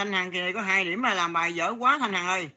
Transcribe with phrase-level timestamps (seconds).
[0.00, 2.50] thanh hằng kỳ này có hai điểm là làm bài dở quá thanh hằng ơi.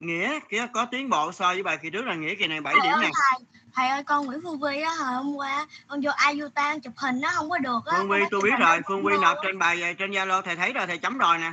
[0.00, 2.74] Nghĩa kia có tiến bộ so với bài kỳ trước là nghĩa kỳ này 7
[2.74, 3.10] thầy điểm ơi nè.
[3.14, 6.92] thầy thầy ơi con Nguyễn Phương Vi á hồi hôm qua con vô Ayutan chụp
[6.96, 7.98] hình nó không có được á.
[7.98, 10.86] Phương vi tôi biết rồi phương vi nộp trên bài trên zalo thầy thấy rồi
[10.86, 11.52] thầy chấm rồi nè.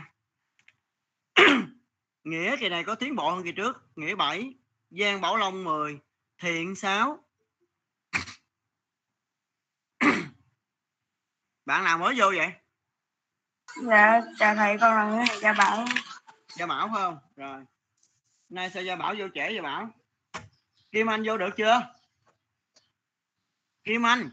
[2.23, 3.83] Nghĩa kỳ này có tiến bộ hơn kỳ trước.
[3.95, 4.53] Nghĩa 7
[4.89, 5.99] giang bảo long 10
[6.41, 7.19] thiện 6
[11.65, 12.51] bạn nào mới vô vậy
[13.83, 15.85] Dạ, chào thầy, con là Nguyễn Thị Gia Bảo.
[16.55, 17.17] gia bảo phải không?
[17.35, 17.63] Rồi.
[18.49, 19.89] Nay sao gia bảo vô trễ gia bảo?
[20.91, 21.81] Kim anh vô được chưa?
[23.83, 24.29] Kim anh.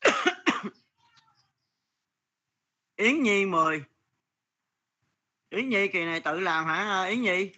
[2.96, 3.84] Yến nhi 10
[5.50, 7.52] yến nhi kỳ này tự làm hả yến nhi?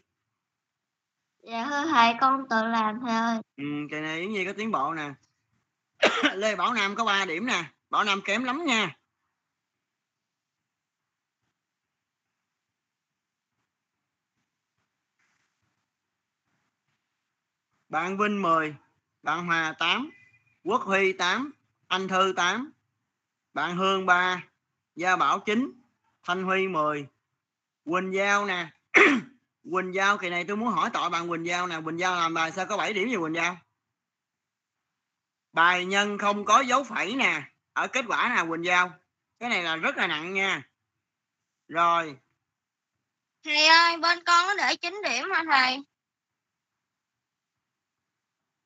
[1.42, 3.38] Dạ thưa thầy con tự làm thầy ơi.
[3.56, 5.10] ừ, kỳ này yến nhi có tiến bộ nè.
[6.34, 8.96] Lê bảo nam có 3 điểm nè bảo nam kém lắm nha.
[17.88, 18.74] Bạn Vinh 10
[19.22, 20.10] bạn Hòa 8
[20.64, 21.52] Quốc Huy 8
[21.86, 22.72] Anh Thư 8
[23.52, 24.44] bạn Hương 3
[24.96, 25.72] Gia Bảo 9
[26.22, 27.06] Thanh Huy 10
[27.84, 28.68] Quỳnh Giao nè.
[29.72, 31.80] Quỳnh Giao, kỳ này tôi muốn hỏi tội bạn Quỳnh Giao nè.
[31.84, 33.56] Quỳnh Giao làm bài sao có 7 điểm gì Quỳnh Giao?
[35.52, 38.92] Bài nhân không có dấu phẩy nè ở kết quả nè Quỳnh Giao?
[39.38, 40.62] Cái này là rất là nặng nha.
[41.68, 42.16] Rồi.
[43.44, 45.84] Thầy ơi, bên con có để 9 điểm hả thầy?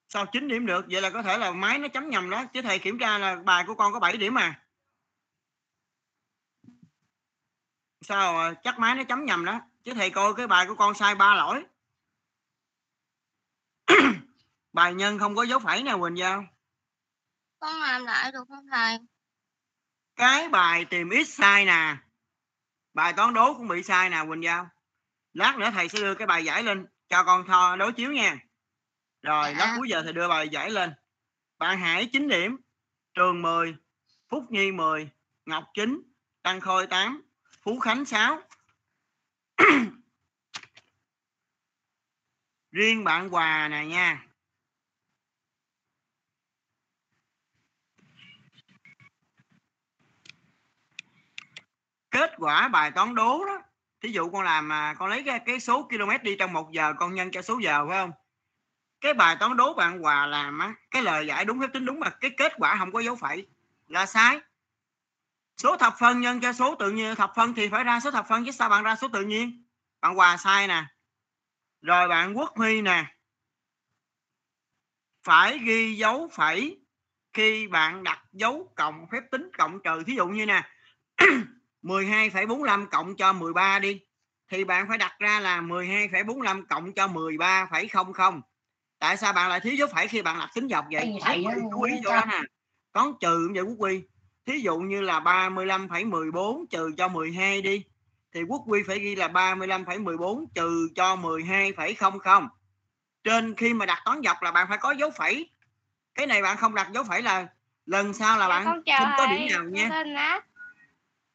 [0.08, 0.86] sao 9 điểm được?
[0.90, 2.44] Vậy là có thể là máy nó chấm nhầm đó.
[2.52, 4.64] Chứ thầy kiểm tra là bài của con có 7 điểm mà.
[8.00, 9.60] Sao chắc máy nó chấm nhầm đó?
[9.84, 11.64] Chứ thầy coi cái bài của con sai ba lỗi.
[14.72, 16.44] Bài nhân không có dấu phẩy nè Quỳnh Giao
[17.60, 18.98] Con làm lại được không thầy?
[20.16, 21.96] cái bài tìm x sai nè.
[22.94, 24.68] Bài toán đố cũng bị sai nè Quỳnh Giao.
[25.32, 28.38] Lát nữa thầy sẽ đưa cái bài giải lên cho con tho đối chiếu nha.
[29.22, 29.58] Rồi Dạ.
[29.58, 30.92] lát cuối giờ thầy đưa bài giải lên.
[31.58, 32.56] Bạn Hải 9 điểm
[33.14, 33.76] Trường 10
[34.28, 35.10] Phúc Nhi 10
[35.46, 36.02] Ngọc 9
[36.42, 37.22] Tăng Khôi 8
[37.62, 38.42] Phú Khánh 6
[42.70, 44.27] riêng bạn Hòa nè nha
[52.10, 53.62] kết quả bài toán đố đó.
[54.02, 56.94] Thí dụ con làm mà con lấy cái, cái số km đi trong một giờ
[56.98, 58.12] con nhân cho số giờ phải không?
[59.00, 62.00] Cái bài toán đố bạn Hòa làm á cái lời giải đúng phép tính đúng
[62.00, 63.46] mà cái kết quả không có dấu phẩy.
[63.86, 64.40] Là sai.
[65.56, 68.26] Số thập phân nhân cho số tự nhiên thập phân thì phải ra số thập
[68.28, 69.64] phân chứ sao bạn ra số tự nhiên?
[70.00, 70.84] Bạn Hòa sai nè.
[71.82, 73.04] Rồi bạn Quốc Huy nè.
[75.24, 76.80] Phải ghi dấu phẩy
[77.32, 80.02] khi bạn đặt dấu cộng phép tính cộng trừ.
[80.06, 80.62] Thí dụ như nè
[81.82, 84.00] 12,45 cộng cho 13 đi.
[84.50, 88.40] Thì bạn phải đặt ra là 12,45 cộng cho 13,00
[88.98, 91.02] tại sao bạn lại thiếu dấu phẩy khi bạn lập tính dọc vậy?
[91.22, 92.40] Thầy- chú ý chỗ đó nè.
[92.92, 94.02] Toán trừ vậy Quốc Huy.
[94.46, 97.84] Thí dụ như là 35,14 trừ cho 12 đi.
[98.34, 102.48] Thì Quốc Huy phải ghi là 35,14 trừ cho 12,00
[103.24, 105.50] trên khi mà đặt toán dọc là bạn phải có dấu phẩy.
[106.14, 107.46] Cái này bạn không đặt dấu phẩy là
[107.86, 109.88] lần sau là Dạ, bạn con không có điểm nào con nha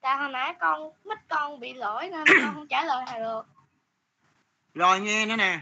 [0.04, 3.42] tại hồi nãy con mít con bị lỗi nên con không trả lời thầy được.
[4.74, 5.60] rồi nghe nữa nè.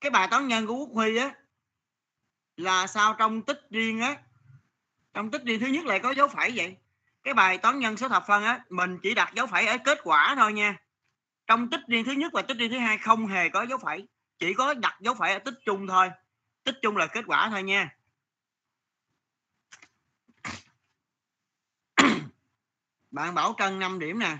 [0.00, 1.30] Cái bài toán nhân của Quốc Huy á,
[2.56, 4.16] là sao trong tích riêng á?
[5.14, 6.76] Trong tích riêng thứ nhất lại có dấu phẩy vậy.
[7.22, 9.98] Cái bài toán nhân số thập phân á, mình chỉ đặt dấu phẩy ở kết
[10.04, 10.76] quả thôi nha.
[11.46, 14.08] Trong tích riêng thứ nhất và tích riêng thứ hai không hề có dấu phẩy.
[14.38, 16.10] Chỉ có đặt dấu phẩy ở tích chung thôi.
[16.64, 17.95] Tích chung là kết quả thôi nha.
[23.16, 24.38] Bạn Bảo Trân 5 điểm nè.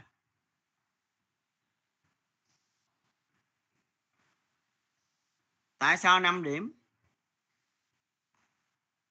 [5.79, 6.73] Tại sao 5 điểm?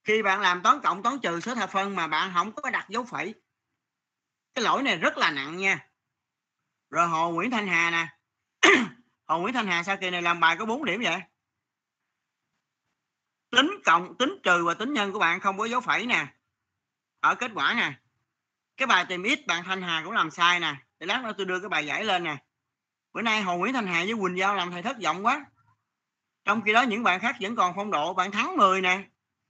[0.03, 2.85] Khi bạn làm toán cộng toán trừ số thập phân mà bạn không có đặt
[2.89, 3.33] dấu phẩy,
[4.53, 5.89] cái lỗi này rất là nặng nha.
[6.89, 8.17] Rồi hồ Nguyễn Thanh Hà nè.
[9.27, 11.21] Hồ Nguyễn Thanh Hà sao kỳ này làm bài có 4 điểm vậy?
[13.49, 16.27] Tính cộng, tính trừ và tính nhân của bạn không có dấu phẩy nè.
[17.19, 18.04] Ở kết quả nè
[18.77, 20.75] cái bài tìm ít bạn Thanh Hà cũng làm sai nè.
[20.99, 22.37] Để lát nữa tôi đưa cái bài giải lên nè.
[23.13, 25.45] Bữa nay hồ Nguyễn Thanh Hà với Quỳnh Giao làm thầy thất vọng quá.
[26.45, 29.03] Trong khi đó những bạn khác vẫn còn phong độ bạn thắng 10 nè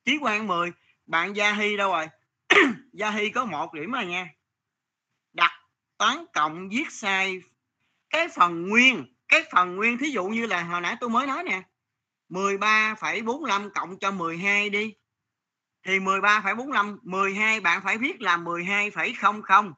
[0.06, 0.72] Chí Quang 10
[1.06, 2.08] bạn Gia Hy đâu rồi?
[2.94, 4.28] Gia Hy có một điểm rồi nha.
[5.34, 5.52] Đặt
[5.98, 7.42] toán cộng viết sai.
[8.10, 11.44] Cái phần nguyên cái phần nguyên thí dụ như là hồi nãy tôi mới nói
[11.44, 11.62] nè
[12.30, 14.94] 13,45 cộng cho 12 đi
[15.86, 19.74] thì 13,45 12 bạn phải viết là 12,00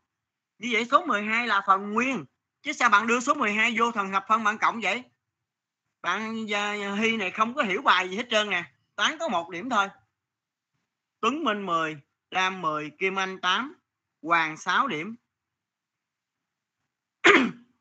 [0.57, 2.25] như vậy số 12 là phần nguyên.
[2.61, 5.03] Chứ sao bạn đưa số 12 vô thần hợp phân bạn cộng vậy?
[6.01, 8.71] Bạn uh, Hy này không có hiểu bài gì hết trơn nè.
[8.95, 9.87] Toán có một điểm thôi.
[11.19, 12.01] Tuấn Minh 10
[12.31, 13.75] Lam 10 Kim Anh 8
[14.21, 15.15] Hoàng 6 điểm.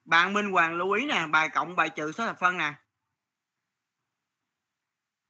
[0.05, 2.75] Bạn Minh Hoàng lưu ý nè bài cộng bài trừ số thập phân nè.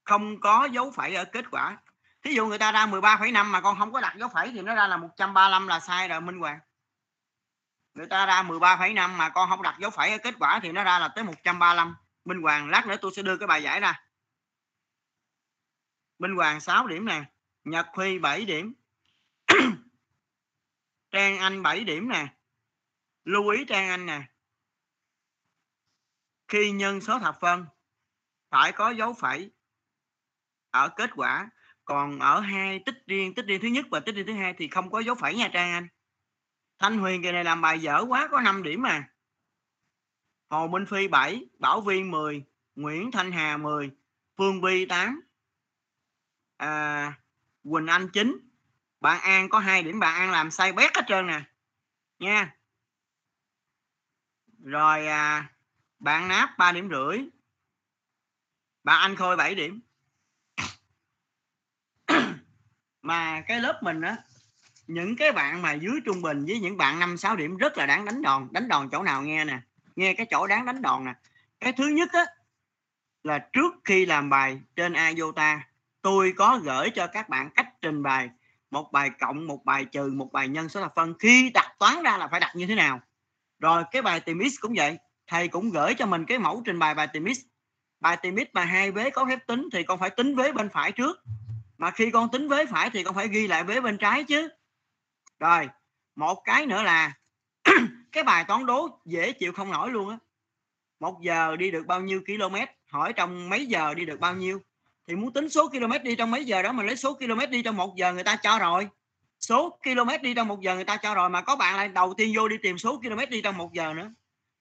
[0.05, 1.79] Không có dấu phẩy ở kết quả
[2.26, 4.75] thí dụ người ta ra 13,5 mà con không có đặt dấu phẩy thì nó
[4.75, 6.61] ra là 135 là sai rồi Minh Hoàng.
[7.94, 10.84] Người ta ra 13,5 mà con không đặt dấu phẩy ở kết quả thì nó
[10.84, 14.00] ra là tới 135 Minh Hoàng lát nữa tôi sẽ đưa cái bài giải ra.
[16.19, 17.25] Minh Hoàng 6 điểm nè.
[17.64, 18.75] Nhật Huy 7 điểm.
[21.11, 22.26] Trang Anh 7 điểm nè.
[23.25, 24.23] Lưu ý Trang Anh nè.
[26.49, 27.67] Khi nhân số thập phân
[28.50, 29.50] phải có dấu phẩy
[30.70, 31.50] ở kết quả
[31.87, 34.69] còn ở hai tích riêng tích riêng thứ nhất và tích riêng thứ hai thì
[34.69, 35.88] không có dấu phẩy nha Trang Anh.
[36.79, 39.09] Thanh Huyền kỳ này làm bài dở quá có 5 điểm mà
[40.49, 42.44] Hồ Minh Phi 7 Bảo viên 10
[42.75, 43.91] Nguyễn Thanh Hà 10
[44.37, 45.21] Phương Vi 8
[46.56, 47.12] à,
[47.65, 48.38] Quỳnh Anh 9
[49.00, 51.43] bạn An có hai điểm bạn An làm sai bét hết trơn nè.
[52.19, 52.56] Nha.
[54.59, 55.53] Rồi à,
[55.99, 57.19] bạn Náp 3 điểm rưỡi.
[58.85, 59.81] Bạn Anh Khôi 7 điểm.
[63.06, 64.17] Mà cái lớp mình á,
[64.87, 67.87] những cái bạn mà dưới trung bình với những bạn năm, sáu điểm rất là
[67.87, 68.49] đáng đánh đòn.
[68.50, 69.58] Đánh đòn chỗ nào nghe nè,
[69.97, 71.14] nghe cái chỗ đáng đánh đòn nè.
[71.61, 72.25] Cái thứ nhất á,
[73.23, 75.61] là trước khi làm bài trên IOTA
[76.03, 78.31] tôi có gửi cho các bạn cách trình bày.
[78.70, 81.14] Một bài cộng, một bài trừ, một bài nhân số thập phân.
[81.19, 83.00] Khi đặt toán ra là phải đặt như thế nào.
[83.59, 84.99] Rồi cái bài tìm x cũng vậy.
[85.26, 87.38] Thầy cũng gửi cho mình cái mẫu trình bày bài tìm x.
[88.00, 90.69] Bài tìm x mà hai vế có phép tính thì con phải tính vế bên
[90.69, 91.23] phải trước
[91.78, 94.49] mà khi con tính vế phải thì con phải ghi lại vế bên trái chứ.
[95.38, 95.69] Rồi,
[96.17, 97.12] một cái nữa là
[98.12, 100.19] cái bài toán đố dễ chịu không nổi luôn á.
[101.00, 102.56] Một giờ đi được bao nhiêu km
[102.90, 104.61] hỏi trong mấy giờ đi được bao nhiêu?
[105.06, 107.62] Thì muốn tính số km đi trong mấy giờ đó mà lấy số km đi
[107.62, 108.88] trong một giờ người ta cho rồi.
[109.40, 112.14] Số km đi trong một giờ người ta cho rồi mà có bạn lại đầu
[112.17, 114.11] tiên vô đi tìm số km đi trong một giờ nữa.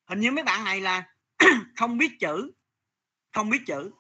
[0.08, 1.04] Hình như mấy bạn này là
[1.76, 2.52] không biết chữ,
[3.34, 3.92] không biết chữ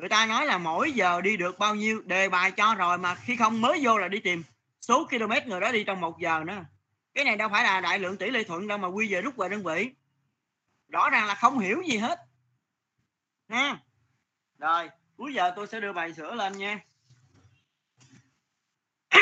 [0.00, 3.14] người ta nói là mỗi giờ đi được bao nhiêu, đề bài cho rồi mà
[3.14, 4.42] khi không mới vô là đi tìm.
[4.80, 6.64] Số km người đó đi trong một giờ nữa.
[7.14, 9.36] Cái này đâu phải là đại lượng tỷ lệ thuận đâu mà quy về rút
[9.36, 9.90] về đơn vị.
[10.88, 12.20] Rõ ràng là không hiểu gì hết.
[13.48, 13.76] Nha.
[14.58, 16.80] Rồi, cuối giờ tôi sẽ đưa bài sửa lên nha.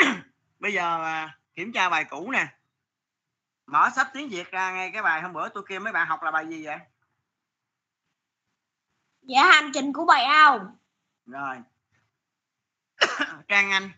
[0.59, 2.47] Bây giờ à, kiểm tra bài cũ nè.
[3.65, 6.23] Mở sách tiếng việt ra ngay cái bài hôm bữa tôi kêu mấy bạn học
[6.23, 6.77] là bài gì vậy?
[9.21, 10.77] Dạ hành trình của bài ao.
[11.25, 11.57] rồi.
[13.47, 13.91] Trang anh,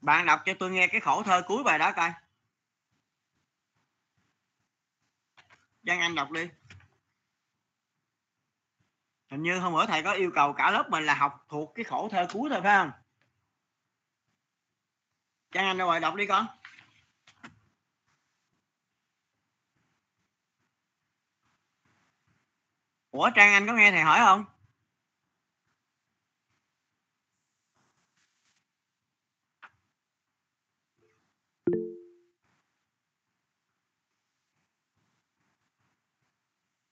[0.00, 2.12] bạn đọc cho tôi nghe cái khổ thơ cuối bài đó coi.
[5.86, 6.48] Trang Anh đọc đi.
[9.30, 11.84] Hình như hôm bữa thầy có yêu cầu cả lớp mình là học thuộc cái
[11.84, 12.90] khổ thơ cuối thôi, phải không?
[15.50, 16.00] Trang Anh, đâu rồi?
[16.00, 16.46] Đọc đi con.
[23.16, 24.44] Ủa Trang Anh có nghe thầy hỏi không?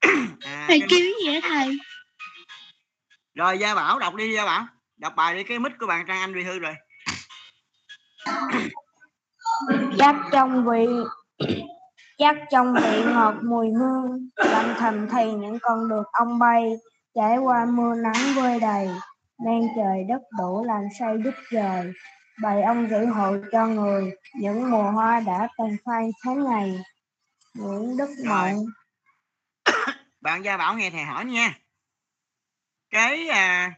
[0.45, 1.79] À, Thầy cái- kêu gì vậy thầy?
[3.35, 4.67] rồi Gia Bảo đọc đi Gia Bảo.
[4.97, 6.75] Đọc bài đi cái mic của bạn Trang Anh bị hư rồi.
[9.99, 10.87] Chắc trong vị
[12.19, 16.77] chắc trong vị ngọt mùi hương lặng thầm thì những con được ong bay
[17.15, 18.89] trải qua mưa nắng vơi đầy
[19.45, 21.93] nên trời đất đủ làm say đứt rời
[22.43, 26.81] bày ông giữ hộ cho người những mùa hoa đã từng phai tháng ngày.
[27.55, 28.09] Nguyễn Đức.
[28.27, 28.65] Mộng.
[30.21, 31.59] Bạn Gia Bảo nghe thầy hỏi nha.
[32.91, 33.73] Cái à,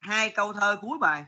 [0.00, 1.24] hai câu thơ cuối bài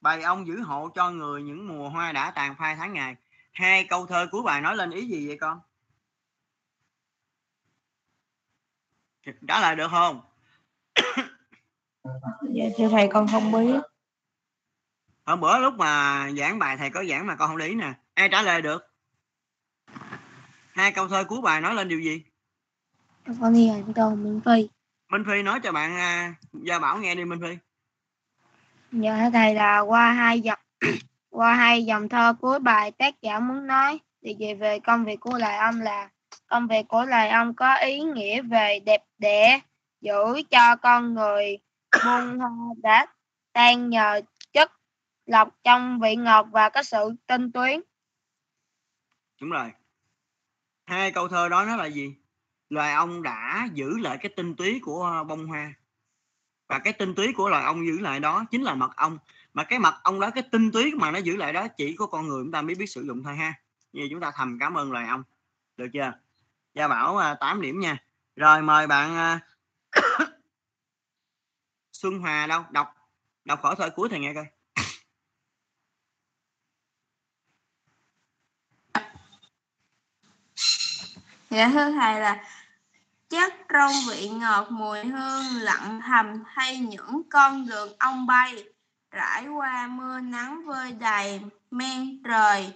[0.00, 3.16] bài ông giữ hộ cho người những mùa hoa đã tàn phai tháng ngày
[3.54, 5.60] hai câu thơ cuối bài nói lên ý gì vậy con?
[9.48, 10.20] Trả lời được không?
[12.54, 13.80] Dạ thưa thầy con không biết.
[15.24, 17.92] Hôm bữa lúc mà giảng bài thầy có giảng mà con không để ý nè.
[18.14, 18.82] Ai trả lời được?
[20.72, 22.24] Hai câu thơ cuối bài nói lên điều gì?
[23.40, 24.68] Con nghe anh câu Minh Phi.
[25.08, 27.58] Minh Phi nói cho bạn à, Gia Bảo nghe đi Minh Phi.
[28.92, 30.58] Dạ thầy là qua hai dòng
[31.34, 35.20] qua hai dòng thơ cuối bài, tác giả muốn nói thì về về công việc
[35.20, 36.08] của loài ong là,
[36.46, 39.60] công việc của loài ong có ý nghĩa về đẹp đẽ,
[40.00, 41.58] giữ cho con người
[42.04, 42.50] buông hoa
[42.82, 43.06] đã
[43.52, 44.20] tan nhờ
[44.52, 44.72] chất
[45.26, 47.80] lọc trong vị ngọt và có sự tinh tuyến
[49.40, 49.70] đúng rồi.
[50.86, 52.14] Hai câu thơ đó nó là gì?
[52.70, 55.74] Loài ong đã giữ lại cái tinh túy của bông hoa.
[56.68, 59.18] Và cái tinh túy của loài ong giữ lại đó chính là mật ong
[59.54, 62.06] mà cái mật ong đó cái tinh túy mà nó giữ lại đó chỉ có
[62.06, 63.54] con người chúng ta mới biết sử dụng thôi ha.
[63.92, 65.22] Như chúng ta thầm cảm ơn loài ong
[65.76, 66.12] được chưa?
[66.74, 67.98] Gia bảo à, 8 điểm nha.
[68.36, 69.40] Rồi mời bạn à,
[71.92, 72.64] xuân hòa đâu?
[72.70, 72.94] Đọc
[73.44, 74.46] đọc khỏi thời cuối thầy nghe coi.
[81.50, 82.44] Dạ thưa thầy là
[83.28, 88.73] chất rong vị ngọt mùi hương lặng thầm hay những con đường ong bay?
[89.14, 91.40] Rải qua mưa nắng vơi đầy,
[91.70, 92.72] men trời,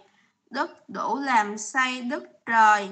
[0.50, 2.90] đất đủ làm say đất trời.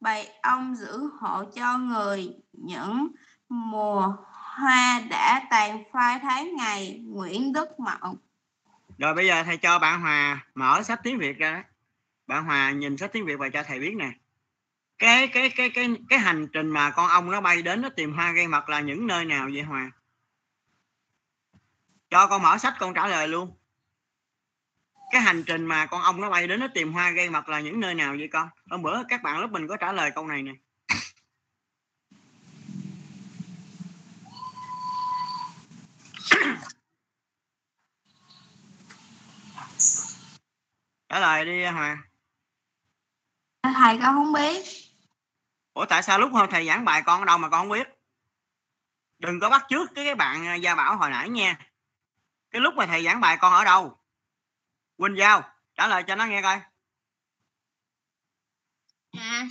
[0.00, 3.08] Bầy ong giữ hộ cho người, những
[3.48, 4.16] mùa
[4.56, 8.16] hoa đã tàn phai tháng ngày Nguyễn Đức Mậu
[8.98, 11.64] rồi bây giờ thầy cho bạn Hòa mở sách tiếng Việt ra.
[12.26, 14.10] Bạn Hòa nhìn sách tiếng Việt và cho thầy biết nè.
[14.98, 18.12] Cái cái cái cái cái hành trình mà con ong nó bay đến, nó tìm
[18.12, 19.90] hoa gây mật là những nơi nào vậy Hòa?
[22.10, 23.56] Cho con mở sách con trả lời luôn.
[25.10, 27.60] Cái hành trình mà con ong nó bay đến nó tìm hoa gây mật là
[27.60, 28.48] những nơi nào vậy con?
[28.70, 30.52] Hôm bữa các bạn lớp mình có trả lời câu này nè.
[41.08, 41.98] Trả lời đi Hòa
[43.74, 44.62] thầy con không biết.
[45.74, 47.88] Ủa tại sao lúc hồi thầy giảng bài con ở đâu mà con không biết?
[49.18, 51.58] Đừng có bắt trước cái cái bạn à, Gia Bảo hồi nãy nha
[52.50, 53.98] cái lúc mà thầy giảng bài con ở đâu
[54.96, 55.42] Quỳnh Giao
[55.74, 56.60] trả lời cho nó nghe coi
[59.12, 59.44] Dạ.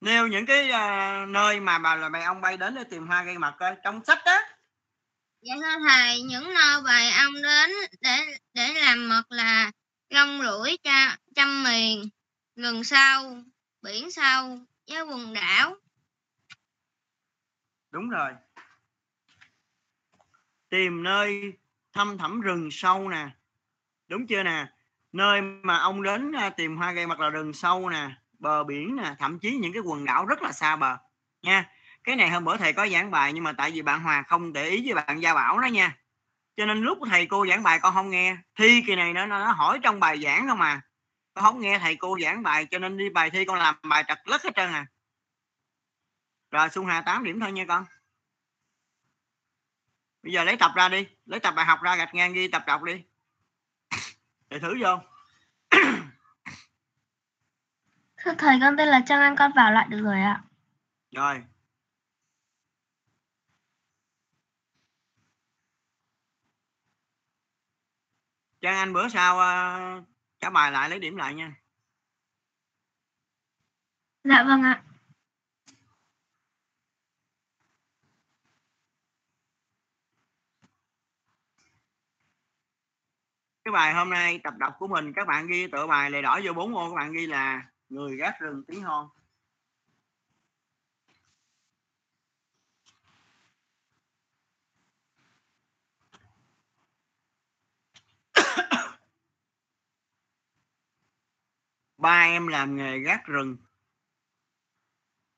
[0.00, 3.24] nêu những cái uh, nơi mà bà là bầy ông bay đến để tìm hoa
[3.24, 4.38] gây mật coi trong sách đó
[5.40, 9.70] Dạ thưa thầy, những nơi bầy ong đến để để làm mật là
[10.08, 12.08] lông lũi cha, trăm miền,
[12.56, 13.42] rừng sâu,
[13.82, 15.76] biển sâu, với quần đảo.
[17.90, 18.30] đúng rồi
[20.68, 21.52] tìm nơi
[21.92, 23.28] thăm thẳm rừng sâu nè.
[24.08, 24.66] Đúng chưa nè?
[25.12, 28.96] Nơi mà ông đến à, tìm hoa gây mật là rừng sâu nè, bờ biển
[28.96, 30.96] nè, thậm chí những cái quần đảo rất là xa bờ.
[31.42, 31.70] Nha,
[32.04, 34.52] cái này hôm bữa thầy có giảng bài nhưng mà tại vì bạn Hòa không
[34.52, 35.96] để ý với bạn Gia Bảo đó nha.
[36.56, 38.36] Cho nên lúc thầy cô giảng bài con không nghe.
[38.58, 40.80] Thi kỳ này nó nó hỏi trong bài giảng không mà
[41.34, 44.04] con không nghe thầy cô giảng bài cho nên đi bài thi con làm bài
[44.08, 44.86] trật lất hết trơn à.
[46.50, 47.84] Rồi, Xuân Hà 8 điểm thôi nha con
[50.22, 52.62] bây giờ lấy tập ra đi lấy tập bài học ra gạch ngang ghi tập
[52.66, 53.04] đọc đi
[54.48, 54.98] để thử vô
[58.16, 60.44] Thưa thầy, con tên là Trang Anh, con vào lại được rồi ạ.
[61.10, 61.44] rồi
[68.60, 70.04] Trang Anh bữa sau uh,
[70.40, 71.52] trả bài lại lấy điểm lại nha
[74.24, 74.82] Dạ vâng ạ.
[83.64, 86.40] Cái bài hôm nay tập đọc của mình, các bạn ghi tựa bài lề đỏ
[86.44, 89.08] vô bốn ô, các bạn ghi là người gác rừng tiếng hon.
[101.98, 103.56] Ba em làm nghề gác rừng.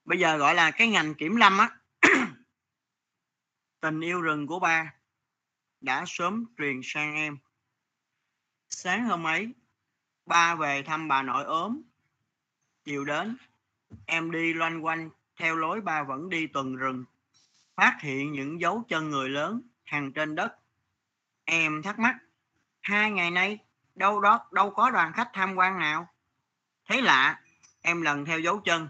[0.04, 1.70] Bây giờ gọi là cái ngành kiểm lâm á.
[3.80, 4.94] Tình yêu rừng của ba
[5.80, 7.38] đã sớm truyền sang em
[8.74, 9.52] sáng hôm ấy,
[10.26, 11.82] ba về thăm bà nội ốm.
[12.84, 13.36] Chiều đến,
[14.06, 17.04] em đi loanh quanh, theo lối ba vẫn đi tuần rừng.
[17.76, 20.56] Phát hiện những dấu chân người lớn hàng trên đất.
[21.44, 22.16] Em thắc mắc,
[22.80, 23.58] hai ngày nay,
[23.94, 26.08] đâu đó, đâu có đoàn khách tham quan nào?
[26.88, 27.40] Thấy lạ,
[27.80, 28.88] em lần theo dấu chân,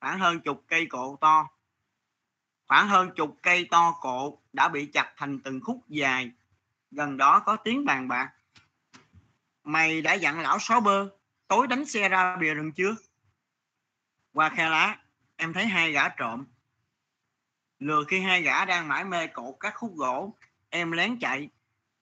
[0.00, 1.48] khoảng hơn chục cây cộ to.
[2.68, 6.30] Khoảng hơn chục cây to cộ đã bị chặt thành từng khúc dài.
[6.90, 8.32] Gần đó có tiếng bàn bạc
[9.64, 11.08] mày đã dặn lão sáu bơ,
[11.48, 12.96] tối đánh xe ra bìa rừng chưa?
[14.32, 14.98] Qua khe lá,
[15.36, 16.44] em thấy hai gã trộm.
[17.78, 20.34] Lừa khi hai gã đang mải mê cột các khúc gỗ,
[20.70, 21.48] em lén chạy.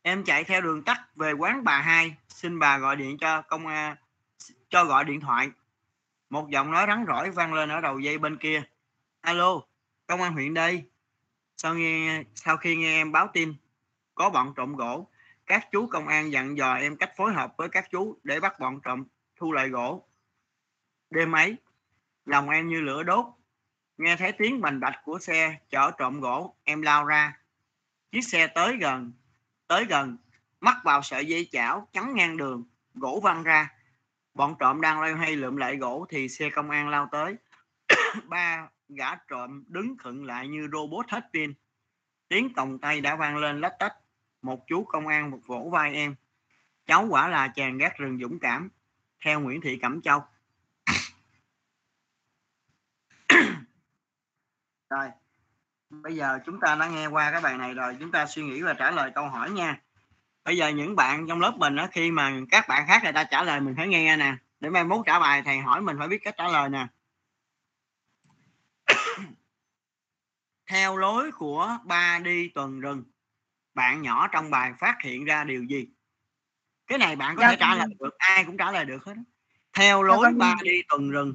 [0.02, 3.66] Em chạy theo đường tắt về quán bà hai, xin bà gọi điện cho công
[3.66, 3.96] an
[4.68, 5.50] cho gọi điện thoại.
[6.30, 8.62] Một giọng nói rắn rỏi vang lên ở đầu dây bên kia.
[9.20, 9.60] Alo,
[10.06, 10.90] công an huyện đây.
[11.56, 13.54] Sau nghe, sau khi nghe em báo tin,
[14.14, 15.10] có bọn trộm gỗ
[15.50, 18.58] các chú công an dặn dò em cách phối hợp với các chú để bắt
[18.60, 19.04] bọn trộm
[19.36, 20.08] thu lại gỗ.
[21.10, 21.56] Đêm ấy,
[22.24, 23.26] lòng em như lửa đốt.
[23.98, 27.38] Nghe thấy tiếng bành bạch của xe chở trộm gỗ, em lao ra.
[28.12, 29.12] Chiếc xe tới gần
[29.66, 30.16] tới gần,
[30.60, 32.64] mắc vào sợi dây chảo chắn ngang đường,
[32.94, 33.72] gỗ văng ra.
[34.34, 37.36] Bọn trộm đang loay hoay lượm lại gỗ thì xe công an lao tới.
[38.24, 41.54] Ba gã trộm đứng khựng lại như robot hết pin.
[42.28, 43.99] Tiếng còng tay đã vang lên lách tách
[44.42, 46.14] một chú công an một vỗ vai em.
[46.86, 48.68] Cháu quả là chàng gác rừng dũng cảm.
[49.24, 50.24] Theo nguyễn thị cẩm châu.
[54.90, 55.08] Rồi
[55.90, 57.96] bây giờ chúng ta đã nghe qua cái bài này rồi.
[58.00, 59.80] Chúng ta suy nghĩ và trả lời câu hỏi nha.
[60.44, 63.24] Bây giờ những bạn trong lớp mình đó, khi mà các bạn khác người ta
[63.24, 64.36] trả lời mình phải nghe nè.
[64.60, 66.86] Để mai mốt trả bài thầy hỏi mình phải biết cách trả lời nè.
[70.66, 73.04] Theo lối của ba đi tuần rừng
[73.74, 75.88] bạn nhỏ trong bài phát hiện ra điều gì
[76.86, 79.04] cái này bạn có Dạ, thể trả con- lời được ai cũng trả lời được
[79.06, 79.14] hết
[79.78, 81.34] theo lối con- ba đi tuần rừng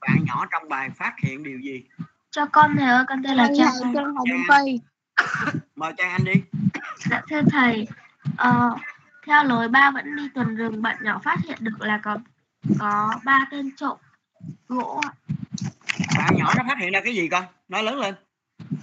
[0.00, 1.84] bạn nhỏ trong bài phát hiện điều gì
[2.30, 3.72] cho con thầy ơi con tên là Trang.
[3.94, 4.26] Trang Hồng.
[4.64, 4.80] Phi
[5.76, 6.32] mời trang anh đi
[7.10, 7.86] Dạ thưa thầy,
[8.36, 8.76] ờ,
[9.26, 12.18] theo lối ba vẫn đi tuần rừng, bạn nhỏ phát hiện được là có
[12.78, 13.96] có ba tên trộm
[14.68, 15.00] gỗ.
[15.06, 15.12] ạ.
[16.18, 18.14] bạn nhỏ nó phát hiện ra cái gì con nói lớn lên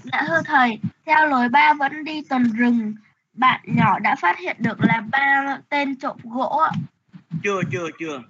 [0.03, 2.96] Dạ thưa thầy, theo lối ba vẫn đi tuần rừng,
[3.34, 6.58] bạn nhỏ đã phát hiện được là ba tên trộm gỗ.
[6.58, 6.72] ạ.
[7.44, 8.22] chưa chưa chưa.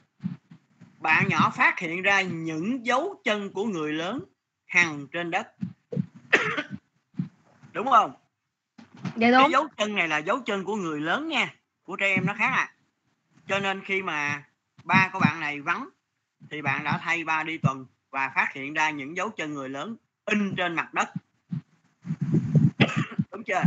[1.00, 4.24] Bạn nhỏ phát hiện ra những dấu chân của người lớn
[4.66, 5.48] hằn trên đất.
[7.74, 8.14] Đúng không?
[9.16, 12.26] Dạ cái dấu chân này là dấu chân của người lớn nha của trẻ em
[12.26, 12.74] nó khác à.
[13.48, 14.44] Cho nên khi mà
[14.84, 15.90] ba của bạn này vắng
[16.52, 19.70] thì bạn đã thay ba đi tuần và phát hiện ra những dấu chân người
[19.70, 21.10] lớn in trên mặt đất.
[21.16, 21.25] đúng
[23.48, 23.64] chưa?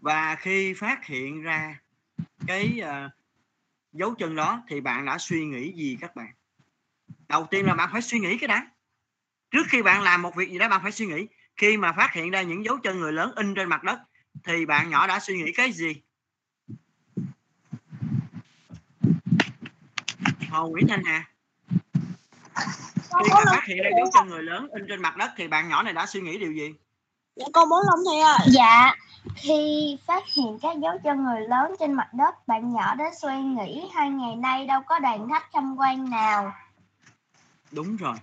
[0.00, 1.80] Và khi phát hiện ra
[2.46, 3.12] cái uh,
[3.92, 6.32] dấu chân đó thì bạn đã suy nghĩ gì các bạn?
[7.28, 8.70] Đầu tiên là bạn phải suy nghĩ cái đã.
[9.50, 11.26] Trước khi bạn làm một việc gì đó bạn phải suy nghĩ.
[11.56, 13.98] Khi mà phát hiện ra những dấu chân người lớn in trên mặt đất
[14.44, 16.02] thì bạn nhỏ đã suy nghĩ cái gì?
[20.50, 21.28] Hồ Nguyễn Thanh Hà
[23.10, 25.68] khi mà phát hiện ra dấu chân người lớn in trên mặt đất thì bạn
[25.68, 26.74] nhỏ này đã suy nghĩ điều gì?
[27.36, 28.94] Dạ con bốn long thầy ơi Dạ,
[29.36, 33.36] khi phát hiện các dấu chân người lớn trên mặt đất, bạn nhỏ đã suy
[33.40, 36.52] nghĩ hai ngày nay đâu có đoàn khách tham quan nào.
[37.72, 38.16] đúng rồi.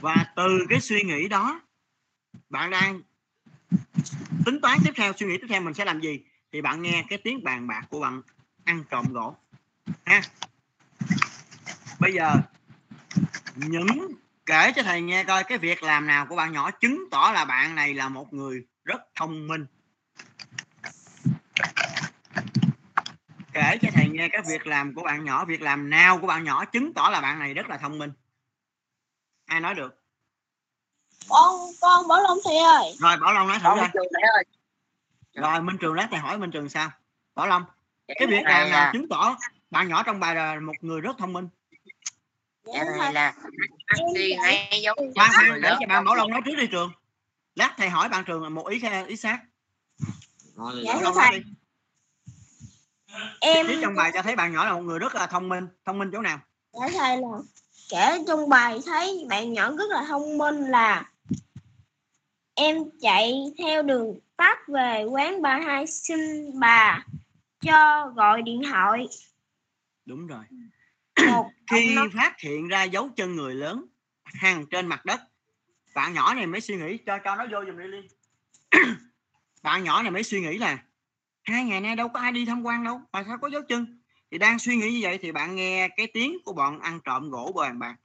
[0.00, 1.60] Và từ cái suy nghĩ đó
[2.50, 3.00] bạn đang
[4.44, 6.20] tính toán tiếp theo suy nghĩ tiếp theo mình sẽ làm gì?
[6.52, 8.22] Thì bạn nghe cái tiếng bàn bạc của bạn
[8.64, 9.34] ăn trộm gỗ.
[10.04, 10.22] Ha.
[12.00, 12.42] Bây giờ
[13.56, 14.14] những
[14.46, 17.44] kể cho thầy nghe coi cái việc làm nào của bạn nhỏ chứng tỏ là
[17.44, 19.66] bạn này là một người rất thông minh.
[23.52, 26.44] Kể cho thầy nghe cái việc làm của bạn nhỏ việc làm nào của bạn
[26.44, 28.12] nhỏ chứng tỏ là bạn này rất là thông minh.
[29.46, 30.02] Ai nói được?
[31.28, 32.94] Con con bốn long thầy ơi.
[32.98, 33.68] Rồi bảo long nói thử
[34.34, 34.44] coi.
[35.34, 36.90] Rồi minh trường lát thầy hỏi minh trường sao?
[37.34, 37.64] Bảo long
[38.08, 39.36] dạ cái việc làm nào là chứng tỏ
[39.70, 41.48] bạn nhỏ trong bài là một người rất thông minh
[42.64, 43.34] dạ thầy thầy là
[44.14, 46.92] đi ngay giống người khoan để cho bạn bảo long nói trước đi trường.
[47.54, 49.38] Lát thầy hỏi bạn trường một ý ý xác.
[50.84, 51.42] Dạ thưa thầy.
[53.40, 55.68] em Viết trong bài cho thấy bạn nhỏ là một người rất là thông minh.
[55.84, 56.40] Thông minh chỗ nào?
[56.72, 57.28] Dạ thầy là
[57.88, 61.10] kể trong bài thấy bạn nhỏ rất là thông minh là
[62.54, 66.20] em chạy theo đường tắt về quán bà hai xin
[66.60, 67.04] bà
[67.60, 69.06] cho gọi điện thoại.
[70.06, 70.44] Đúng rồi.
[70.50, 70.79] Một
[71.70, 73.86] khi nói phát hiện ra dấu chân người lớn
[74.24, 75.20] hằn trên mặt đất
[75.94, 78.06] bạn nhỏ này mới suy nghĩ cho cho nó vô dùm đi liên.
[79.62, 80.78] Bạn nhỏ này mới suy nghĩ là
[81.42, 84.00] hai ngày nay đâu có ai đi tham quan đâu mà sao có dấu chân?
[84.30, 87.30] Thì đang suy nghĩ như vậy thì bạn nghe cái tiếng của bọn ăn trộm
[87.30, 87.96] gỗ bàn bạc.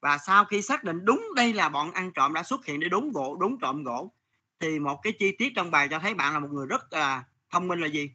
[0.00, 2.88] Và sau khi xác định đúng đây là bọn ăn trộm đã xuất hiện để
[2.88, 4.12] đúng gỗ đúng trộm gỗ
[4.60, 7.24] thì một cái chi tiết trong bài cho thấy bạn là một người rất là
[7.50, 8.10] thông minh là gì?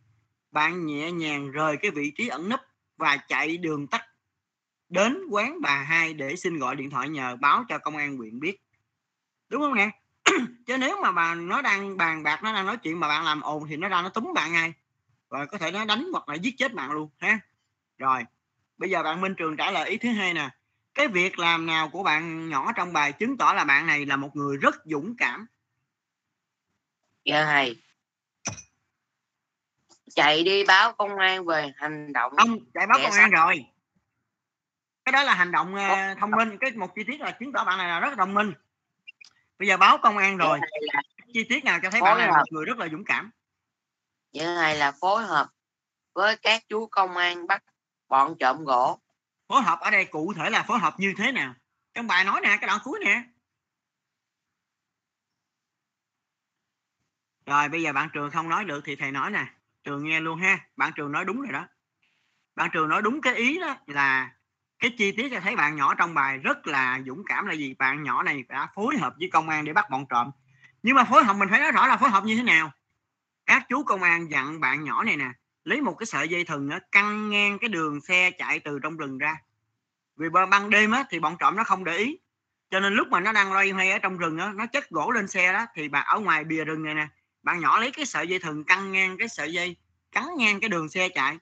[0.52, 2.62] Bạn nhẹ nhàng rời cái vị trí ẩn nấp
[2.98, 4.02] và chạy đường tắt
[4.90, 8.40] đến quán bà hai để xin gọi điện thoại nhờ báo cho công an huyện
[8.40, 8.62] biết.
[9.50, 9.90] Đúng không nè?
[10.66, 13.42] Chứ nếu mà bà nó đang bàn bạc nó đang nói chuyện mà bạn làm
[13.42, 14.74] ồn thì nó ra nó túm bạn ngay.
[15.30, 17.40] Rồi có thể nó đánh hoặc là giết chết bạn luôn ha?
[17.98, 18.24] Rồi
[18.78, 20.50] bây giờ bạn minh trường trả lời ý thứ hai nè.
[20.94, 24.16] Cái việc làm nào của bạn nhỏ trong bài chứng tỏ là bạn này là
[24.16, 25.48] một người rất dũng cảm?
[27.26, 27.82] Dạ thầy.
[30.16, 33.66] Chạy đi báo công an về hành động không chạy báo công an rồi
[35.08, 36.58] cái đó là hành động ờ, thông minh.
[36.58, 38.54] Cái một chi tiết là chứng tỏ bạn này là rất thông minh.
[39.60, 40.60] Bây giờ báo công an rồi.
[40.82, 41.02] là
[41.34, 43.32] chi tiết nào cho thấy Phối bạn này là một người rất là dũng cảm?
[44.32, 45.48] Dạ thầy là phối hợp
[46.14, 47.64] với các chú công an bắt
[48.08, 49.00] bọn trộm gỗ?
[49.48, 51.54] Phối hợp ở đây cụ thể là phối hợp như thế nào?
[51.94, 53.24] Trong bài nói nè cái đoạn cuối nè.
[57.46, 59.46] Rồi bây giờ bạn trường không nói được thì thầy nói nè.
[59.84, 60.60] Trường nghe luôn ha.
[60.76, 61.68] Bạn trường nói đúng rồi đó.
[62.56, 64.37] Bạn trường nói đúng cái ý đó là
[64.80, 67.74] cái chi tiết cho thấy bạn nhỏ trong bài rất là dũng cảm là gì?
[67.80, 70.32] Bạn nhỏ này đã phối hợp với công an để bắt bọn trộm.
[70.84, 72.72] Nhưng mà phối hợp mình phải nói rõ là phối hợp như thế nào?
[73.46, 75.30] Các chú công an dặn bạn nhỏ này nè
[75.64, 78.98] lấy một cái sợi dây thừng á, căng ngang cái đường xe chạy từ trong
[78.98, 79.38] rừng ra.
[80.18, 82.18] Vì ban đêm á, thì bọn trộm nó không để ý.
[82.72, 85.12] Cho nên lúc mà nó đang loay hoay ở trong rừng á, nó chất gỗ
[85.12, 87.08] lên xe đó thì bà ở ngoài bìa rừng này nè
[87.44, 89.76] bạn nhỏ lấy cái sợi dây thừng căng ngang cái sợi dây
[90.12, 91.38] cắn ngang cái đường xe chạy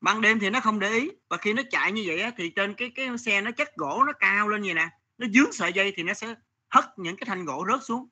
[0.00, 1.10] ban đêm thì nó không để ý.
[1.28, 4.04] Và khi nó chạy như vậy á, thì trên cái cái xe nó chất gỗ
[4.06, 4.88] nó cao lên như nè.
[5.18, 6.34] Nó dướng sợi dây thì nó sẽ
[6.68, 8.08] hất những cái thanh gỗ rớt xuống.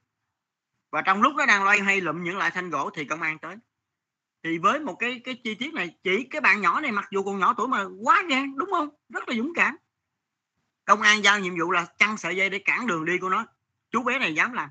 [0.90, 3.38] Và trong lúc nó đang loay hoay lụm những loại thanh gỗ thì công an
[3.38, 3.57] tới.
[4.42, 7.22] Thì với một cái cái chi tiết này chỉ cái bạn nhỏ này mặc dù
[7.22, 8.88] còn nhỏ tuổi mà quá gan đúng không?
[9.09, 9.77] Rất là dũng cảm.
[10.85, 13.46] Công an giao nhiệm vụ là chăn sợi dây để cản đường đi của nó.
[13.90, 14.68] Chú bé này dám làm.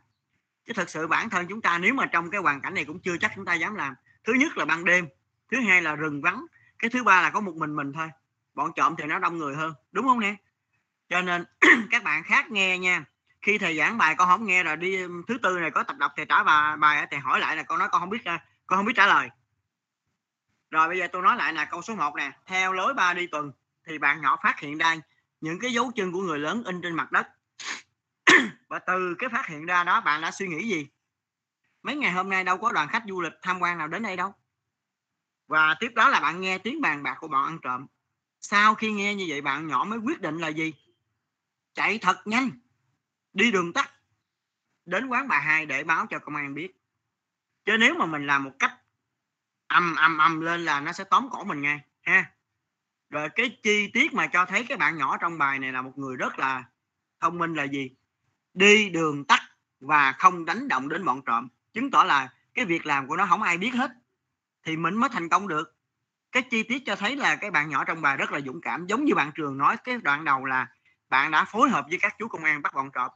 [0.67, 2.99] Chứ thật sự bản thân chúng ta nếu mà trong cái hoàn cảnh này cũng
[2.99, 3.93] chưa chắc chúng ta dám làm.
[4.23, 5.07] Thứ nhất là ban đêm
[5.51, 6.45] thứ hai là rừng vắng
[6.79, 8.09] cái thứ ba là có một mình mình thôi.
[8.53, 10.35] Bọn trộm thì nó đông người hơn, đúng không nè?
[11.09, 11.45] Cho nên
[11.91, 13.05] các bạn khác nghe nha.
[13.41, 16.11] Khi thầy giảng bài, con không nghe rồi đi, thứ tư này có tập đọc
[16.15, 18.77] thầy trả bài bài thầy hỏi lại là con nói con không biết à, con
[18.77, 19.29] không biết trả lời.
[20.71, 22.31] Rồi bây giờ tôi nói lại là câu số 1 nè.
[22.45, 23.51] Theo lối ba đi tuần
[23.87, 24.95] thì bạn nhỏ phát hiện ra
[25.41, 27.27] những cái dấu chân của người lớn in trên mặt đất.
[28.67, 30.87] Và từ cái phát hiện ra đó, bạn đã suy nghĩ gì?
[31.83, 34.15] Mấy ngày hôm nay đâu có đoàn khách du lịch tham quan nào đến đây
[34.15, 34.33] đâu
[35.47, 37.85] và tiếp đó là bạn nghe tiếng bàn bạc của bọn ăn trộm.
[38.41, 40.73] Sau khi nghe như vậy, bạn nhỏ mới quyết định là gì?
[41.73, 42.49] Chạy thật nhanh,
[43.33, 43.91] đi đường tắt,
[44.85, 46.71] đến quán bà hai để báo cho công an biết.
[47.65, 48.73] Chứ nếu mà mình làm một cách
[49.67, 52.31] âm âm âm lên là nó sẽ tóm cổ mình ngay, ha?
[53.09, 55.97] Rồi cái chi tiết mà cho thấy cái bạn nhỏ trong bài này là một
[55.97, 56.63] người rất là
[57.19, 57.91] thông minh là gì?
[58.53, 59.41] Đi đường tắt
[59.79, 61.47] và không đánh động đến bọn trộm.
[61.73, 63.91] Chứng tỏ là cái việc làm của nó không ai biết hết
[64.65, 65.75] thì mình mới thành công được.
[66.31, 68.85] Cái chi tiết cho thấy là cái bạn nhỏ trong bài rất là dũng cảm
[68.87, 70.67] giống như bạn trường nói cái đoạn đầu là
[71.09, 73.11] bạn đã phối hợp với các chú công an bắt bọn trộm.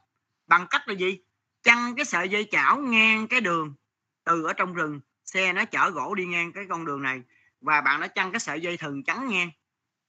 [0.48, 1.20] Bằng cách là gì?
[1.64, 3.76] Chăn cái sợi dây chảo ngang cái đường
[4.24, 7.22] từ ở trong rừng xe nó chở gỗ đi ngang cái con đường này
[7.62, 9.50] và bạn đã chăn cái sợi dây thừng trắng ngang.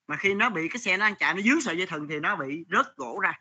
[0.07, 2.21] Mà khi nó bị cái xe nó đang chạy nó dướng sợi dây thừng thì
[2.21, 3.41] nó bị rớt gỗ ra.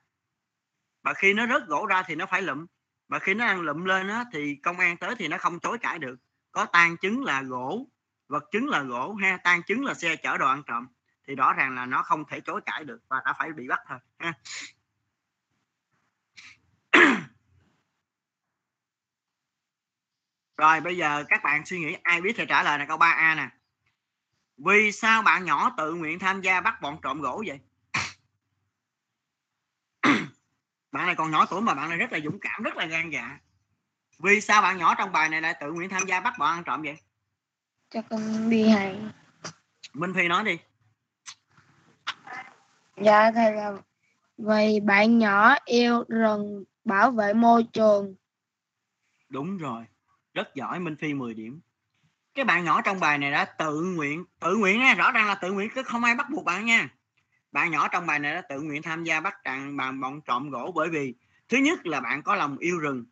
[1.03, 2.65] Và khi nó rớt gỗ ra thì nó phải lụm.
[3.07, 5.77] Mà khi nó đang lụm lên á, thì công an tới thì nó không chối
[5.77, 6.15] cãi được
[6.51, 7.87] có tan chứng là gỗ,
[8.27, 10.87] vật chứng là gỗ ha tan chứng là xe chở đồ ăn trộm.
[11.27, 13.79] Thì rõ ràng là nó không thể chối cãi được và đã phải bị bắt
[13.87, 14.33] thôi ha.
[20.57, 23.35] Rồi, bây giờ các bạn suy nghĩ, ai biết thì trả lời là câu 3A
[23.35, 23.49] nè.
[24.57, 27.59] Vì sao bạn nhỏ tự nguyện tham gia bắt bọn trộm gỗ vậy?
[30.91, 33.09] Bạn này còn nhỏ tuổi mà bạn này rất là dũng cảm, rất là gan
[33.09, 33.39] dạ
[34.19, 36.63] vì sao bạn nhỏ trong bài này lại tự nguyện tham gia bắt bọn ăn
[36.63, 36.97] trộm vậy?
[37.89, 38.99] Cho con đi hay
[39.93, 40.57] minh phi nói đi.
[42.97, 43.73] Dạ thầy là
[44.37, 48.15] vì bạn nhỏ yêu rừng bảo vệ môi trường.
[49.29, 49.85] Đúng rồi.
[50.33, 51.61] Rất giỏi minh phi 10 điểm.
[52.33, 55.35] Cái bạn nhỏ trong bài này đã tự nguyện tự nguyện nha rõ ràng là
[55.35, 56.89] tự nguyện chứ không ai bắt buộc bạn nha.
[57.51, 60.49] Bạn nhỏ trong bài này đã tự nguyện tham gia bắt chặn bằng bọn trộm
[60.49, 61.15] gỗ bởi vì
[61.49, 63.05] thứ nhất là bạn có lòng yêu rừng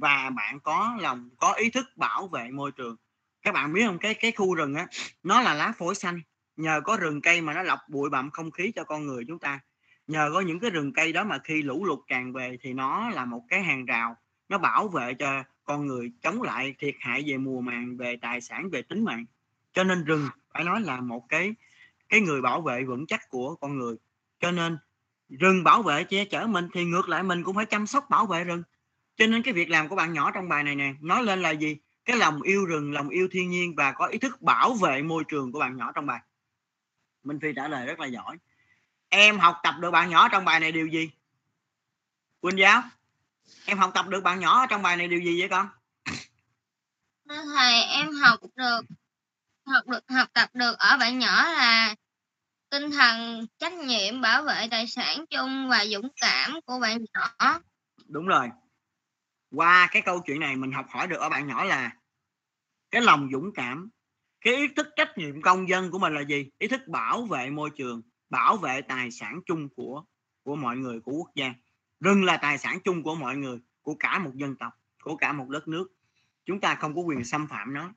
[0.00, 2.96] và bạn có lòng, có ý thức bảo vệ môi trường.
[3.42, 3.98] Các bạn biết không?
[3.98, 4.86] Cái cái khu rừng á,
[5.22, 6.20] nó là lá phổi xanh.
[6.56, 9.38] Nhờ có rừng cây mà nó lọc bụi bặm không khí cho con người chúng
[9.38, 9.60] ta.
[10.06, 13.10] Nhờ có những cái rừng cây đó mà khi lũ lụt tràn về thì nó
[13.10, 14.16] là một cái hàng rào.
[14.48, 18.40] Nó bảo vệ cho con người chống lại thiệt hại về mùa màng, về tài
[18.40, 19.24] sản, về tính mạng.
[19.72, 21.54] Cho nên rừng, phải nói là một cái
[22.08, 23.96] cái người bảo vệ vững chắc của con người.
[24.40, 24.78] Cho nên
[25.28, 28.26] rừng bảo vệ che chở mình thì ngược lại mình cũng phải chăm sóc bảo
[28.26, 28.62] vệ rừng
[29.18, 31.50] cho nên cái việc làm của bạn nhỏ trong bài này nè nói lên là
[31.50, 31.76] gì?
[32.04, 35.24] Cái lòng yêu rừng lòng yêu thiên nhiên và có ý thức bảo vệ môi
[35.28, 36.20] trường của bạn nhỏ trong bài.
[37.24, 38.36] Minh phi trả lời rất là giỏi.
[39.08, 41.10] Em học tập được bạn nhỏ trong bài này điều gì?
[42.40, 42.82] Quỳnh giáo
[43.64, 45.68] em học tập được bạn nhỏ trong bài này điều gì vậy con?
[47.28, 48.80] Thầy em học được
[49.66, 51.94] học được học tập được ở bạn nhỏ là
[52.70, 57.60] tinh thần trách nhiệm bảo vệ tài sản chung và dũng cảm của bạn nhỏ.
[58.06, 58.48] Đúng rồi
[59.50, 61.96] qua cái câu chuyện này mình học hỏi được ở bạn nhỏ là
[62.90, 63.90] cái lòng dũng cảm,
[64.40, 66.50] cái ý thức trách nhiệm công dân của mình là gì?
[66.58, 70.04] Ý thức bảo vệ môi trường, bảo vệ tài sản chung của
[70.42, 71.54] của mọi người, của quốc gia.
[72.00, 75.32] Rừng là tài sản chung của mọi người, của cả một dân tộc, của cả
[75.32, 75.88] một đất nước.
[76.44, 77.92] Chúng ta không có quyền xâm phạm nó.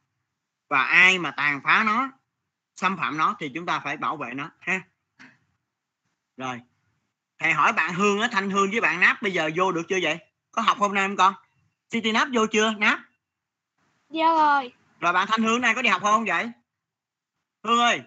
[0.69, 2.11] Và ai mà tàn phá nó,
[2.75, 4.81] xâm phạm nó thì chúng ta phải bảo vệ nó, ha?
[6.37, 6.61] Rồi,
[7.39, 9.99] thầy hỏi bạn hương á, thanh hương với bạn náp bây giờ vô được chưa
[10.01, 10.30] vậy?
[10.51, 11.33] Có học hôm nay không con?
[11.89, 12.99] City náp vô chưa náp?
[14.09, 14.73] Dạ rồi.
[14.99, 16.51] Rồi bạn thanh hương này có đi học không vậy?
[17.63, 18.01] Hương ơi!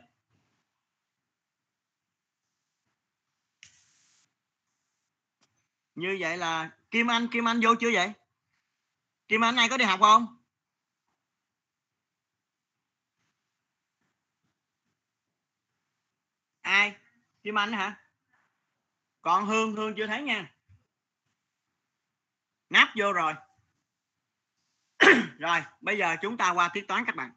[5.94, 8.12] Như vậy là kim anh kim anh vô chưa vậy?
[9.28, 10.38] Kim anh này có đi học không?
[16.60, 16.96] Ai?
[17.42, 18.00] Kim anh hả?
[19.20, 20.53] Còn hương hương chưa thấy nha
[22.74, 23.34] nắp vô rồi.
[25.38, 27.30] Rồi bây giờ chúng ta qua tiết toán các bạn.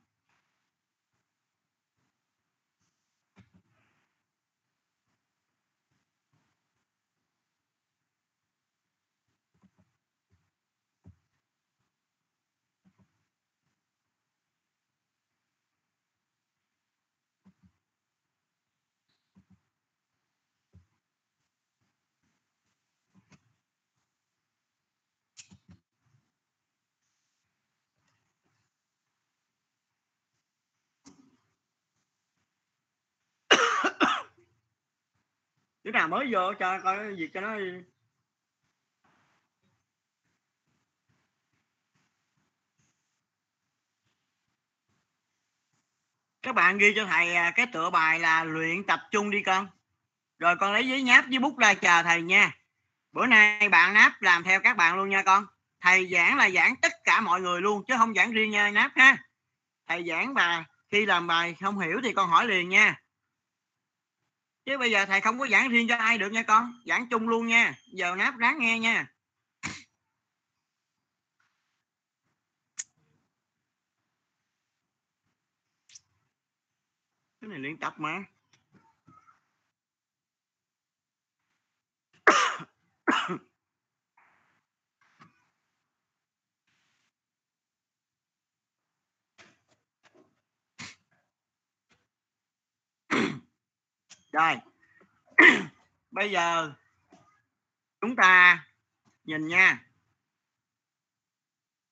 [35.87, 37.55] Đứa nào mới vô cho, coi việc cho nó
[46.41, 49.67] các bạn ghi cho thầy à, cái tựa bài là luyện tập trung đi con.
[50.39, 52.51] Rồi con lấy giấy nháp với bút ra chờ thầy nha.
[53.11, 55.45] Bữa nay bạn náp làm theo các bạn luôn nha con.
[55.81, 58.91] Thầy giảng là giảng tất cả mọi người luôn, chứ không giảng riêng nha náp
[58.95, 59.17] ha.
[59.87, 63.01] Thầy giảng và khi làm bài không hiểu thì con hỏi liền nha
[64.67, 66.73] chứ bây giờ thầy không có giảng riêng cho ai được nha con.
[66.85, 67.75] Giảng chung luôn nha.
[67.93, 69.07] Giờ náp ráng nghe nha.
[77.41, 78.23] Cái này luyện tập mà.
[94.37, 94.55] rồi
[96.11, 96.73] bây giờ
[98.01, 98.65] chúng ta
[99.23, 99.83] nhìn nha.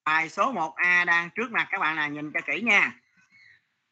[0.03, 2.99] Bài số 1A đang trước mặt các bạn nào nhìn cho kỹ nha.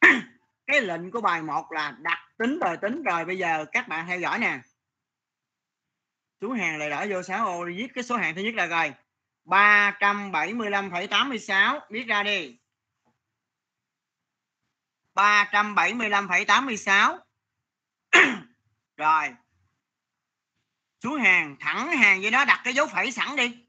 [0.66, 3.02] Cái lệnh của bài 1 là đặt tính đời tính.
[3.02, 4.60] Rồi bây giờ các bạn theo dõi nè.
[6.40, 8.94] Số hàng lại đỡ vô 6 ô viết cái số hàng thứ nhất là rồi.
[9.44, 12.58] 375,86 viết ra đi.
[15.14, 17.23] 375,86
[18.96, 19.34] rồi.
[21.02, 23.66] Xuống hàng thẳng hàng với nó đặt cái dấu phẩy sẵn đi.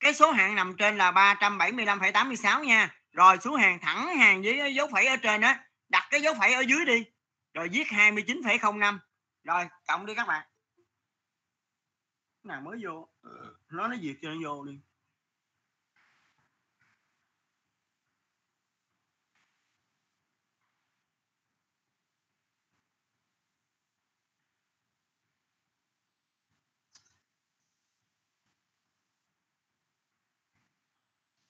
[0.00, 2.94] Cái số hạng nằm trên là 375,86 nha.
[3.12, 5.54] Rồi xuống hàng thẳng hàng với dấu phẩy ở trên đó
[5.88, 7.04] đặt cái dấu phẩy ở dưới đi.
[7.54, 8.98] Rồi viết 29,05
[9.44, 10.46] rồi cộng đi các bạn.
[12.42, 13.08] Nào mới vô?
[13.68, 14.96] Nó nó diệt cho nó vô đi ba ba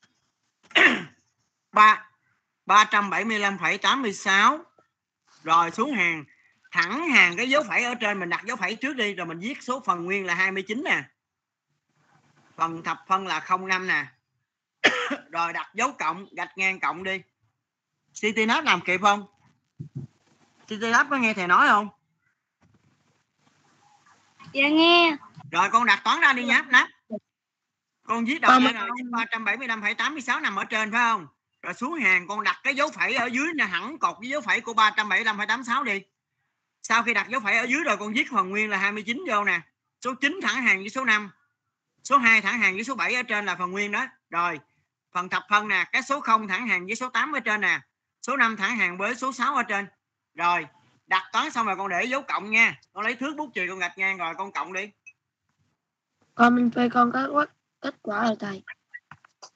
[0.08, 0.57] trăm bảy mươi lăm phẩy tám
[3.96, 4.58] mươi sáu.
[5.42, 6.24] Rồi xuống hàng.
[6.70, 9.38] Thẳng hàng cái dấu phẩy ở trên mình đặt dấu phẩy trước đi rồi mình
[9.38, 11.02] viết số phần nguyên là 29 nè.
[12.56, 14.06] Phần thập phân là 05 nè.
[15.30, 17.22] Rồi đặt dấu cộng gạch ngang cộng đi.
[18.20, 19.26] CityNet làm kịp không?
[20.66, 21.88] CityNet có nghe thầy nói không?
[24.52, 25.16] Dạ nghe.
[25.50, 26.88] Rồi con đặt toán ra đi nháp nắp
[28.08, 31.26] con viết đầu ra rồi 375,86 nằm ở trên phải không?
[31.62, 34.40] Rồi xuống hàng con đặt cái dấu phẩy ở dưới nè hẳn cột với dấu
[34.40, 36.02] phẩy của 375,86 đi.
[36.82, 39.44] Sau khi đặt dấu phẩy ở dưới rồi con viết phần nguyên là 29 vô
[39.44, 39.60] nè.
[40.04, 41.30] Số 9 thẳng hàng với số 5
[42.04, 44.06] số 2 thẳng hàng với số 7 ở trên là phần nguyên đó.
[44.30, 44.60] Rồi
[45.12, 47.80] phần thập phân nè cái số 0 thẳng hàng với số 8 ở trên nè.
[48.22, 49.86] Số 5 thẳng hàng với số 6 ở trên.
[50.34, 50.66] Rồi
[51.06, 52.80] đặt toán xong rồi con để dấu cộng nha.
[52.92, 54.90] Con lấy thước bút chì con gạch ngang rồi con cộng đi.
[56.34, 58.62] Con minh phê con có quất kết quả rồi thầy.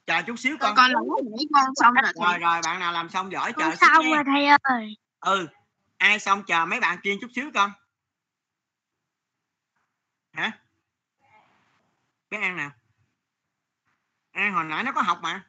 [0.05, 0.75] Chờ chút xíu con.
[0.75, 2.13] con là nãy con xong rồi.
[2.15, 4.97] Rồi rồi bạn nào làm xong giỏi chờ xong rồi thầy ơi?
[5.19, 5.47] Ừ
[6.03, 7.71] ai xong chờ mấy bạn kia chút xíu con.
[10.33, 10.51] Hả?
[12.29, 12.71] Cái an nào?
[14.31, 15.43] An hồi nãy nó có học mà.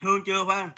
[0.00, 0.70] Thương chưa phải không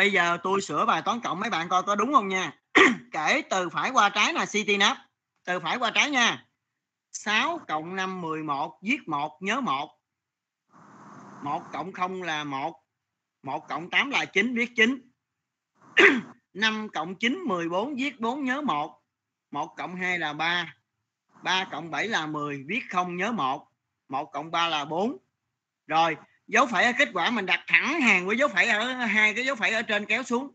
[0.00, 2.52] bây giờ tôi sửa bài toán cộng mấy bạn coi có đúng không nha?
[3.12, 4.96] Kể từ phải qua trái là CityNav
[5.44, 6.46] từ phải qua trái nha.
[7.12, 9.90] 6 cộng 5 11 viết 1 nhớ 1
[11.42, 12.82] 1 cộng 0 là một.
[13.42, 15.10] Một cộng 8 là 9 viết 9
[16.52, 19.02] 5 cộng 9 14 viết 4 nhớ 1
[19.50, 20.74] 1 cộng 2 là 3
[21.42, 23.68] 3 cộng 7 là 10 viết 0 nhớ 1
[24.08, 25.16] 1 cộng 3 là 4
[25.86, 26.16] rồi
[26.50, 29.44] dấu phẩy ở kết quả mình đặt thẳng hàng với dấu phẩy ở hai cái
[29.44, 30.50] dấu phẩy ở trên kéo xuống.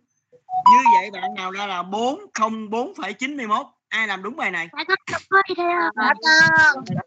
[0.72, 4.70] Như vậy bạn nào ra là 404,91 ai làm đúng bài này?
[4.88, 4.96] Dạ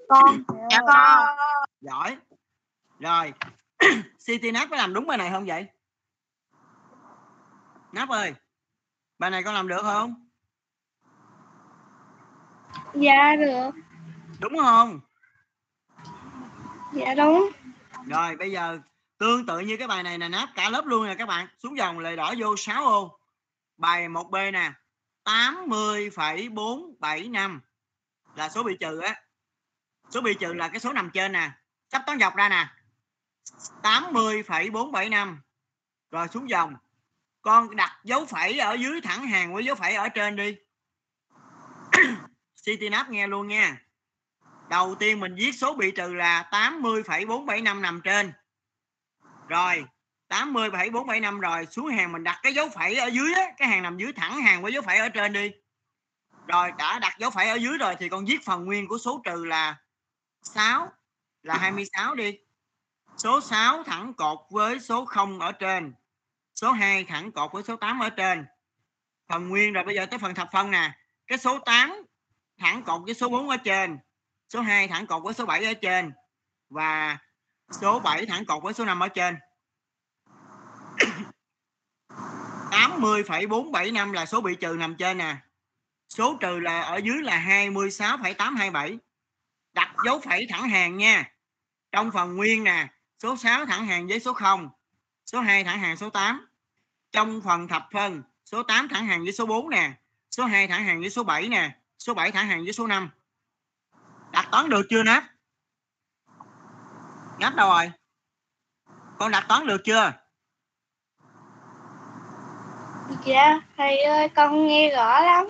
[0.09, 0.43] con.
[0.71, 1.27] Dạ con.
[1.81, 2.17] giỏi.
[2.99, 3.33] Rồi.
[4.27, 5.67] City nắp có làm đúng bài này không vậy?
[7.93, 8.35] Nắp ơi
[9.19, 10.29] bài này con làm được không?
[12.95, 13.71] Dạ được.
[14.41, 15.01] đúng không?
[16.93, 17.51] Dạ đúng
[18.09, 18.79] rồi bây giờ
[19.19, 21.47] tương tự như cái bài này nè nát cả lớp luôn nè các bạn.
[21.63, 23.19] Xuống dòng lời đỏ vô 6 ô.
[23.77, 24.73] Bài 1B nè
[25.25, 27.61] 80,475
[28.37, 29.23] là số bị trừ á.
[30.11, 31.51] Số bị trừ là cái số nằm trên nè.
[31.93, 32.69] Sắp toán dọc ra nè.
[33.83, 35.41] 80,475
[36.11, 36.77] rồi xuống dòng.
[37.43, 40.57] Con đặt dấu phẩy ở dưới thẳng hàng với dấu phẩy ở trên đi.
[42.65, 43.88] CityNav nghe luôn nha
[44.71, 48.33] đầu tiên mình viết số bị trừ là 80,475 nằm trên.
[49.49, 49.85] Rồi
[50.29, 53.99] 80,475 rồi xuống hàng mình đặt cái dấu phẩy ở dưới á, cái hàng nằm
[53.99, 55.51] dưới thẳng hàng với dấu phẩy ở trên đi.
[56.47, 59.21] Rồi đã đặt dấu phẩy ở dưới rồi thì con viết phần nguyên của số
[59.25, 59.77] trừ là
[60.43, 60.93] 6
[61.43, 62.39] là 26 đi.
[63.17, 65.95] Số 6 thẳng cột với số 0 ở trên
[66.61, 68.47] số 2 thẳng cột với số 8 ở trên.
[69.29, 70.93] Phần nguyên rồi bây giờ tới phần thập phân nè.
[71.27, 72.03] Cái số 8
[72.59, 73.99] thẳng cột với số 4 ở trên
[74.49, 76.13] số 2 thẳng cột với số 7 ở trên.
[76.71, 77.19] Và
[77.81, 79.37] số 7 thẳng cột với số 5 ở trên.
[82.71, 85.37] 80,475 là số bị trừ nằm trên nè.
[86.09, 88.99] Số trừ là ở dưới là 26,827
[89.73, 91.33] đặt dấu phẩy thẳng hàng nha.
[91.93, 92.89] Trong phần nguyên nè
[93.23, 94.71] số 6 thẳng hàng với số 0
[95.27, 96.47] số 2 thẳng hàng số 8
[97.13, 99.93] trong phần thập phân số 8 thẳng hàng với số 4 nè.
[100.31, 101.71] Số 2 thẳng hàng với số 7 nè.
[101.99, 103.11] Số 7 thẳng hàng với số 5
[104.33, 105.25] đặt toán được chưa nắp
[107.39, 107.91] nắp đâu rồi?
[109.19, 110.13] Con đặt toán được chưa?
[113.25, 115.47] Dạ thầy ơi con nghe rõ lắm.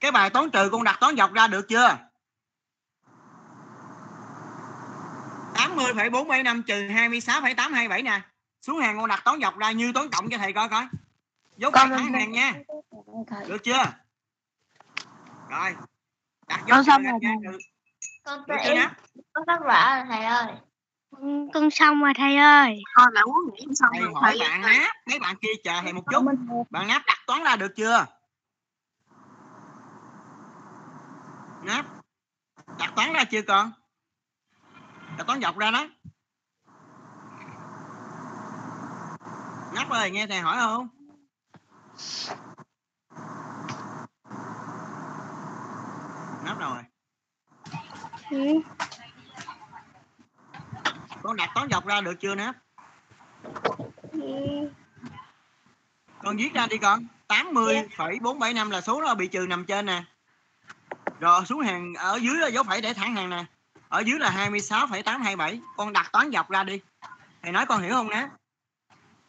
[0.00, 1.98] cái bài toán trừ con đặt toán dọc ra được chưa?
[5.54, 8.20] 80,475 trừ 26,827 nè.
[8.60, 10.86] Xuống hàng con đặt toán dọc ra như toán cộng cho thầy coi coi.
[11.56, 12.54] Dấu Con thẳng hàng nha.
[13.48, 13.84] được chưa?
[15.48, 15.76] Rồi.
[16.48, 17.58] Đặt Con dấu xong trừ ra rồi
[18.24, 18.38] thầy.
[18.48, 18.90] Con chưa nè
[19.32, 20.52] có kết quả rồi thầy ơi.
[21.54, 22.82] Con xong rồi thầy ơi.
[22.96, 26.02] Thôi bạn muốn nghỉ xong thầy hỏi bạn náp mấy bạn kia chờ thầy một
[26.10, 26.24] chút.
[26.70, 28.06] bạn náp đặt toán ra được chưa?
[31.62, 31.86] Náp
[32.78, 33.72] đặt toán ra chưa con?
[35.18, 35.86] Đặt toán dọc ra đó.
[39.74, 40.88] Náp ơi nghe thầy hỏi không
[46.44, 46.82] náp rồi
[48.30, 48.60] Ừ.
[51.22, 52.54] con đặt toán dọc ra được chưa náp
[54.12, 54.20] Ừ.
[56.22, 57.06] con viết ra đi con.
[57.28, 60.02] 80,475 là số đó bị trừ nằm trên nè.
[61.20, 63.44] Rồi xuống hàng ở dưới là dấu phẩy để thẳng hàng nè.
[63.88, 66.80] Ở dưới là 26,827 con đặt toán dọc ra đi.
[67.42, 68.28] Thầy nói con hiểu không nè?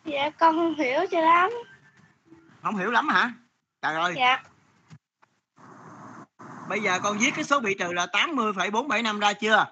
[0.06, 1.52] Dạ con không hiểu cho lắm.
[2.64, 3.32] không hiểu lắm hả?
[3.82, 4.14] Trời ơi.
[4.18, 4.44] Dạ.
[6.70, 9.66] Bây giờ con viết cái số bị trừ là 80,475 ra chưa?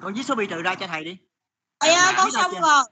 [0.00, 1.16] Con viết số bị trừ ra cho thầy đi.
[1.80, 2.84] Thầy ơi con xong rồi.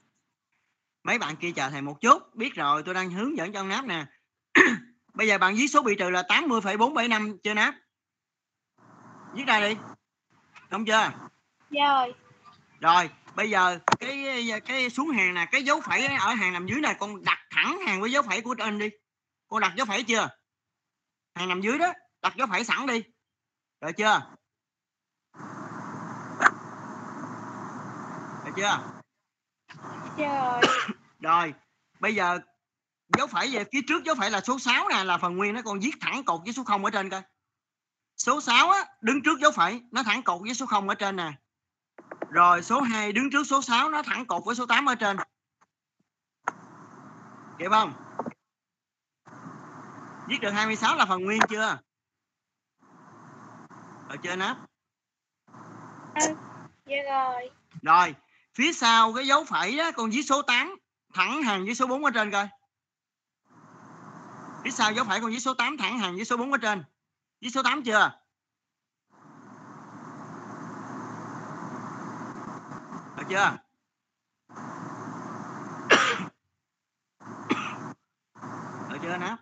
[1.03, 3.69] mấy bạn kia chờ thầy một chút biết rồi tôi đang hướng dẫn cho ông
[3.69, 4.05] náp nè.
[5.13, 7.75] Bây giờ bạn viết số bị trừ là 80,475 chưa náp?
[9.33, 9.75] Viết ra đi.
[10.69, 11.11] Đúng chưa?
[11.69, 12.13] Dạ rồi.
[12.79, 16.81] rồi bây giờ cái cái xuống hàng nè cái dấu phẩy ở hàng nằm dưới
[16.81, 18.89] này con đặt thẳng hàng với dấu phẩy của trên đi.
[19.47, 20.29] Con đặt dấu phẩy chưa
[21.35, 23.03] hàng nằm dưới đó đặt dấu phẩy sẵn đi.
[23.81, 24.21] Rồi chưa?
[28.45, 28.81] Được chưa?
[30.17, 30.61] Rồi.
[31.19, 31.53] rồi
[31.99, 32.39] bây giờ
[33.17, 35.61] dấu phẩy về phía trước dấu phẩy là số 6 nè là phần nguyên nó
[35.61, 37.21] còn viết thẳng cột với số 0 ở trên coi.
[38.17, 41.15] Số 6 á đứng trước dấu phẩy nó thẳng cột với số 0 ở trên
[41.15, 41.33] nè.
[42.29, 45.17] Rồi số 2 đứng trước số 6 nó thẳng cột với số 8 ở trên.
[47.59, 47.93] Kịp không
[50.31, 51.77] viết được 26 là phần nguyên chưa?
[54.09, 54.57] Rồi chưa nắp
[56.85, 57.49] Dạ rồi.
[57.81, 58.15] rồi
[58.53, 60.75] phía sau cái dấu phẩy đó con viết số 8
[61.13, 62.47] thẳng hàng với số 4 ở trên coi.
[64.63, 66.83] Phía sau dấu phẩy con viết số 8 thẳng hàng với số 4 ở trên.
[67.41, 68.11] Viết số 8 chưa?
[73.17, 73.57] Được chưa?
[78.89, 79.35] Được chưa nè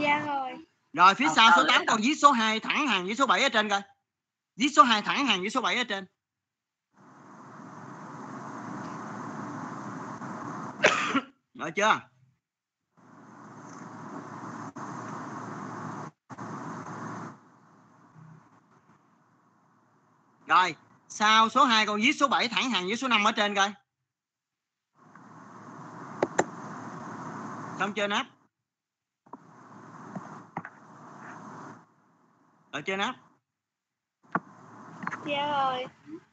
[0.00, 0.50] Dạ rồi.
[0.92, 3.26] rồi phía Ờ, sau số ờ, 8 còn viết số 2 thẳng hàng với số
[3.26, 3.80] 7 ở trên coi
[4.56, 6.06] viết số 2 thẳng hàng với số 7 ở trên
[11.54, 12.00] được chưa
[20.46, 20.74] Rồi,
[21.08, 23.72] sau số 2 con viết số 7 thẳng hàng với số 5 ở trên coi.
[27.78, 28.26] Xong chưa nắp?
[32.72, 33.14] Được chưa nắp?
[35.26, 35.86] Dạ rồi.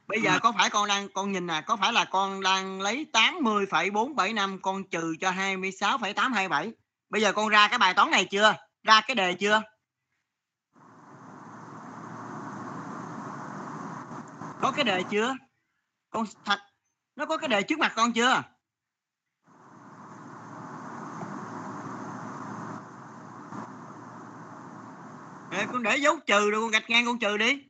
[0.06, 3.06] Bây giờ có phải con đang con nhìn nè, có phải là con đang lấy
[3.12, 6.72] 80,475 con trừ cho 26,827.
[7.10, 8.54] Bây giờ con ra cái bài toán này chưa?
[8.82, 9.62] Ra cái đề chưa?
[14.60, 15.34] Có cái đề chưa?
[16.10, 16.58] Con thật
[17.16, 18.42] nó có cái đề trước mặt con chưa?
[25.52, 27.62] Ê, con để dấu trừ rồi con gạch ngang con trừ đi.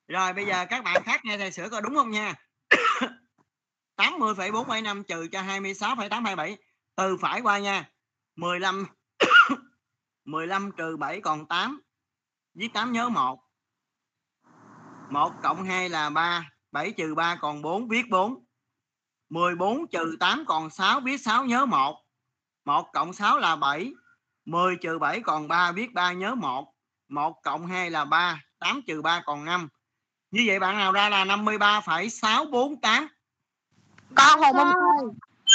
[0.07, 2.35] Rồi bây giờ các bạn khác nghe thầy sửa coi đúng không nha.
[3.95, 6.57] 80,475 trừ cho 26,827
[6.95, 7.89] từ phải qua nha.
[8.35, 8.85] 15
[10.25, 11.81] 15 trừ 7 còn 8.
[12.53, 13.39] Viết 8 nhớ 1.
[15.09, 18.45] 1 cộng 2 là 3, 7 trừ 3 còn 4 viết 4.
[19.29, 21.95] 14 trừ 8 còn 6 viết 6 nhớ 1.
[22.65, 23.93] 1 cộng 6 là 7.
[24.49, 26.73] 10 trừ 7 còn 3 viết 3 nhớ 1.
[27.09, 29.69] 1 cộng 2 là 3, 8 trừ 3 còn 5.
[30.31, 33.07] Như vậy bạn nào ra là 53,648.
[34.15, 34.73] con mông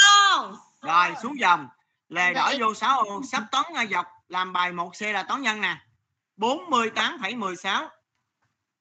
[0.01, 0.55] Con.
[0.81, 1.67] Rồi xuống dòng.
[2.09, 5.41] Lề đỏ Vậy- vô 6 ô, sắp toán ngay dọc làm bài 1C là toán
[5.41, 5.77] nhân nè.
[6.37, 7.89] 48,16.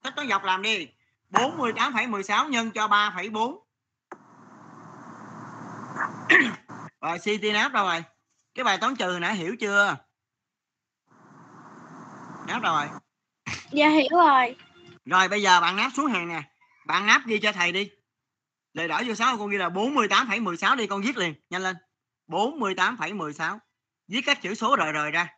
[0.02, 0.88] Thích toán dọc làm đi.
[1.30, 3.58] 48,16 nhân cho 3,4.
[7.00, 8.04] rồi CT nắp đâu rồi?
[8.54, 9.96] Cái bài toán trừ nãy hiểu chưa?
[12.48, 12.86] Đâu rồi?
[13.70, 14.56] Dạ hiểu rồi.
[15.04, 16.42] Rồi bây giờ bạn nắp xuống hàng nè.
[16.86, 17.90] Bạn nắp ghi cho thầy đi.
[18.72, 21.76] Lề đỏ vô 6 con ghi là 48,16 đi con viết liền, nhanh lên.
[22.28, 23.58] 48,16.
[24.08, 25.28] Viết các chữ số rời rời ra.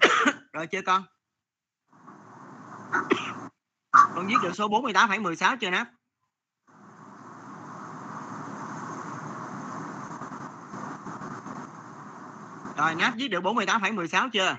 [0.52, 1.04] rồi chưa con?
[3.92, 5.88] Con viết được số 48,16 chưa nắp?
[12.78, 14.56] Rồi nắp viết được 48,16 chưa?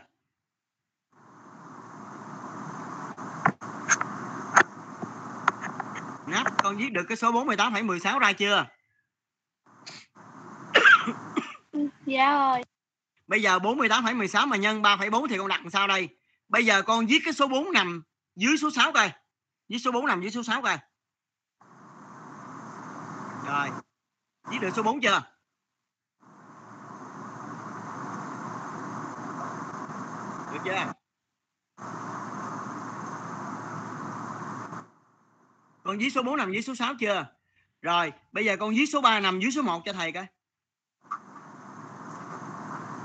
[6.28, 8.66] Nắp con viết được cái số 48,16 ra chưa?
[12.06, 12.64] Dạ rồi.
[13.28, 16.10] Bây giờ 48,16 mà nhân 3,4 thì con đặt làm sao đây?
[16.48, 18.04] Bây giờ con viết cái số 4 nằm
[18.36, 19.12] dưới số 6 coi.
[19.70, 20.78] Viết số 4 nằm dưới số 6 coi.
[23.48, 23.70] Rồi.
[24.50, 25.22] Viết được số 4 chưa?
[30.54, 30.94] Được chưa?
[35.84, 37.26] Con dí số 4 nằm dưới số 6 chưa?
[37.82, 40.26] Rồi, bây giờ con dí số 3 nằm dưới số 1 cho thầy coi.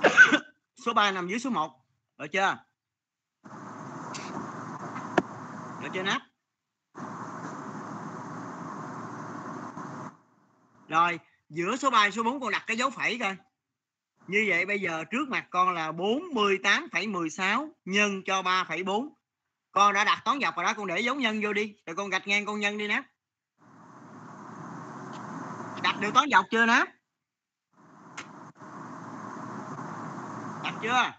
[0.84, 1.70] số 3 nằm dưới số 1.
[2.18, 2.56] Được chưa?
[5.82, 6.22] Được chưa nắp?
[10.88, 13.36] Rồi, giữa số 3 số 4 con đặt cái dấu phẩy coi.
[14.26, 19.08] Như vậy bây giờ trước mặt con là 48,16 nhân cho 3,4.
[19.72, 21.74] Con đã đặt toán dọc rồi đó, con để dấu nhân vô đi.
[21.86, 23.04] Rồi con gạch ngang con nhân đi nát.
[25.82, 26.88] Đặt được toán dọc chưa nát?
[30.64, 31.12] Đặt chưa?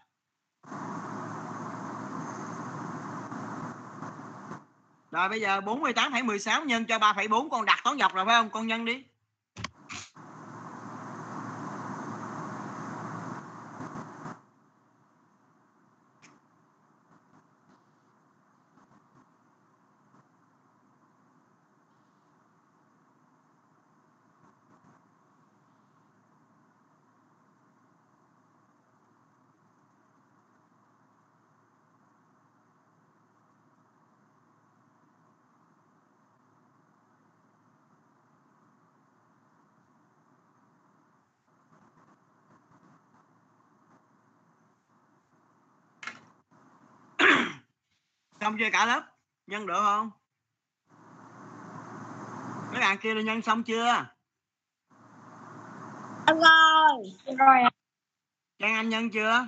[5.11, 8.49] Rồi bây giờ 48,16 nhân cho 3,4 con đặt toán dọc rồi phải không?
[8.49, 9.03] Con nhân đi.
[48.45, 49.01] Xong chưa cả lớp?
[49.47, 50.11] Nhân được không?
[52.71, 54.05] Mấy bạn kia là nhân xong chưa?
[56.27, 57.13] Em rồi.
[57.37, 57.57] rồi
[58.59, 59.47] Trang Anh nhân chưa?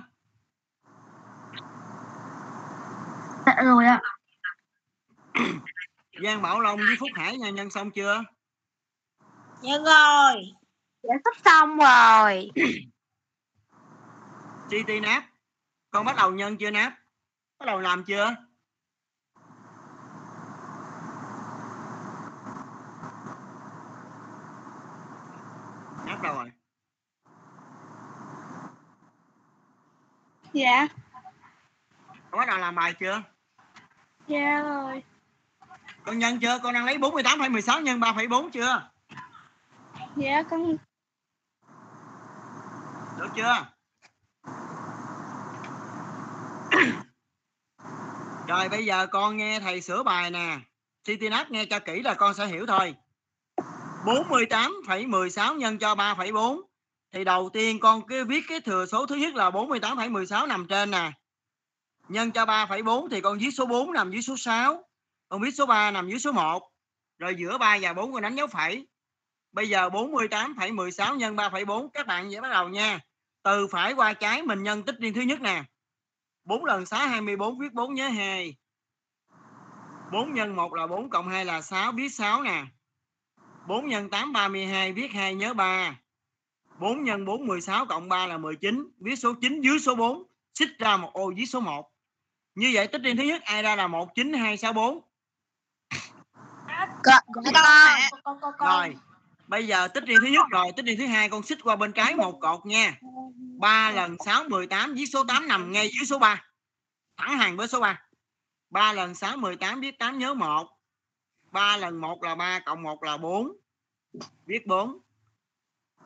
[3.64, 4.00] rồi ạ
[6.22, 8.24] Giang Bảo Long với Phúc Hải nha nhân xong chưa
[9.62, 10.42] Dạ rồi.
[11.02, 12.50] Dạ sắp xong rồi.
[14.70, 15.24] City Nap
[15.90, 16.92] con bắt đầu nhân chưa Nap
[17.58, 18.47] bắt đầu làm chưa
[26.18, 26.50] Nap đâu rồi.
[30.52, 30.86] Dạ.
[32.30, 33.22] con bắt đầu làm bài chưa?
[34.26, 35.02] Dạ rồi.
[36.04, 36.58] con nhân chưa?
[36.62, 38.90] Con đang lấy 48,16 nhân 3,4 chưa?
[40.16, 40.76] Dạ con
[43.18, 43.66] được chưa?
[48.48, 50.58] Rồi bây giờ con nghe thầy sửa bài nè.
[51.04, 52.96] Citynet nghe cho kỹ là con sẽ hiểu thôi
[54.08, 56.60] 48,16 nhân cho 3,4
[57.12, 60.90] thì đầu tiên con cứ viết cái thừa số thứ nhất là 48,16 nằm trên
[60.90, 61.12] nè.
[62.08, 64.84] Nhân cho 3,4 thì con viết số 4 nằm dưới số 6
[65.28, 66.70] con viết số 3 nằm dưới số 1
[67.18, 68.86] rồi giữa 3 và 4 con đánh dấu phẩy.
[69.52, 73.00] Bây giờ 48,16 nhân 3,4 các bạn dễ bắt đầu nha.
[73.42, 75.64] Từ phải qua trái mình nhân tích riêng thứ nhất nè.
[76.44, 78.56] 4 lần 6 24 viết 4 nhớ 2
[80.12, 82.64] 4 nhân 1 là 4 cộng 2 là 6 viết 6 nè.
[83.68, 85.98] 4 nhân 8 32 viết 2 nhớ 3
[86.78, 90.22] 4 nhân 4 16 cộng 3 là 19 viết số 9 dưới số 4
[90.54, 91.90] xích ra một ô dưới số 1
[92.54, 95.00] như vậy tích riêng thứ nhất ai ra là 19264
[97.04, 97.22] Con,
[98.22, 98.68] Con con con.
[98.68, 98.96] rồi
[99.48, 101.92] bây giờ tích riêng thứ nhất rồi tích riêng thứ hai con xích qua bên
[101.92, 102.98] trái một cột nha.
[103.58, 106.44] 3 lần 6 18 viết số 8 nằm ngay dưới số 3
[107.16, 108.00] thẳng hàng với số 3
[108.70, 110.77] 3 lần 6 18 viết 8 nhớ 1
[111.50, 113.52] 3 lần 1 là 3 cộng 1 là 4
[114.46, 114.98] viết 4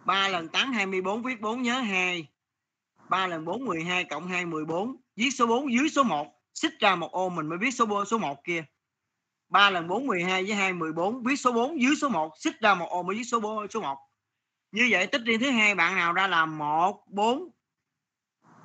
[0.04, 2.28] 3 lần 8 24 viết 4 nhớ 2
[3.08, 6.94] 3 lần 4 12 cộng 2 14 viết số 4 dưới số 1 xích ra
[6.94, 8.64] một ô mình mới viết số 4, số 1 kia.
[9.48, 12.74] 3 lần 4 12 với 2 14 viết số 4 dưới số 1 xích ra
[12.74, 13.98] một ô mới viết số 4 số 1
[14.72, 17.48] như vậy tích riêng thứ hai bạn nào ra là 1 4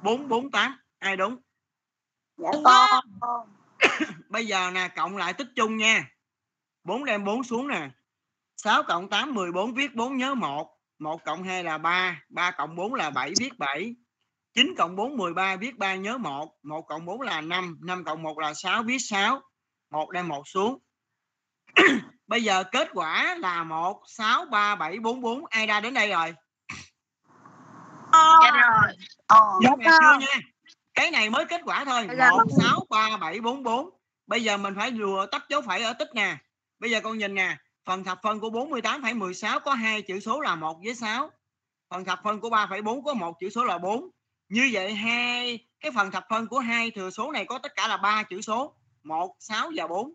[0.04, 1.38] 4 4 8 ai đúng?
[2.38, 2.50] Dạ.
[3.20, 3.50] con.
[4.30, 6.17] bây giờ nè cộng lại tích chung nha
[6.88, 7.90] 4 đem 4 xuống nè.
[8.58, 10.68] 6 cộng 8 14 viết 4 nhớ 1
[11.00, 13.96] 1 cộng 2 là 3 3 cộng 4 là 7 viết 7
[14.54, 18.24] 9 cộng 4 13 viết 3 nhớ 1 1 cộng 4 là 5 5 cộng
[18.24, 19.42] 1 là 6 viết 6
[19.92, 20.80] 1 đem 1 xuống.
[22.28, 26.10] Bây giờ kết quả là 1 6 3 7 4 4 ai ra đến đây
[26.10, 26.34] rồi?
[28.44, 28.94] Dạ rồi.
[29.28, 29.60] Ờ.
[29.78, 30.40] mà chưa nha?
[30.94, 32.08] Cái này mới kết quả thôi.
[32.18, 32.32] Dạ.
[32.32, 33.90] 1 6 3 7 4 4
[34.28, 36.38] bây giờ mình phải vừa tách dấu phẩy ở tích nè
[36.80, 40.56] bây giờ con nhìn nè phần thập phân của 48,16 có hai chữ số là
[40.56, 41.32] 1 với 6
[41.90, 44.10] phần thập phân của 3,4 có một chữ số là 4
[44.50, 47.88] như vậy hai cái phần thập phân của hai thừa số này có tất cả
[47.88, 50.14] là ba chữ số 1 6 và 4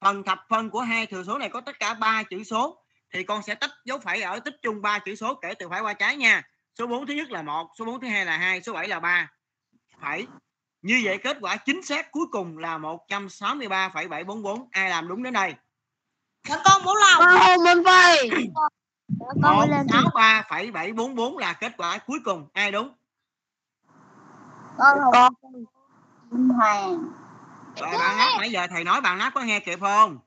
[0.00, 2.84] phần thập phân của hai thừa số này có tất cả ba chữ số
[3.14, 5.80] thì con sẽ tách dấu phẩy ở tích chung ba chữ số kể từ phải
[5.80, 6.42] qua trái nha.
[6.78, 9.00] Số 4 thứ nhất là 1 số 4 thứ hai là 2 số 7 là
[9.00, 9.30] 3
[10.02, 10.26] phẩy
[10.82, 15.54] như vậy kết quả chính xác cuối cùng là 163,744 ai làm đúng đến đây?
[16.48, 17.18] Dạ con Bảo Long.
[17.40, 18.30] Con mình phải.
[19.08, 22.94] Dạ, con mới lên thì 163,744 là kết quả cuối cùng ai đúng
[24.78, 25.32] con con.
[26.56, 27.04] Hoàng.
[27.76, 30.18] rồi bạn nát nãy giờ thầy nói bạn nát có nghe kịp không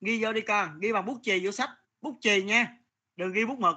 [0.00, 1.70] Ghi vô đi con ghi bằng bút chì vô sách.
[2.00, 2.76] Bút chì nha
[3.16, 3.76] đừng ghi bút mực.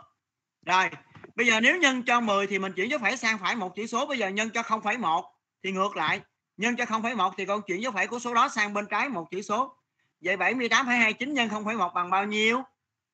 [0.65, 0.89] Rồi
[1.35, 3.87] bây giờ nếu nhân cho 10 thì mình chuyển dấu phẩy sang phải một chữ
[3.87, 4.05] số.
[4.05, 5.23] Bây giờ nhân cho 0,1
[5.63, 6.21] thì ngược lại.
[6.57, 9.31] Nhân cho 0,1 thì con chuyển dấu phẩy của số đó sang bên trái một
[9.31, 9.75] chữ số.
[10.21, 12.63] Vậy 78,29 nhân 0,1 bằng bao nhiêu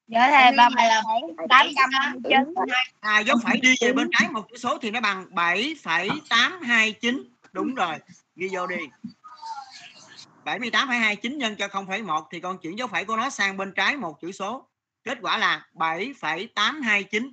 [0.08, 1.02] dạ thầy ba Này là
[1.50, 2.54] 859
[3.00, 7.76] à dấu phẩy đi về bên trái một chữ số thì nó bằng 7,829 đúng
[7.76, 7.96] rồi
[8.36, 8.78] ghi vô đi.
[10.46, 14.22] 78,29 nhân cho 0,1 thì con chuyển dấu phẩy của nó sang bên trái một
[14.22, 14.68] chữ số.
[15.04, 17.32] Kết quả là 7,829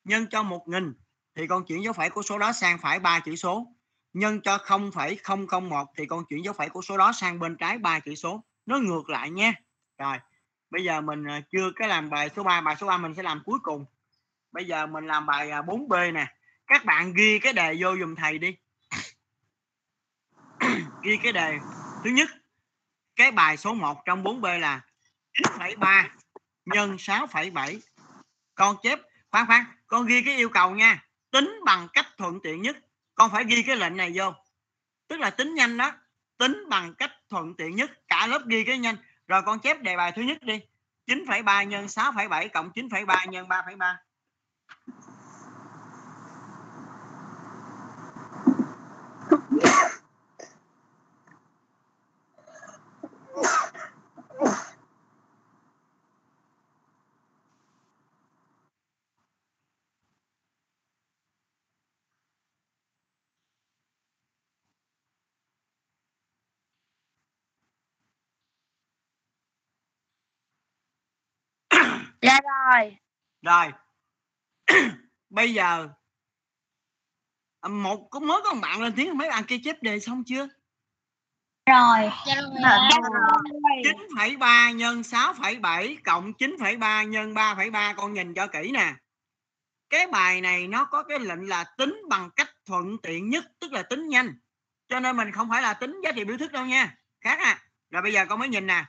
[0.04, 0.94] nhân cho 1000
[1.38, 3.68] thì con chuyển dấu phẩy của số đó sang phải ba chữ số.
[4.14, 8.00] Nhân cho 0,001 thì con chuyển dấu phẩy của số đó sang bên trái ba
[8.00, 8.44] chữ số.
[8.66, 9.54] Nó ngược lại nha.
[9.98, 10.18] Rồi
[10.70, 13.24] bây giờ mình à, chưa cái làm bài số 3 bài số 3 mình sẽ
[13.24, 13.86] làm cuối cùng.
[14.52, 16.28] Bây giờ mình làm bài à, 4B nè.
[16.68, 18.58] Các bạn ghi cái đề vô dùm thầy đi.
[21.04, 21.58] Ghi cái đề.
[22.04, 22.30] Thứ nhất
[23.16, 24.82] cái bài số 1 trong 4B là
[25.34, 26.10] 9,3
[26.66, 27.80] nhân 6,7
[28.56, 29.00] con chép
[29.32, 31.07] khoan khoan con ghi cái yêu cầu nha
[31.38, 32.78] tính bằng cách thuận tiện nhất.
[33.16, 34.34] Con phải ghi cái lệnh này vô.
[35.08, 35.92] Tức là tính nhanh đó.
[36.38, 37.92] Tính bằng cách thuận tiện nhất.
[38.08, 38.96] Cả lớp ghi cái nhanh.
[39.28, 40.60] Rồi con chép đề bài thứ nhất đi.
[41.08, 43.96] 9,3 nhân 6,7 cộng 9,3 nhân 3,3
[72.22, 72.98] dạ rồi
[73.42, 73.72] rồi
[75.30, 75.90] bây giờ
[77.70, 80.48] một có mới có một bạn lên tiếng mấy bạn kia chép đề xong chưa
[81.70, 82.10] Rồi.
[82.28, 82.90] dạ rồi
[84.18, 88.94] 9,3 nhân 6,7 cộng 9,3 nhân 3,3 con nhìn cho kỹ nè.
[89.90, 93.72] Cái bài này nó có cái lệnh là tính bằng cách thuận tiện nhất tức
[93.72, 94.40] là tính nhanh.
[94.88, 96.96] Cho nên mình không phải là tính giá trị biểu thức đâu nha.
[97.22, 97.62] Khác à.
[97.90, 98.86] Rồi bây giờ con mới nhìn nè.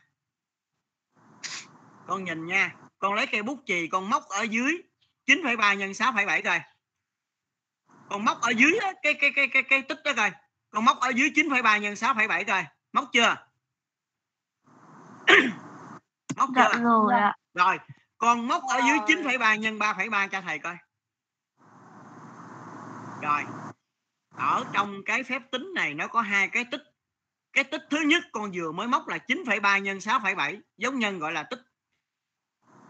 [2.06, 2.74] Con nhìn nha.
[2.98, 4.82] Con lấy cây bút chì con móc ở dưới
[5.26, 6.60] 9,3 nhân 6,7 coi.
[8.10, 10.30] Con móc ở dưới á, cái cái cái cái cái tích đó coi.
[10.70, 12.64] Con móc ở dưới 9,3 nhân 6,7 coi.
[12.92, 13.36] Móc chưa?
[16.36, 16.80] móc dạ chưa?
[16.82, 17.78] rồi ạ Rồi,
[18.18, 20.76] con móc ở dưới 9,3 nhân 3,3 cho thầy coi.
[23.22, 23.42] Rồi.
[24.34, 26.82] Ở trong cái phép tính này nó có hai cái tích.
[27.52, 31.32] Cái tích thứ nhất con vừa mới móc là 9,3 nhân 6,7, giống nhân gọi
[31.32, 31.67] là tích.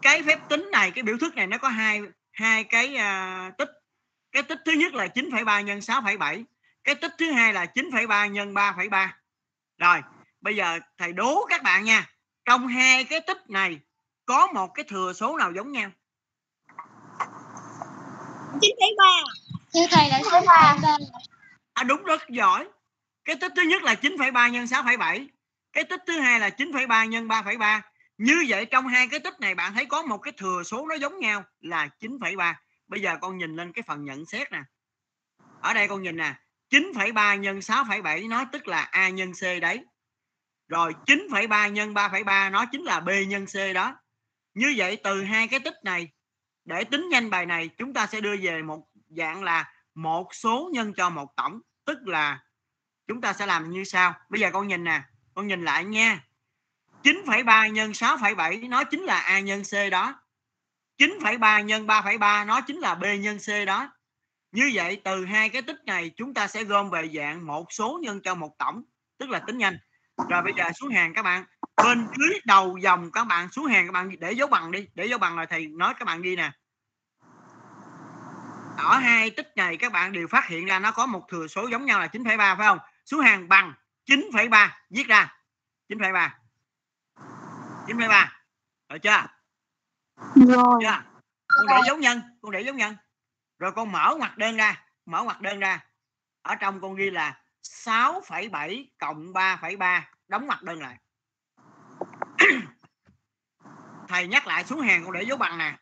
[0.03, 2.01] Cái phép tính này, cái biểu thức này nó có hai
[2.32, 3.70] hai cái à, tích.
[4.32, 6.44] Cái tích thứ nhất là 9,3 nhân 6,7,
[6.84, 9.09] cái tích thứ hai là 9,3 nhân 3,3.
[9.78, 10.03] Rồi,
[10.40, 12.07] bây giờ thầy đố các bạn nha.
[12.44, 13.80] Trong hai cái tích này
[14.26, 15.90] có một cái thừa số nào giống nhau?
[18.61, 19.24] 9,3
[19.74, 20.76] Thưa thầy là số 3.
[21.72, 22.68] À đúng rất giỏi.
[23.24, 25.26] Cái tích thứ nhất là 9,3 nhân 6,7.
[25.72, 27.80] Cái tích thứ hai là 9,3 nhân 3,3.
[28.19, 30.95] Như vậy trong hai cái tích này bạn thấy có một cái thừa số nó
[30.95, 32.55] giống nhau là 9,3.
[32.89, 34.62] Bây giờ con nhìn lên cái phần nhận xét nè.
[35.61, 36.35] Ở đây con nhìn nè,
[36.71, 39.85] 9,3 nhân 6,7 nó tức là A nhân C đấy.
[40.69, 43.97] Rồi 9,3 nhân 3,3 nó chính là B nhân C đó.
[44.55, 46.09] Như vậy từ hai cái tích này
[46.64, 50.71] để tính nhanh bài này chúng ta sẽ đưa về một dạng là một số
[50.73, 52.45] nhân cho một tổng tức là
[53.07, 55.03] chúng ta sẽ làm như sau bây giờ con nhìn nè
[55.35, 56.28] con nhìn lại nha
[57.09, 60.20] 9,3 nhân 6,7 nó chính là A nhân C đó.
[60.98, 63.92] 9,3 nhân 3,3 nó chính là B nhân C đó.
[64.52, 67.98] Như vậy từ hai cái tích này chúng ta sẽ gom về dạng một số
[68.02, 68.82] nhân cho một tổng
[69.18, 69.78] tức là tính nhanh.
[70.30, 71.44] Rồi bây giờ xuống hàng các bạn.
[71.84, 75.06] Bên dưới đầu dòng các bạn xuống hàng các bạn để dấu bằng đi để
[75.06, 76.50] dấu bằng là thầy nói các bạn ghi nè.
[78.76, 81.68] Ở hai tích này các bạn đều phát hiện ra nó có một thừa số
[81.68, 82.78] giống nhau là 9,3 phải không?
[83.04, 83.72] Xuống hàng bằng
[84.06, 85.34] 9,3 viết ra.
[85.88, 86.28] 9,3
[87.89, 88.26] 9,3
[88.89, 89.26] được chưa?
[90.34, 90.80] Rồi.
[90.82, 91.03] chưa?
[91.47, 92.97] Con để dấu nhân con để dấu nhân.
[93.59, 95.84] Rồi con mở ngoặc đơn ra mở ngoặc đơn ra.
[96.43, 100.97] Ở trong con ghi là 6,7 cộng 3,3 đóng ngoặc đơn lại.
[104.09, 105.76] Thầy nhắc lại xuống hàng con để dấu bằng nè.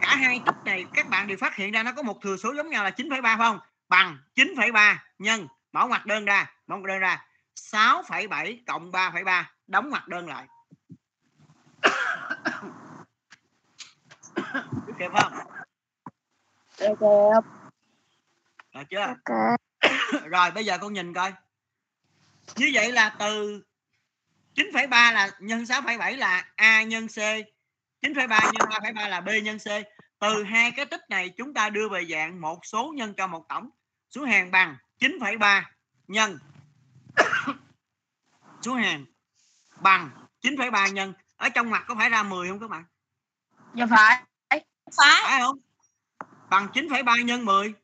[0.00, 2.54] Cả hai tích này các bạn đều phát hiện ra nó có một thừa số
[2.54, 3.58] giống nhau là 9,3 phải không?
[3.88, 7.26] Bằng 9,3 nhân mở ngoặc đơn ra mở ngoặc đơn ra.
[7.54, 10.46] 6,7 cộng 3,3 đóng ngoặc đơn lại.
[14.86, 15.32] Biết kịp không?
[16.80, 17.44] Được kịp.
[18.74, 19.00] được chưa?
[19.00, 19.58] Ok.
[20.30, 21.32] rồi bây giờ con nhìn coi.
[22.56, 23.62] Như vậy là từ
[24.54, 27.46] 9,3 là nhân 6,7 là A nhân C 9,3
[28.28, 29.66] nhân 3,3 là B nhân C.
[30.18, 33.44] Từ hai cái tích này chúng ta đưa về dạng một số nhân cho một
[33.48, 33.70] tổng
[34.10, 35.62] số hàng bằng 9,3
[36.08, 36.38] nhân.
[38.62, 39.04] Số hàng
[39.82, 40.10] bằng
[40.42, 41.12] 9,3 nhân.
[41.36, 42.84] Ở trong mặt có phải ra 10 không các bạn?
[43.74, 44.22] Dạ phải.
[44.96, 45.22] phải.
[45.22, 45.58] Phải không?
[46.50, 47.74] Bằng 9,3 nhân 10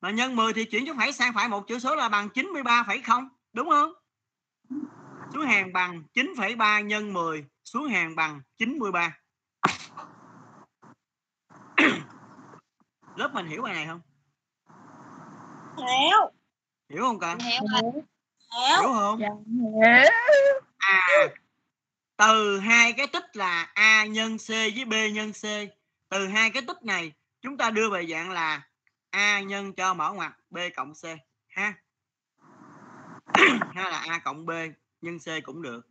[0.00, 3.28] mà nhân 10 thì chuyển dấu phẩy sang phải một chữ số là bằng 93,0
[3.52, 3.92] đúng không?
[5.34, 9.18] Số hàng bằng 9,3 nhân 10 số hàng bằng 93
[13.16, 14.00] lớp mình hiểu bài này không?
[15.76, 16.32] Hiểu.
[16.88, 17.36] Hiểu không cả?
[17.40, 17.92] Hiểu hiểu.
[18.80, 19.20] Hiểu không?
[19.20, 19.28] Dạ.
[20.86, 21.28] À
[22.16, 25.42] từ hai cái tích là a nhân c với b nhân c.
[26.08, 28.62] Từ hai cái tích này chúng ta đưa về dạng là
[29.10, 31.04] a nhân cho mở ngoặc b cộng c
[31.48, 31.74] ha?
[33.74, 34.50] Hay là a cộng b
[35.00, 35.88] nhân c cũng được.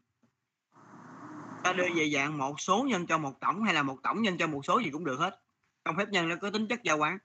[1.64, 4.38] Ta đưa về dạng một số nhân cho một tổng hay là một tổng nhân
[4.38, 5.41] cho một số gì cũng được hết.
[5.86, 7.18] Trong phép nhân nó có tính chất giao quán.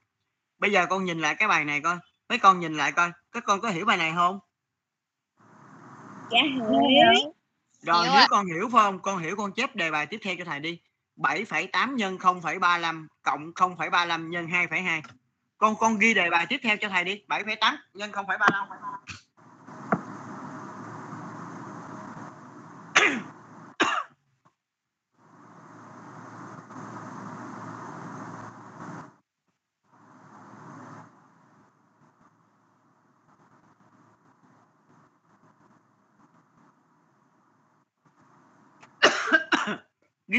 [0.58, 1.96] Bây giờ con nhìn lại cái bài này coi.
[2.28, 3.10] Mấy con nhìn lại coi.
[3.32, 4.38] Các con có hiểu bài này không?
[6.30, 7.32] Dạ hiểu
[7.82, 8.26] Rồi Hiểu nếu ạ.
[8.30, 9.02] con hiểu phải không?
[9.02, 10.80] Con hiểu con chép đề bài tiếp theo cho thầy đi.
[11.16, 15.02] 7,8 nhân 0,35 cộng 0,35 nhân 2,2.
[15.58, 17.22] Con con ghi đề bài tiếp theo cho thầy đi.
[17.28, 18.66] 7,8 nhân 0,35.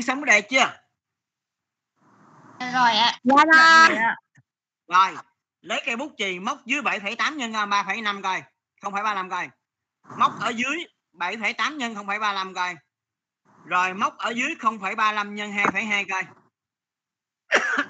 [0.01, 0.79] Xong cái đề chưa?
[2.73, 3.19] rồi ạ.
[3.23, 3.97] Dạ rồi.
[4.87, 5.17] Rồi,
[5.61, 8.43] lấy cây bút chì móc dưới 7,8 nhân 3,5 coi.
[8.81, 9.49] 0,35 coi.
[10.17, 12.75] Móc ở dưới 7,8 nhân 0,35 coi.
[13.65, 16.23] Rồi móc ở dưới 0,35 nhân 2,2 coi.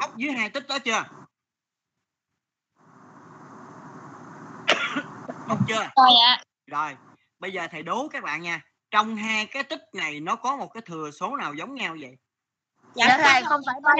[0.00, 1.04] móc dưới hai tích đó chưa?
[5.48, 5.90] móc chưa?
[5.96, 6.42] Rồi ạ.
[6.66, 6.96] Rồi,
[7.38, 8.60] bây giờ thầy đố các bạn nha.
[8.96, 12.16] Trong hai cái tích này nó có một cái thừa số nào giống nhau vậy?
[12.94, 13.92] Dạ thầy không phải ba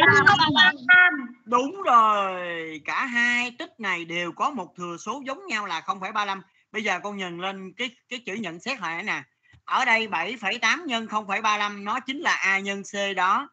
[0.95, 1.35] năm.
[1.45, 6.41] Đúng rồi, cả hai tích này đều có một thừa số giống nhau là 0,35.
[6.73, 9.23] Bây giờ con nhìn lên cái cái chữ nhận xét lại nè.
[9.65, 13.49] Ở đây 7,8 nhân 0,35 nó chính là A nhân C đó.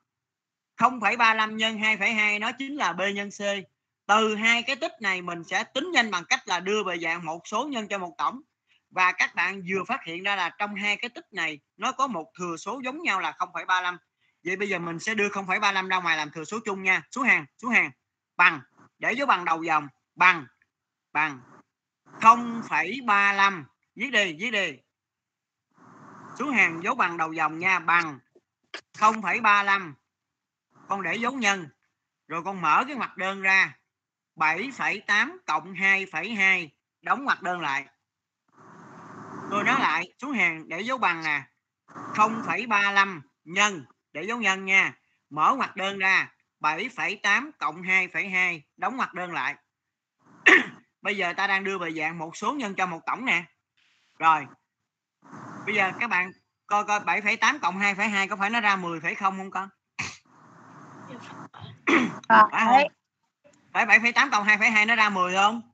[0.78, 3.40] 0,35 nhân 2,2 nó chính là B nhân C.
[4.08, 7.26] Từ hai cái tích này mình sẽ tính nhanh bằng cách là đưa về dạng
[7.26, 8.42] một số nhân cho một tổng.
[8.94, 12.08] Và các bạn vừa phát hiện ra là trong hai cái tích này nó có
[12.08, 13.98] một thừa số giống nhau là 0,35.
[14.44, 17.04] Vậy bây giờ mình sẽ đưa 0,35 ra ngoài làm thừa số chung nha.
[17.12, 17.92] Số hàng, số hàng.
[18.36, 18.62] Bằng.
[19.00, 19.88] Để dấu bằng đầu dòng.
[20.16, 20.46] Bằng.
[21.12, 21.42] Bằng.
[22.22, 23.64] 0,35
[23.96, 24.72] viết đi, viết đi.
[26.40, 27.80] Số hàng dấu bằng đầu dòng nha.
[27.80, 28.20] Bằng.
[28.98, 29.94] 0,35.
[30.88, 31.68] Con để dấu nhân.
[32.28, 33.78] rồi con mở cái mặt đơn ra.
[34.36, 36.70] 7,8 cộng 2,2
[37.02, 37.88] đóng mặt đơn lại
[39.54, 41.44] tôi nói lại xuống hàng để dấu bằng nè.
[41.88, 44.94] 0,35 nhân để dấu nhân nha.
[45.30, 49.56] Mở mặt đơn ra 7,8 cộng 2,2 đóng mặt đơn lại.
[51.02, 53.44] Bây giờ ta đang đưa về dạng một số nhân cho một tổng nè.
[54.20, 54.46] Rồi
[55.66, 56.32] bây giờ các bạn
[56.66, 59.70] coi coi 7,8 cộng 2,2 có phải nó ra 10 phải không không con?
[62.30, 62.92] Phải không?
[63.74, 65.73] Phải 7,8 cộng 2,2 nó ra 10 không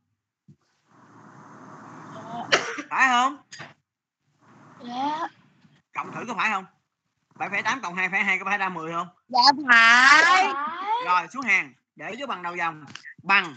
[2.90, 3.38] phải không?
[4.84, 5.28] Dạ.
[5.94, 6.66] Cộng thử có phải không?
[7.36, 9.08] 7,8 cộng 2,2 có phải ra 10 không?
[9.28, 10.54] Dạ phải.
[11.06, 11.74] Rồi xuống hàng.
[11.96, 12.86] Để dấu bằng đầu dòng.
[13.24, 13.56] Bằng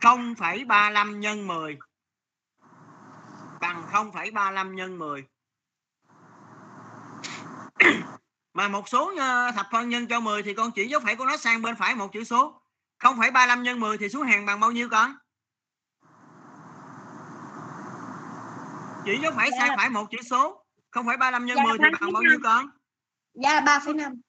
[0.00, 1.78] 0,35 nhân 10
[3.60, 5.24] bằng 0,35 nhân 10
[8.54, 11.24] mà một số ờ, thập phân nhân cho 10 thì con chỉ dấu phẩy của
[11.24, 12.60] nó sang bên phải một chữ số.
[13.00, 15.16] 0,35 nhân 10 thì xuống hàng bằng bao nhiêu con
[19.04, 22.22] chỉ dấu phẩy sang phải một chữ số 0,35 nhân Dạ, 10 thì bằng bao
[22.22, 22.66] nhiêu con?
[23.34, 24.20] Dạ ba phẩy năm.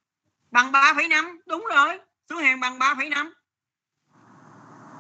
[0.51, 1.99] Bằng 3,5 đúng rồi.
[2.29, 3.31] Xuống hàng bằng 3,5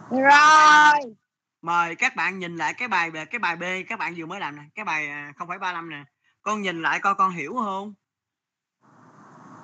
[0.09, 1.15] rồi.
[1.61, 4.39] Mời các bạn nhìn lại cái bài về cái bài B các bạn vừa mới
[4.39, 4.61] làm nè.
[4.75, 6.03] Cái bài à, 0,35 nè.
[6.41, 7.93] Con nhìn lại coi con hiểu không?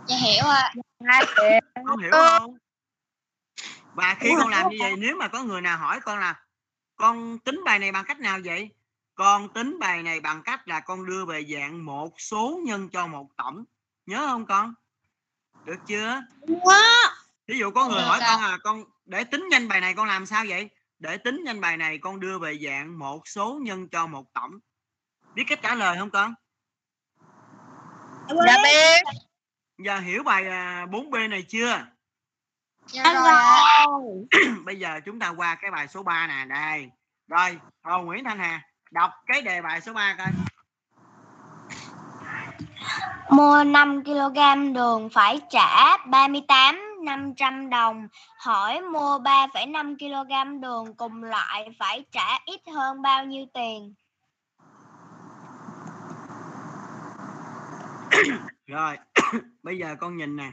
[0.07, 0.73] Dạ hiểu ạ.
[1.35, 2.57] Triệu con hiểu không?
[3.93, 6.43] Và khi con làm như vậy nếu mà có người nào hỏi con là
[6.95, 8.69] con tính bài này bằng cách nào vậy
[9.15, 13.07] con tính bài này bằng cách là con đưa về dạng một số nhân cho
[13.07, 13.63] một tổng.
[14.05, 14.73] Nhớ không con?
[15.65, 16.21] Được chưa?
[17.47, 18.27] Ví dụ có người Được hỏi ạ.
[18.31, 20.69] con là con để tính nhanh bài này con làm sao vậy?
[20.99, 24.59] Để tính nhanh bài này con đưa về dạng một số nhân cho một tổng.
[25.33, 26.33] Biết cách trả lời không con?
[28.27, 29.19] Dạ biết.
[29.77, 31.85] Giờ hiểu bài à, 4B này chưa?
[32.87, 34.27] Dạ rồi.
[34.65, 36.45] bây giờ chúng ta qua cái bài số 3 nè.
[36.45, 36.89] Đây.
[37.27, 40.27] Rồi Hồ Nguyễn Thanh Hà đọc cái đề bài số 3 coi
[43.29, 48.07] Mua 5 kg đường phải trả 38 500 đồng.
[48.37, 53.93] Hỏi mua 3,5 kg đường cùng loại phải trả ít hơn bao nhiêu tiền?
[58.67, 58.97] rồi
[59.63, 60.51] bây giờ con nhìn nè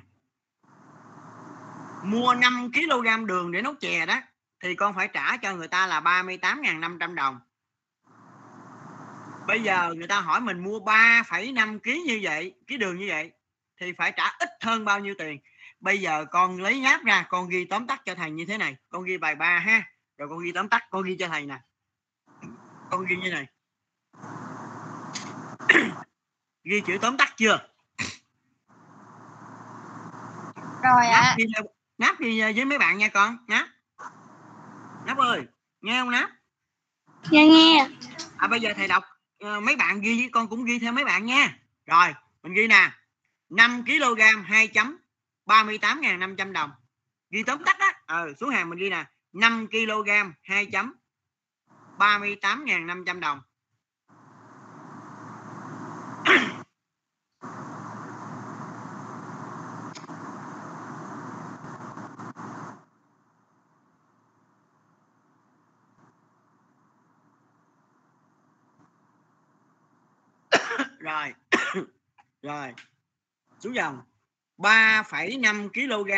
[2.04, 4.14] mua 5 kg đường để nấu chè đó
[4.62, 7.40] thì con phải trả cho người ta là 38.500 đồng
[9.48, 13.32] bây giờ người ta hỏi mình mua 3,5 kg như vậy ký đường như vậy
[13.80, 15.38] thì phải trả ít hơn bao nhiêu tiền?
[15.80, 18.76] Bây giờ con lấy nháp ra con ghi tóm tắt cho thầy như thế này.
[18.88, 19.82] Con ghi bài 3 ha.
[20.18, 21.60] Rồi con ghi tóm tắt con ghi cho thầy nè.
[22.90, 23.46] Con ghi như này.
[26.64, 27.68] Ghi chữ tóm tắt chưa?
[30.82, 31.34] Rồi ạ.
[31.38, 31.64] Ghi theo
[31.98, 33.36] nắp ghi với mấy bạn nha con.
[33.48, 33.68] Nắp
[35.06, 35.42] nắp ơi
[35.80, 36.30] nghe không nắp
[37.30, 37.88] Nghe nghe.
[38.36, 39.04] à bây giờ thầy đọc
[39.38, 41.58] Ờ, mấy bạn ghi với con cũng ghi theo mấy bạn nha.
[41.86, 42.90] Rồi, mình ghi nè.
[43.48, 44.98] 5 kg 2 chấm
[45.46, 46.70] 38.500 đồng.
[47.30, 47.94] Ghi tóm tắt á.
[48.06, 49.04] Ờ xuống hàng mình ghi nè.
[49.32, 50.10] 5 kg
[50.42, 50.92] 2 chấm
[51.98, 53.40] 38.500 đồng
[70.98, 71.32] rồi
[72.48, 72.74] rồi
[73.60, 74.02] xuống dòng.
[74.58, 76.10] 3,5 kg.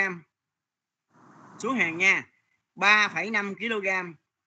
[1.58, 2.26] Xuống hàng nha.
[2.76, 3.86] 3,5 kg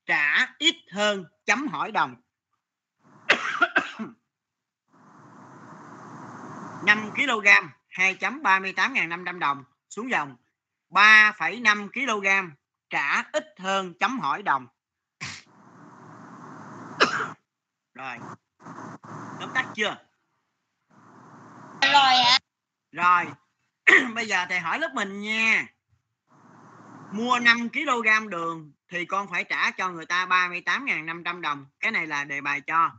[0.05, 2.15] trả ít hơn chấm hỏi đồng.
[6.85, 7.47] 5 kg
[7.89, 9.63] 2.38.500 đồng.
[9.89, 10.37] Xuống dòng.
[10.89, 12.27] 3,5 kg
[12.89, 14.67] trả ít hơn chấm hỏi đồng.
[17.93, 18.17] Rồi
[19.39, 20.12] tóm tắt chưa?
[21.85, 22.39] Rồi ạ.
[22.91, 23.25] Rồi.
[24.15, 25.67] Bây giờ thầy hỏi lớp mình nha.
[27.11, 31.65] Mua 5 kg đường thì con phải trả cho người ta 38.500 đồng.
[31.79, 32.91] Cái này là đề bài cho.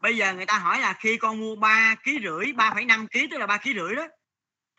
[0.00, 3.38] Bây giờ người ta hỏi là khi con mua 3 kg rưỡi 3,5 kg tức
[3.38, 4.06] là 3 kg rưỡi đó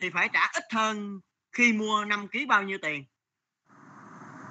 [0.01, 1.19] thì phải trả ít hơn
[1.51, 3.05] khi mua 5 kg bao nhiêu tiền?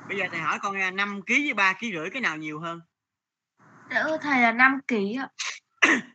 [0.09, 2.61] Bây giờ thầy hỏi con nha 5 kg với 3 kg rưỡi cái nào nhiều
[2.61, 2.81] hơn?
[3.91, 5.29] Thưa thầy là 5 kg ạ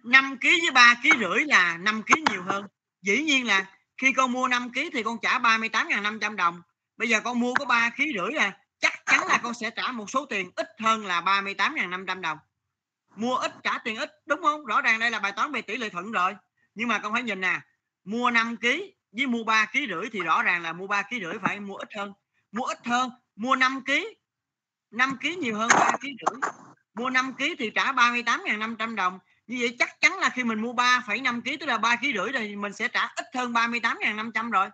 [0.04, 2.68] 5 kg với 3 kg rưỡi là 5 kg nhiều hơn.
[3.02, 3.66] Dĩ nhiên là
[3.98, 6.62] khi con mua 5 kg thì con trả 38.500 đồng.
[6.98, 9.92] Bây giờ con mua có 3 kg rưỡi à chắc chắn là con sẽ trả
[9.92, 12.38] một số tiền ít hơn là 38.500 đồng.
[13.16, 14.66] Mua ít trả tiền ít, đúng không?
[14.66, 16.36] Rõ ràng đây là bài toán về tỷ lệ thuận rồi.
[16.76, 17.60] Nhưng mà con phải nhìn nè,
[18.04, 18.68] mua 5 kg
[19.12, 21.76] với mua 3 kg rưỡi thì rõ ràng là mua 3 kg rưỡi phải mua
[21.76, 22.14] ít hơn.
[22.52, 23.92] Mua ít hơn, mua 5 kg
[24.92, 26.40] 5 kg nhiều hơn 3 kg rưỡi.
[26.94, 30.74] Mua 5 kg thì trả 38.500 đồng như vậy chắc chắn là khi mình mua
[30.74, 34.70] 3,5 kg tức là 3 kg rưỡi thì mình sẽ trả ít hơn 38.500 rồi.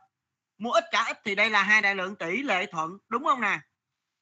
[0.58, 3.42] Mua ít trả ít thì đây là hai đại lượng tỷ lệ thuận đúng không
[3.42, 3.60] nè?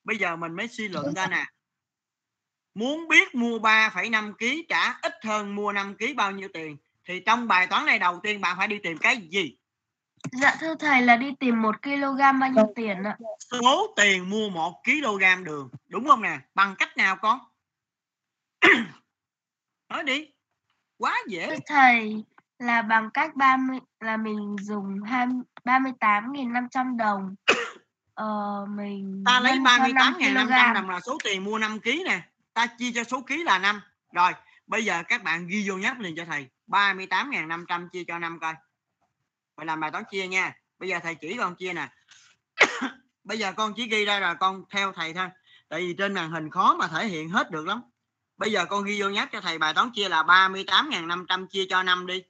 [0.04, 1.46] Bây giờ mình mới suy luận ra nè.
[2.74, 6.78] Muốn biết mua 3,5 kg trả ít hơn mua 5 kg bao nhiêu tiền
[7.08, 9.58] thì trong bài toán này đầu tiên bạn phải đi tìm cái gì?
[10.32, 13.18] Dạ thưa thầy là đi tìm 1 kg bao nhiêu tiền ạ?
[13.62, 16.40] số tiền mua 1 kg đường đúng không nè?
[16.54, 17.40] Bằng cách nào con?
[19.90, 20.32] Nói đi
[21.02, 21.48] quá dễ.
[21.48, 22.24] Thưa thầy
[22.60, 27.36] là bằng cách 30 là mình dùng 20 38.500 đồng.
[28.14, 30.74] Ờ mình ta lấy nhân cho 5 38.500 kg.
[30.74, 32.22] đồng là số tiền mua 5 kg nè.
[32.54, 33.82] Ta chia cho số ký là 5
[34.14, 34.32] rồi
[34.68, 36.48] bây giờ các bạn ghi vô nháp liền cho thầy.
[36.68, 38.54] 38.500 chia cho 5 coi.
[39.58, 40.56] Phải làm bài toán chia nha.
[40.80, 41.90] Bây giờ thầy chỉ con chia nè.
[43.24, 45.28] Bây giờ con chỉ ghi ra rồi con theo thầy thôi.
[45.70, 47.82] Tại vì trên màn hình khó mà thể hiện hết được lắm
[48.42, 51.84] bây giờ con ghi vô nháp cho thầy bài toán chia là 38.500 chia cho
[51.84, 52.24] 5 đi.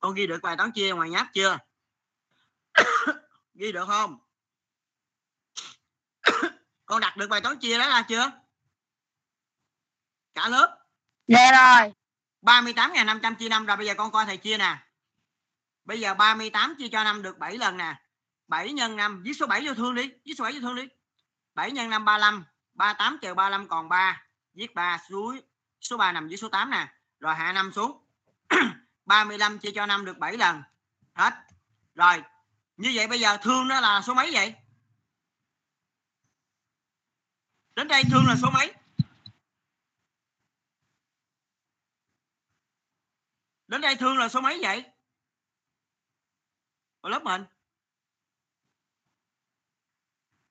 [0.00, 1.58] Con ghi được bài toán chia ngoài nháp chưa?
[3.54, 4.18] Ghi được không?
[6.86, 8.30] Con đặt được bài toán chia đó ra chưa?
[10.34, 10.78] Cả lớp.
[11.26, 11.92] Dạ rồi.
[12.42, 14.78] 38.500 chia 5 rồi bây giờ con coi thầy chia nè.
[15.84, 17.94] Bây giờ 38 chia cho 5 được 7 lần nè.
[18.48, 20.10] 7 nhân 5 viết số 7 vô thương đi.
[20.24, 20.88] Viết số 7 vô thương đi.
[21.54, 22.44] 7 nhân 5 35
[22.74, 24.22] 38 trừ 35 còn 3
[24.54, 25.42] viết 3 suối.
[25.80, 26.88] Số 3 nằm dưới số 8 nè.
[27.20, 28.04] Rồi hạ 5 xuống.
[29.06, 30.62] 35 chia cho 5 được 7 lần.
[31.14, 31.34] Hết.
[31.94, 32.22] Rồi,
[32.76, 34.54] như vậy bây giờ thương nó là số mấy vậy?
[37.74, 38.74] Đến đây thương là số mấy?
[43.68, 44.84] Đến đây thương là số mấy vậy?
[47.00, 47.44] Ở lớp mình.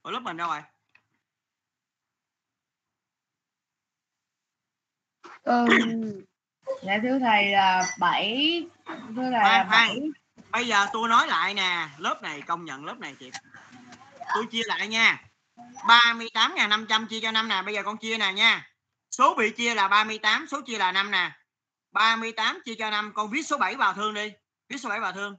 [0.01, 0.61] Ở lớp mình đâu rồi?
[5.43, 5.65] Ừ.
[6.81, 9.87] Dạ thưa thầy là 7 thưa thầy là khoan.
[9.87, 9.99] 7
[10.51, 13.33] bây giờ tôi nói lại nè lớp này công nhận lớp này thiệt.
[14.33, 15.23] Tôi chia lại nha.
[15.87, 18.67] 38.500 chia cho 5 nè bây giờ con chia nè nha.
[19.11, 21.31] Số bị chia là 38 số chia là 5 nè.
[21.91, 24.31] 38 chia cho 5 con viết số 7 vào thương đi.
[24.69, 25.37] Viết số 7 vào thương.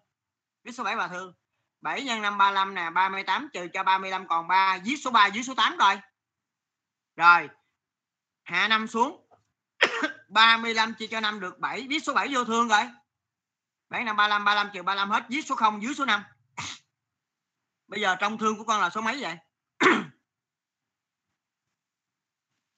[0.65, 1.35] Viết số 7 vào thương.
[1.81, 5.43] 7 nhân 5 35 nè 38 trừ cho 35 còn 3 viết số 3 dưới
[5.43, 5.99] số 8 coi
[7.17, 7.49] rồi.
[8.43, 9.22] Hạ 5 xuống
[10.29, 12.83] 35 chia cho 5 được 7 viết số 7 vô thương rồi.
[13.91, 15.25] 7 5 35 35 trừ 35 hết.
[15.29, 16.23] Viết số 0 dưới số 5
[17.89, 19.37] bây giờ trong thương của con là số mấy vậy?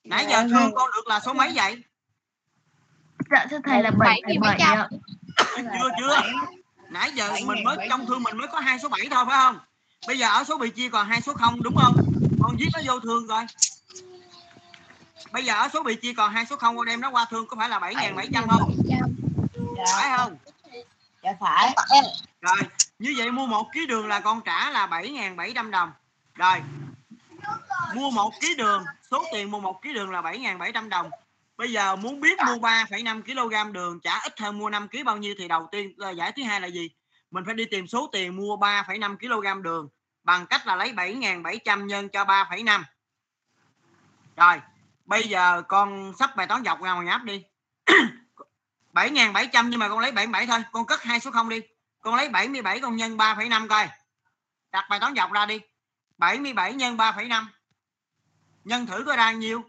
[0.05, 1.85] Nãy giờ thương con được là số mấy vậy?
[3.31, 4.89] Dạ thưa thầy là 7 7 ạ.
[5.57, 6.23] chưa chưa.
[6.91, 9.59] Nãy giờ mình mới trong thương mình mới có hai số 7 thôi phải không?
[10.07, 11.97] Bây giờ ở số bị chia còn hai số 0 đúng không?
[12.43, 13.47] Con viết nó vô thương coi
[15.35, 17.47] bây giờ ở số bị chia còn hai số 0 con đem nó qua thương
[17.47, 18.75] có phải là 7.700 không?
[19.87, 20.37] phải dạ, không?
[21.23, 21.77] Dạ phải.
[22.41, 22.57] Rồi
[22.99, 25.93] như vậy mua một ký đường là con trả là 7.700 đồng.
[26.35, 26.61] Rồi
[27.95, 31.11] mua một ký đường số tiền mua một ký đường là 7.700 đồng.
[31.57, 35.17] Bây giờ muốn biết mua 3,5 kg đường trả ít hơn mua 5 kg bao
[35.17, 36.91] nhiêu thì đầu tiên là giải thứ hai là gì?
[37.31, 39.89] Mình phải đi tìm số tiền mua 3,5 kg đường
[40.25, 42.83] bằng cách là lấy 7.700 nhân cho 3,5
[44.37, 44.61] rồi
[45.05, 47.45] bây giờ con sắp bài toán dọc ra ngoài áp đi.
[48.93, 50.65] 7.700 nhưng mà con lấy 77 thôi.
[50.73, 51.61] Con cất hai số 0 đi.
[52.01, 53.89] Con lấy 77 con nhân 3,5 coi.
[54.73, 55.61] Đặt bài toán dọc ra đi.
[56.19, 57.47] 77 nhân 3,5
[58.65, 59.63] nhân thử coi ra nhiêu.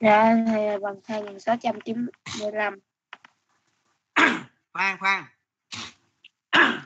[0.00, 2.78] Dạ thì là bằng 2695
[4.72, 5.24] khoan khoan.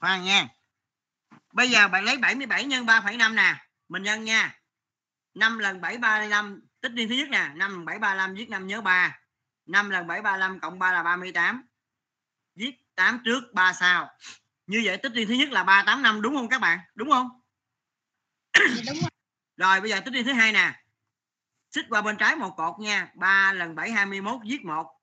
[0.00, 0.48] Khoan nha.
[1.52, 3.54] Bây giờ bạn lấy 77 nhân 3,5 nè.
[3.88, 4.60] Mình nhân nha.
[5.34, 7.50] 5 lần 7 35 tích riêng thứ nhất nè.
[7.54, 9.18] 5 lần 7 35 viết 5 nhớ 3
[9.66, 11.62] 5 lần 7 35 cộng 3 là 38
[12.54, 14.10] viết 8 trước 3 sau.
[14.66, 16.78] Như vậy tích riêng thứ nhất là 385 đúng không các bạn?
[16.94, 17.28] Đúng không?
[19.56, 19.80] Rồi.
[19.80, 20.80] Bây giờ tích riêng thứ hai nè.
[21.70, 23.12] Xích qua bên trái một cột nha.
[23.14, 24.93] 3 lần 7 21 viết 1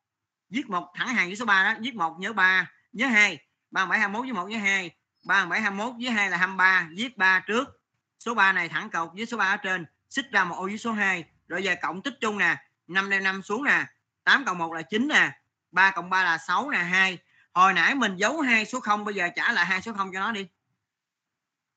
[0.52, 1.80] viết một thẳng hàng với số 3 đó.
[1.80, 3.38] Viết một nhớ 3 nhớ 2
[3.72, 4.92] 3 7 21 với 1 nhớ 2
[5.26, 7.82] 3 7 21 với 2 là 23 viết 3 trước.
[8.20, 9.86] Số 3 này thẳng cột với số 3 ở trên.
[10.10, 12.58] Xích ra một ô với số 2 rồi giờ cộng tích chung nè.
[12.88, 13.86] 5 đem 5 xuống nè.
[14.24, 15.32] 8 cộng 1 là 9 nè.
[15.72, 17.18] 3 cộng 3 là 6 nè 2
[17.54, 20.20] hồi nãy mình giấu hai số 0 bây giờ trả lại hai số 0 cho
[20.20, 20.48] nó đi.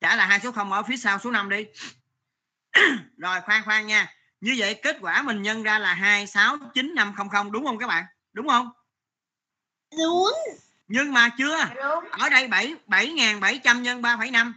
[0.00, 1.66] Trả lại hai số 0 ở phía sau số 5 đi.
[3.18, 4.12] Rồi khoan khoan nha.
[4.40, 8.04] Như vậy kết quả mình nhân ra là 269500 đúng không các bạn?
[8.34, 8.70] Đúng không?
[9.98, 10.32] Đúng.
[10.88, 11.58] Nhưng mà chưa?
[11.74, 12.04] Đúng.
[12.10, 14.52] Ở đây 7 7700 nhân 3,5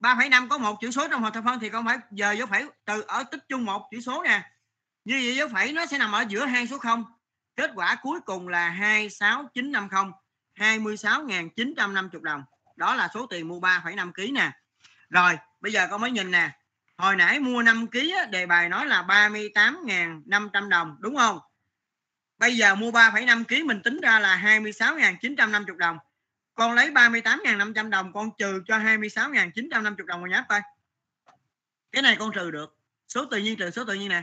[0.00, 2.66] 3,5 có một chữ số trong hợp thập phân thì con phải giờ dấu phẩy
[2.84, 4.42] từ ở tích chung một chữ số nè.
[5.04, 7.04] Như vậy dấu phẩy nó sẽ nằm ở giữa hai số 0
[7.56, 10.12] kết quả cuối cùng là 26950
[10.56, 12.44] 26.950 đồng.
[12.76, 14.50] Đó là số tiền mua 3,5 kg nè.
[15.10, 16.50] Rồi bây giờ con mới nhìn nè.
[16.96, 21.38] Hồi nãy mua 5 kg đề bài nói là 38.500 đồng đúng không
[22.40, 25.98] bây giờ mua 3,5 kg mình tính ra là 26.950 đồng.
[26.54, 30.60] Con lấy 38.500 đồng con trừ cho 26.950 đồng rồi nháp coi.
[31.92, 32.76] Cái này con trừ được.
[33.08, 34.22] Số tự nhiên trừ số tự nhiên nè.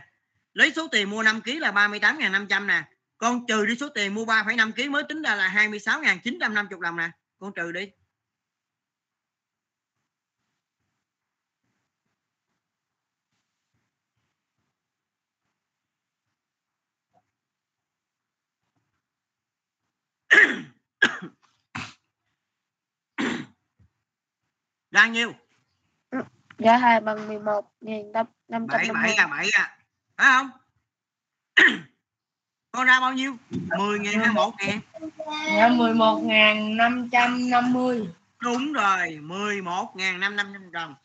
[0.54, 2.84] Lấy số tiền mua 5 kg là 38.500 nè.
[3.18, 7.10] Con trừ đi số tiền mua 3,5 kg mới tính ra là 26.950 đồng nè.
[7.40, 7.92] Con trừ đi.
[24.92, 25.34] ra nhiêu?
[26.58, 29.78] Giá 2 bằng 11 nghìn năm năm trăm bảy năm bảy à bảy à.
[30.18, 30.50] Phải không?
[32.72, 33.38] Con ra bao nhiêu?
[33.78, 34.80] 10 ngàn hay một ngàn
[35.56, 38.08] dạ 11.550
[38.42, 40.96] đúng rồi 11 ngàn năm năm đồng.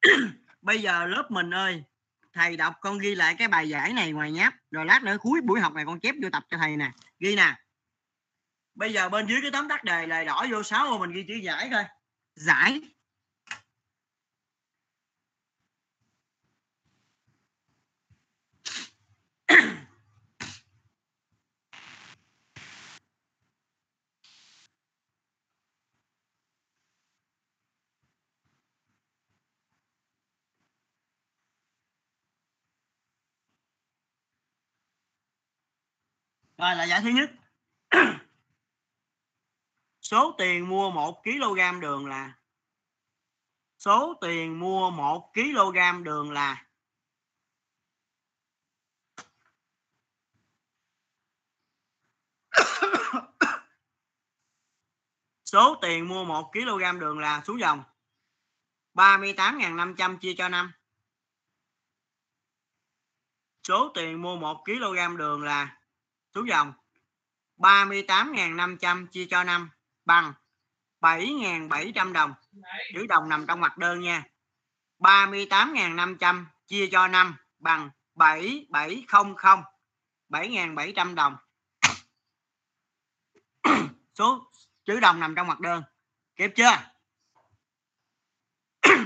[0.62, 1.84] Bây giờ lớp mình ơi
[2.32, 5.40] thầy đọc con ghi lại cái bài giải này ngoài nháp rồi lát nữa cuối
[5.40, 6.90] buổi học này con chép vô tập cho thầy nè.
[7.18, 7.54] Ghi nè
[8.74, 11.24] bây giờ bên dưới cái tấm tắt đề là đỏ vô sáu ô mình ghi
[11.28, 11.84] chữ giải coi
[12.34, 12.80] giải
[36.62, 37.30] Rồi là giải thứ nhất
[40.12, 42.38] số tiền mua 1 kg đường là
[43.78, 46.66] số tiền mua 1 kg đường là
[55.44, 57.82] số tiền mua 1 kg đường là xuống dòng
[58.94, 60.72] 38.500 chia cho 5
[63.68, 65.80] số tiền mua 1 kg đường là
[66.34, 66.72] xuống dòng
[67.56, 69.70] 38.500 chia cho 5
[70.04, 70.32] bằng
[71.00, 72.34] 7.700 đồng.
[72.94, 74.24] Chữ đồng nằm trong mặt đơn nha.
[74.98, 79.62] 38.500 chia cho 5 bằng 7700
[80.28, 81.36] 7.700 đồng.
[84.14, 84.50] Số
[84.84, 85.82] chữ đồng nằm trong mặt đơn.
[86.36, 86.78] Kịp chưa?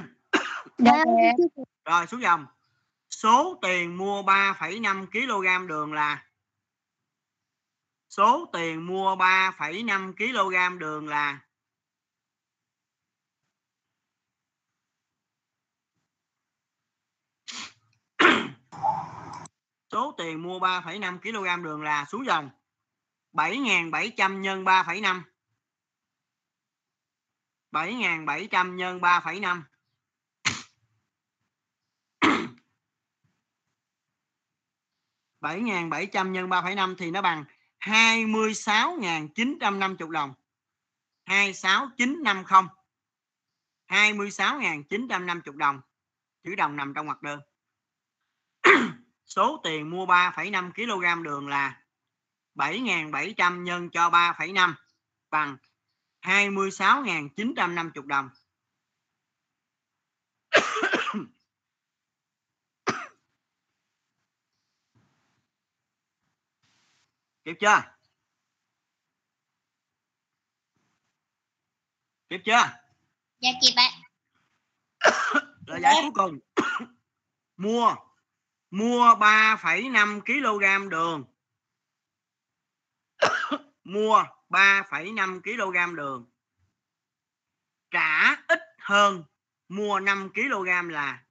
[0.79, 1.05] Dạ
[1.85, 2.47] rồi số dòng.
[3.11, 6.26] Số tiền mua 3,5 kg đường là
[8.17, 11.41] số tiền mua 3,5 kg đường là
[19.93, 22.51] số tiền mua 3,5 kg đường là xuống dòng
[23.33, 25.23] 7.700 nhân 3,5
[27.73, 29.63] 7.700 nhân 3,5
[35.41, 37.45] 7.700 nhân 3,5 thì nó bằng
[37.81, 40.35] 26.950 đồng.
[41.25, 42.69] 26950
[43.89, 45.81] 26.950 đồng.
[46.45, 47.41] Chữ đồng nằm trong mặt đơn.
[49.25, 51.83] Số tiền mua 3,5 kg đường là
[52.55, 54.75] 7.700 nhân cho 3,5
[55.31, 55.57] bằng
[56.23, 58.31] 26.950 đồng.
[67.47, 67.83] kịp chưa?
[72.29, 72.81] Kịp chưa?
[73.39, 73.91] Dạ kịp ạ.
[75.67, 76.39] lời giải cuối cùng.
[77.57, 77.95] Mua
[78.71, 81.25] mua 3,5 kg đường.
[83.85, 86.31] Mua 3,5 kg đường.
[87.91, 89.25] Trả ít hơn
[89.69, 91.26] mua 5 kg là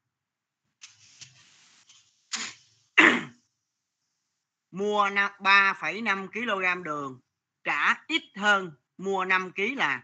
[4.76, 7.19] mua 3,5 kg đường.
[7.64, 10.03] Trả ít hơn mua 5 kg là.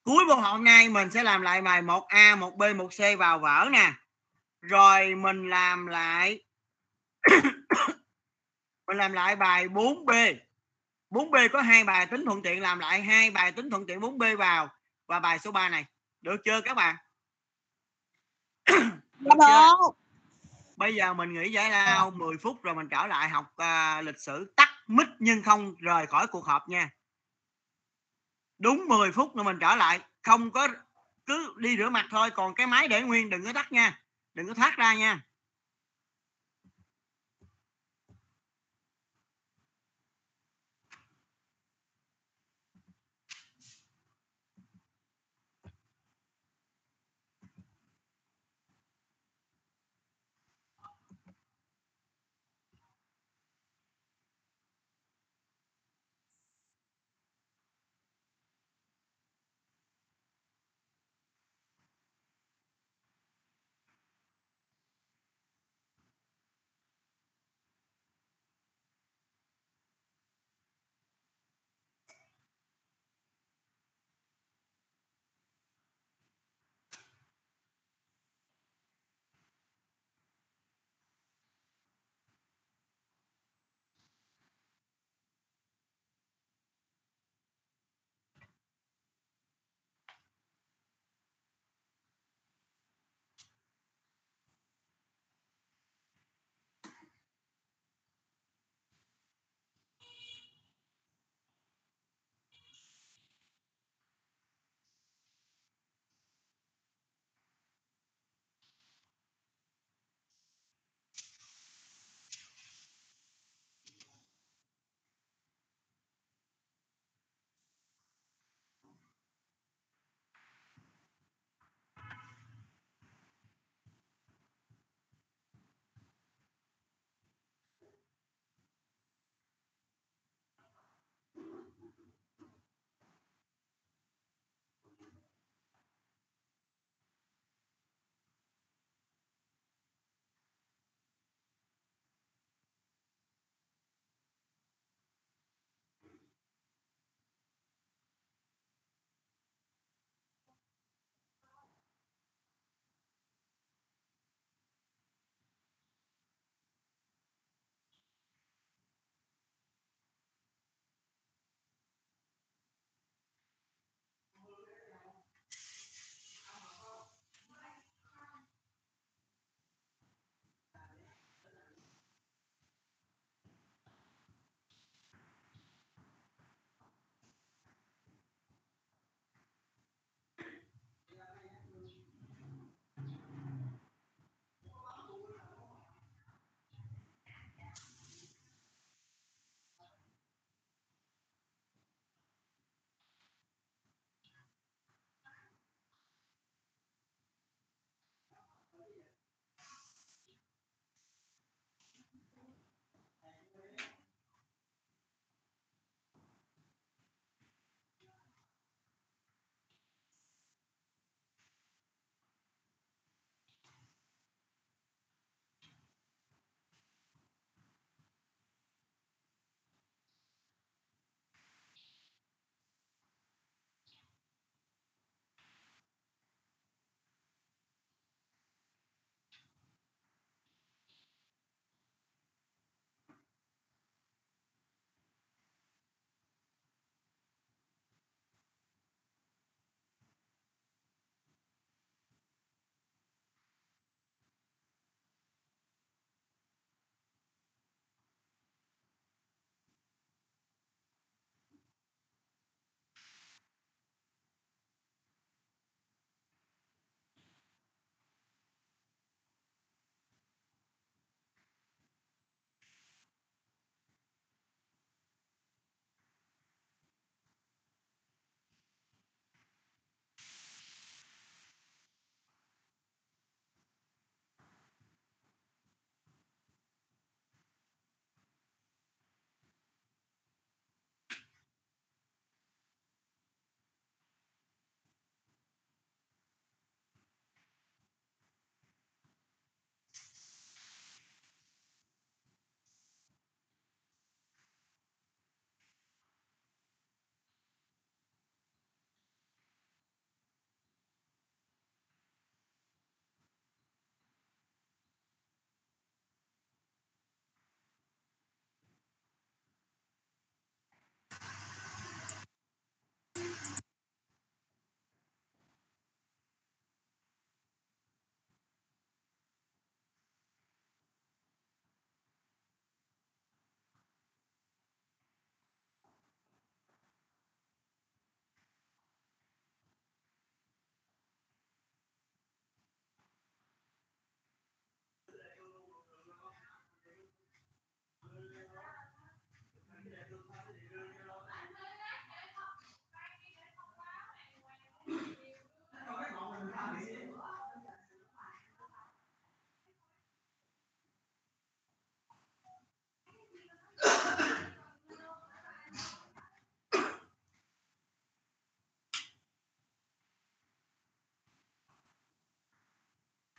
[0.04, 3.68] cuối buổi học hôm nay mình sẽ làm lại bài 1A 1B 1C vào vở
[3.72, 3.92] nè
[4.68, 6.44] rồi mình làm lại
[8.86, 10.36] mình làm lại bài 4B
[11.10, 14.36] 4B có hai bài tính thuận tiện làm lại hai bài tính thuận tiện 4B
[14.36, 14.68] vào.
[15.06, 15.84] Và bài số 3 này
[16.22, 16.96] được chưa các bạn?
[19.18, 19.76] Được chưa?
[20.76, 24.20] bây giờ mình nghỉ giải lao 10 phút rồi mình trở lại học uh, lịch
[24.20, 26.90] sử tắt mic nhưng không rời khỏi cuộc họp nha.
[28.58, 30.68] Đúng 10 phút nữa mình trở lại không có
[31.26, 34.03] cứ đi rửa mặt thôi còn cái máy để nguyên đừng có tắt nha
[34.34, 35.22] đừng có thoát ra nha.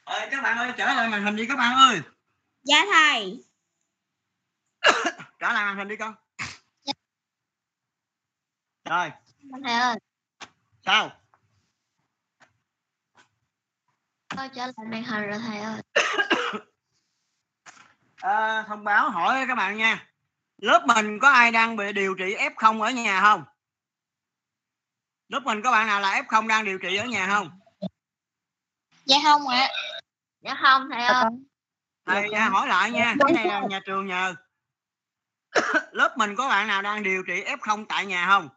[0.05, 2.01] Ơi, các bạn ơi trở lại màn hình đi các bạn ơi.
[2.63, 3.43] Dạ thầy.
[5.39, 6.15] trở lại màn hình đi con.
[8.85, 9.11] Rồi.
[9.63, 9.97] Thầy ơi.
[10.85, 11.11] Sao?
[14.29, 15.81] Tôi trở lại màn hình rồi thầy ơi.
[18.15, 20.07] À, thông báo hỏi các bạn nha.
[20.57, 23.43] Lớp mình có ai đang bị điều trị f0 ở nhà không?
[25.27, 27.59] Lớp mình có bạn nào là f0 đang điều trị ở nhà không?
[29.05, 29.69] Dạ không ạ
[30.45, 31.25] dạ không thầy ơi
[32.05, 34.35] thầy à, hỏi lại nha cái này là nhà trường nhờ.
[35.91, 38.49] Lớp mình có bạn nào đang điều trị f0 tại nhà không?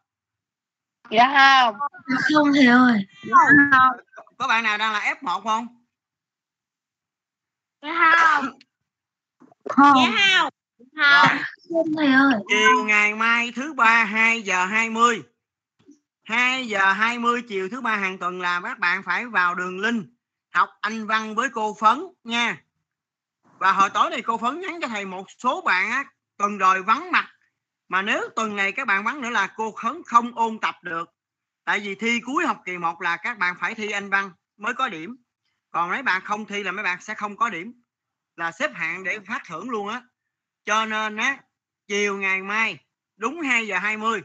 [1.10, 1.76] Dạ không.
[2.34, 3.06] Không thầy ơi.
[4.38, 5.84] Có bạn nào đang là f1 không?
[7.82, 8.58] Dạ không.
[9.68, 9.96] Không.
[9.96, 10.50] Dạ không.
[10.96, 11.38] không.
[11.68, 12.34] không thầy ơi.
[12.48, 15.22] Chiều ngày mai thứ ba 2 giờ 20
[16.22, 20.17] 2 giờ 20 chiều thứ ba hàng tuần là các bạn phải vào đường link
[20.50, 22.62] học anh văn với cô phấn, nha.
[23.58, 26.04] Và hồi tối này cô phấn nhắn cho thầy một số bạn á,
[26.36, 27.28] tuần rồi vắng mặt.
[27.88, 31.10] Mà nếu tuần này các bạn vắng nữa là cô phấn không ôn tập được.
[31.64, 34.74] Tại vì thi cuối học kỳ 1 là các bạn phải thi anh văn mới
[34.74, 35.16] có điểm.
[35.70, 37.82] Còn mấy bạn không thi là mấy bạn sẽ không có điểm.
[38.36, 40.02] Là xếp hạng để phát thưởng luôn á.
[40.64, 41.38] Cho nên á,
[41.86, 42.78] chiều ngày mai,
[43.16, 44.22] đúng 2 giờ 20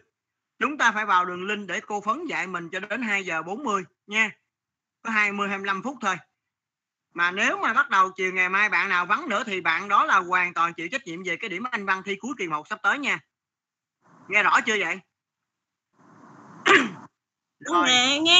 [0.59, 3.43] chúng ta phải vào đường link để cô phấn dạy mình cho đến 2 giờ
[3.43, 4.31] 40 nha
[5.03, 6.15] có 20 25 phút thôi.
[7.13, 10.05] Mà nếu mà bắt đầu chiều ngày mai bạn nào vắng nữa thì bạn đó
[10.05, 12.67] là hoàn toàn chịu trách nhiệm về cái điểm anh văn thi cuối kỳ 1
[12.67, 13.19] sắp tới nha.
[14.27, 14.99] Nghe rõ chưa vậy?
[17.59, 17.87] Rồi.
[17.87, 18.39] Nè nghe.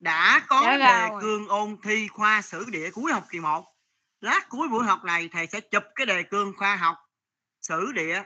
[0.00, 3.64] đã có Dạ đề cương ôn thi khoa sử địa cuối học kỳ 1
[4.20, 6.96] lát cuối buổi học này thầy sẽ chụp cái đề cương khoa học
[7.62, 8.22] sử địa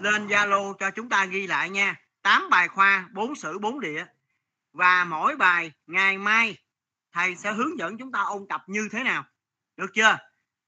[0.00, 1.94] lên Zalo cho chúng ta ghi lại nha.
[2.22, 4.04] 8 bài khoa 4 sử 4 địa
[4.76, 6.56] và mỗi bài ngày mai
[7.12, 9.24] thầy sẽ hướng dẫn chúng ta ôn tập như thế nào.
[9.76, 10.18] Được chưa?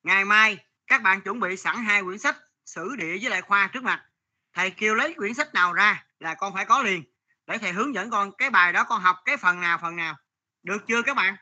[0.02, 3.70] Ngày mai các bạn chuẩn bị sẵn hai quyển sách sử địa với lại khoa
[3.72, 4.04] trước mặt.
[4.52, 7.04] Thầy kêu lấy quyển sách nào ra là con phải có liền.
[7.46, 10.16] Để thầy hướng dẫn con cái bài đó con học cái phần nào phần nào.
[10.62, 11.36] Được chưa các bạn?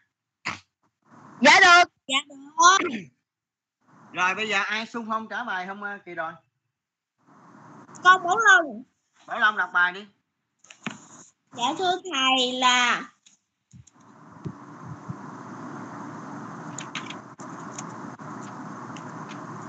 [1.41, 1.91] Dạ được.
[2.07, 2.89] Dạ được.
[4.13, 6.33] rồi bây giờ ai xung phong trả bài không ờ, kỳ rồi
[8.05, 8.83] Con Bảo Long.
[9.27, 10.07] Bảo Long đọc bài đi
[11.57, 13.03] Dạ thưa thầy là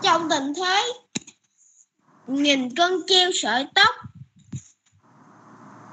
[0.03, 0.93] trong tình thế
[2.27, 3.95] nghìn cân treo sợi tóc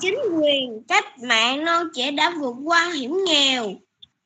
[0.00, 3.74] chính quyền cách mạng non trẻ đã vượt qua hiểm nghèo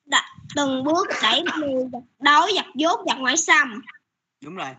[0.05, 0.25] đã,
[0.57, 3.81] từng bước đẩy lùi giặc đói giặc dốt giặc ngoại xâm.
[4.41, 4.71] Đúng rồi.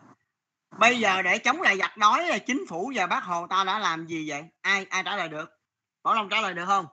[0.77, 3.79] Bây giờ để chống lại giặc đói là chính phủ và bác hồ ta đã
[3.79, 4.43] làm gì vậy?
[4.61, 5.58] Ai ai trả lời được?
[6.03, 6.85] Bảo long trả lời được không?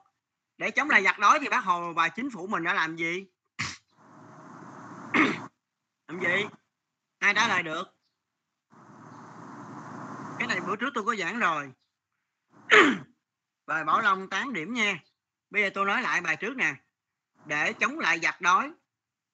[0.57, 3.25] Để chống lại giặc đói thì bác hồ và chính phủ mình đã làm gì?
[6.07, 6.45] Làm gì?
[7.19, 7.83] Ai trả lời được?
[10.39, 11.71] Cái này bữa trước tôi có giảng rồi.
[13.65, 14.99] Bài bảo long tán điểm nha.
[15.49, 16.75] Bây giờ tôi nói lại bài trước nè.
[17.45, 18.71] Để chống lại giặc đói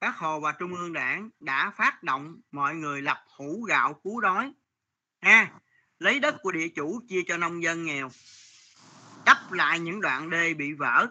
[0.04, 4.22] Bác Hồ và Trung ương Đảng đã phát động mọi người lập hũ gạo cứu
[4.22, 4.54] đói.
[5.22, 5.52] Ha,
[6.00, 8.10] lấy đất của địa chủ chia cho nông dân nghèo.
[9.26, 11.08] Đắp lại những đoạn đê bị vỡ.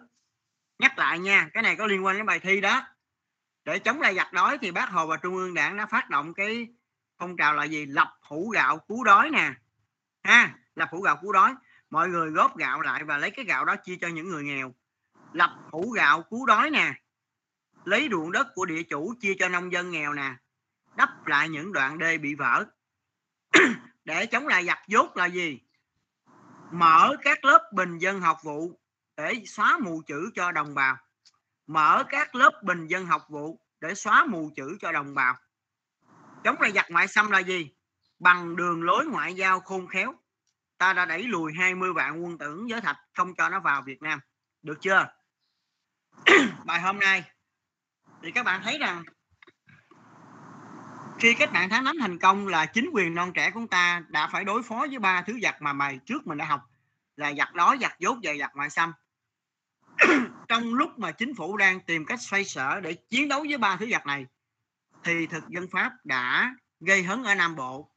[0.79, 2.87] Nhắc lại nha, cái này có liên quan đến bài thi đó.
[3.65, 6.35] Để chống lại giặc đói thì Bác Hồ và Trung ương Đảng đã phát động
[6.35, 6.69] cái
[7.19, 7.87] phong trào là gì?
[7.87, 9.53] Lập hũ gạo cứu đói nè.
[10.23, 11.55] Ha, lập hũ gạo cứu đói.
[11.91, 14.75] Mọi người góp gạo lại và lấy cái gạo đó chia cho những người nghèo.
[15.33, 16.95] Lập hũ gạo cứu đói nè
[17.85, 20.35] lấy ruộng đất của địa chủ chia cho nông dân nghèo nè
[20.97, 22.65] đắp lại những đoạn đê bị vỡ
[24.05, 25.61] để chống lại giặc dốt là gì
[26.73, 28.81] mở các lớp bình dân học vụ
[29.17, 30.97] để xóa mù chữ cho đồng bào.
[31.67, 35.37] Mở các lớp bình dân học vụ để xóa mù chữ cho đồng bào.
[36.45, 37.71] Chống lại giặc ngoại xâm là gì?
[38.19, 40.15] Bằng đường lối ngoại giao khôn khéo.
[40.79, 44.03] Ta đã đẩy lùi 20 vạn quân tử giới thạch không cho nó vào Việt
[44.03, 44.21] Nam.
[44.63, 45.07] Được chưa?
[46.65, 47.25] Bài hôm nay
[48.23, 49.05] thì các bạn thấy rằng
[51.23, 54.03] khi cách mạng tháng 8 thành công là chính quyền non trẻ của chúng ta
[54.09, 56.61] đã phải đối phó với ba thứ giặc mà mày trước mình đã học.
[57.17, 58.93] Là giặc đói giặc dốt và giặc ngoại xâm.
[60.49, 63.77] Trong lúc mà chính phủ đang tìm cách xoay sở để chiến đấu với ba
[63.77, 64.27] thứ giặc này,
[65.05, 67.91] thì thực dân pháp đã gây hấn ở Nam Bộ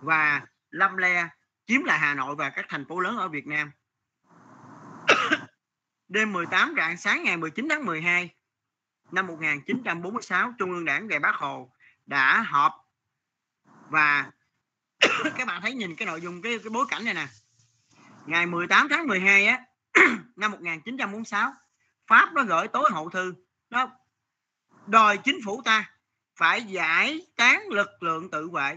[0.00, 1.28] và lâm le
[1.66, 3.70] chiếm lại Hà Nội và các thành phố lớn ở Việt Nam.
[6.08, 8.34] Đêm 18 rạng sáng ngày 19 tháng 12
[9.12, 11.70] năm 1946 Trung ương Đảng về Bác Hồ
[12.06, 12.72] đã họp.
[13.88, 14.30] Và
[15.36, 17.26] các bạn thấy nhìn cái nội dung cái, cái bối cảnh này nè.
[18.26, 19.64] Ngày 18 tháng 12 á
[20.36, 21.52] năm 1946
[22.06, 23.34] Pháp nó gửi tối hậu thư.
[23.70, 23.90] Nó
[24.86, 25.90] đòi chính phủ ta
[26.36, 28.76] phải giải tán lực lượng tự vệ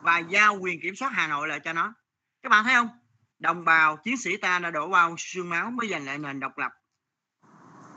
[0.00, 1.94] và giao quyền kiểm soát Hà Nội lại cho nó.
[2.42, 2.88] Các bạn thấy không?
[3.38, 6.58] Đồng bào chiến sĩ ta đã đổ bao xương máu mới giành lại nền độc
[6.58, 6.72] lập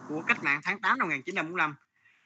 [0.08, 1.76] của cách mạng tháng 8 năm 1945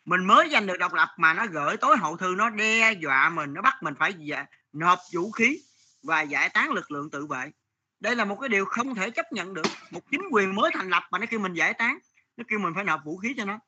[0.10, 3.30] mình mới giành được độc lập mà nó gửi tối hậu thư nó đe dọa
[3.30, 5.60] mình nó bắt mình phải dạ, nộp vũ khí
[6.03, 7.52] và giải tán lực lượng tự vệ.
[7.99, 9.65] Đây là một cái điều không thể chấp nhận được.
[9.91, 11.99] Một chính quyền mới thành lập mà nó kêu mình giải tán
[12.38, 13.60] nó kêu mình phải nộp vũ khí cho nó.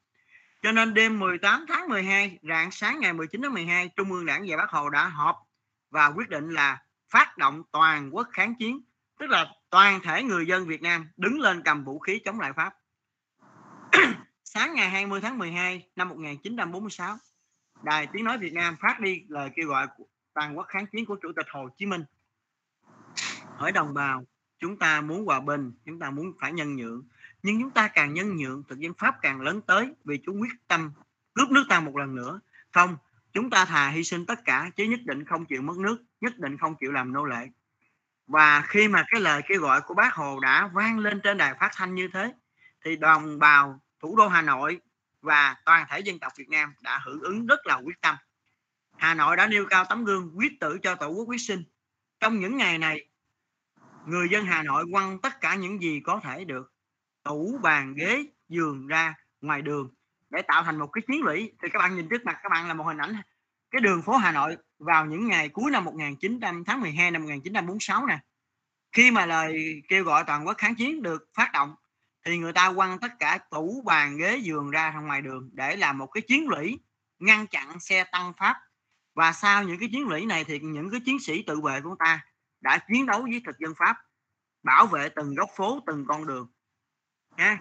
[0.61, 4.43] Cho nên đêm 18 tháng 12 rạng sáng ngày 19 tháng 12 Trung ương Đảng
[4.47, 5.35] và Bác Hồ đã họp
[5.91, 6.77] và quyết định là
[7.09, 8.81] phát động toàn quốc kháng chiến
[9.19, 12.51] tức là toàn thể người dân Việt Nam đứng lên cầm vũ khí chống lại
[12.55, 12.73] Pháp
[14.53, 17.17] sáng ngày 20 tháng 12 năm 1946
[17.83, 20.03] Đài Tiếng Nói Việt Nam phát đi lời kêu gọi của
[20.33, 22.03] toàn quốc kháng chiến của Chủ tịch Hồ Chí Minh.
[23.57, 24.23] Hỏi đồng bào,
[24.59, 27.07] chúng ta muốn hòa bình, chúng ta muốn phải nhân nhượng,
[27.43, 30.67] nhưng chúng ta càng nhân nhượng, thực dân Pháp càng lớn tới vì chúng quyết
[30.67, 30.91] tâm
[31.33, 32.39] cướp nước ta một lần nữa.
[32.71, 32.97] Không,
[33.33, 36.39] chúng ta thà hy sinh tất cả, chứ nhất định không chịu mất nước, nhất
[36.39, 37.47] định không chịu làm nô lệ.
[38.27, 41.53] Và khi mà cái lời kêu gọi của bác Hồ đã vang lên trên đài
[41.59, 42.33] phát thanh như thế,
[42.85, 44.81] thì đồng bào thủ đô Hà Nội
[45.21, 48.15] và toàn thể dân tộc Việt Nam đã hưởng ứng rất là quyết tâm.
[48.97, 51.63] Hà Nội đã nêu cao tấm gương quyết tử cho tổ quốc quyết sinh.
[52.19, 53.09] Trong những ngày này,
[54.05, 56.73] người dân Hà Nội quăng tất cả những gì có thể được,
[57.23, 59.93] tủ bàn ghế, giường ra ngoài đường
[60.29, 61.51] để tạo thành một cái chiến lũy.
[61.61, 63.15] Thì các bạn nhìn trước mặt các bạn là một hình ảnh
[63.71, 68.05] cái đường phố Hà Nội vào những ngày cuối năm 1900 tháng 12 năm 1946
[68.05, 68.19] nè.
[68.91, 71.75] Khi mà lời kêu gọi toàn quốc kháng chiến được phát động
[72.25, 75.97] thì người ta quăng tất cả tủ bàn ghế giường ra ngoài đường để làm
[75.97, 76.79] một cái chiến lũy
[77.19, 78.57] ngăn chặn xe tăng Pháp.
[79.15, 81.95] Và sau những cái chiến lũy này thì những cái chiến sĩ tự vệ của
[81.99, 82.25] ta
[82.61, 83.97] đã chiến đấu với thực dân Pháp
[84.63, 86.51] bảo vệ từng góc phố từng con đường.
[87.37, 87.59] Nha.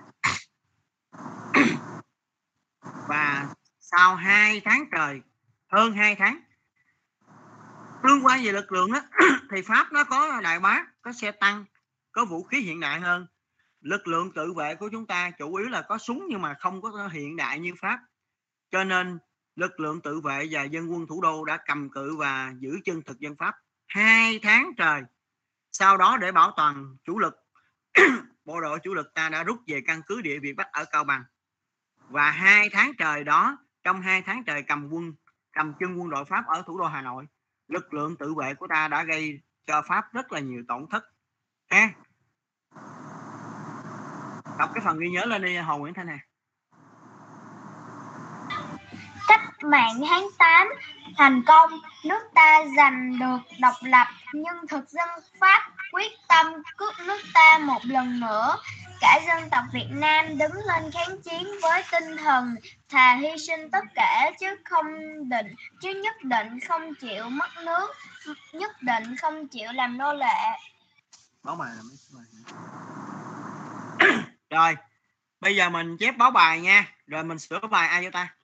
[3.08, 3.48] Và
[3.80, 5.20] sau 2 tháng trời
[5.72, 6.40] hơn 2 tháng
[8.02, 9.00] tương quan về lực lượng đó,
[9.50, 11.64] thì Pháp nó có đại bác có xe tăng
[12.12, 13.26] có vũ khí hiện đại hơn
[13.80, 16.82] lực lượng tự vệ của chúng ta chủ yếu là có súng nhưng mà không
[16.82, 18.00] có hiện đại như Pháp.
[18.70, 19.18] Cho nên,
[19.56, 23.02] lực lượng tự vệ và dân quân thủ đô đã cầm cự và giữ chân
[23.02, 23.54] thực dân Pháp
[23.88, 25.02] hai tháng trời.
[25.72, 27.34] Sau đó để bảo toàn chủ lực,
[28.44, 31.04] bộ đội chủ lực ta đã rút về căn cứ địa Việt Bắc ở Cao
[31.04, 31.24] Bằng.
[32.08, 35.14] Và hai tháng trời đó, trong hai tháng trời cầm quân,
[35.52, 37.26] cầm chân quân đội Pháp ở thủ đô Hà Nội,
[37.68, 41.04] lực lượng tự vệ của ta đã gây cho Pháp rất là nhiều tổn thất.
[41.70, 41.90] Ha
[44.60, 46.18] đọc cái phần ghi nhớ lên đi Hồ Nguyễn Thanh Hà.
[49.28, 50.68] Cách mạng tháng 8
[51.16, 51.70] thành công.
[52.04, 55.08] Nước ta giành được độc lập nhưng thực dân
[55.40, 56.46] Pháp quyết tâm
[56.76, 58.56] cướp nước ta một lần nữa.
[59.00, 62.54] Cả dân tộc Việt Nam đứng lên kháng chiến với tinh thần
[62.88, 64.86] thà hy sinh tất cả chứ không
[65.28, 67.90] định chứ nhất định không chịu mất nước
[68.52, 70.58] nhất định không chịu làm nô lệ.
[71.42, 72.24] Báo bài là mấy bài
[74.50, 74.76] rồi,
[75.40, 76.94] bây giờ mình chép báo bài nha.
[77.06, 78.34] Rồi mình sửa bài ai cho ta?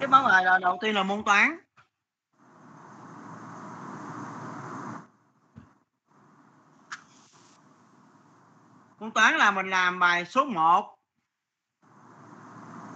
[0.00, 1.58] Cái báo bài là đầu tiên là môn toán.
[8.98, 10.96] Môn toán là mình làm bài số 1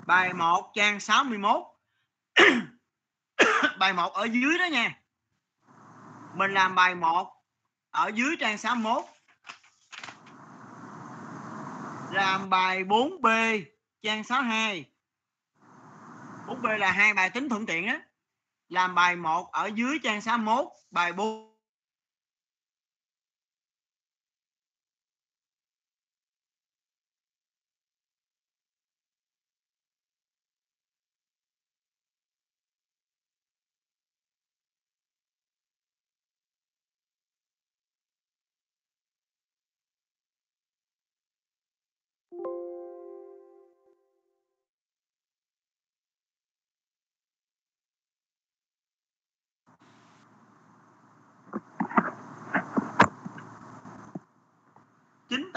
[0.07, 1.63] bài 1 trang 61
[3.79, 5.00] bài 1 ở dưới đó nha
[6.35, 7.33] mình làm bài 1
[7.91, 9.05] ở dưới trang 61
[12.11, 13.65] làm bài 4B
[14.03, 14.85] trang 62
[16.47, 18.01] 4B là hai bài tính thuận tiện á
[18.69, 21.50] làm bài 1 ở dưới trang 61 bài 4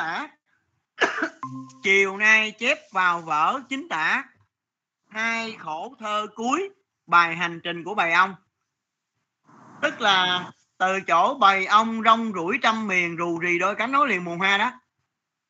[0.03, 0.27] tả.
[1.83, 4.23] Chiều nay chép vào vở chính tả.
[5.09, 6.69] Hai khổ thơ cuối,
[7.07, 8.35] bài hành trình của bài ông
[9.81, 14.07] tức là từ chỗ bầy ông rong rủi trăm miền rù rì đôi cánh nối
[14.07, 14.71] liền mùa hoa đó.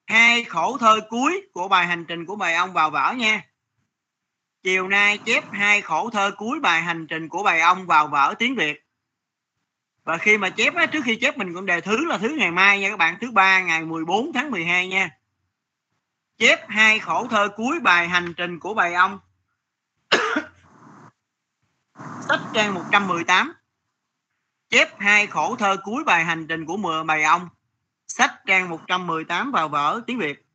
[0.06, 3.42] Hai khổ thơ cuối của bài hành trình của bài ông vào vở nha.
[4.64, 8.34] Chiều nay chép hai khổ thơ cuối bài hành trình của bài ông vào vở
[8.40, 8.83] tiếng việt
[10.04, 12.52] và khi mà chép á, trước khi chép mình cũng đề thứ là thứ ngày
[12.52, 15.10] mai nha các bạn thứ ba ngày 14 tháng 12 nha.
[16.38, 19.20] Chép hai khổ thơ cuối bài hành trình của bài ông.
[22.28, 23.54] Sách trang 118
[24.74, 27.50] chép hai khổ thơ cuối bài hành trình của mười bài ông.
[28.08, 30.46] Sách trang 118 vào vở tiếng Việt.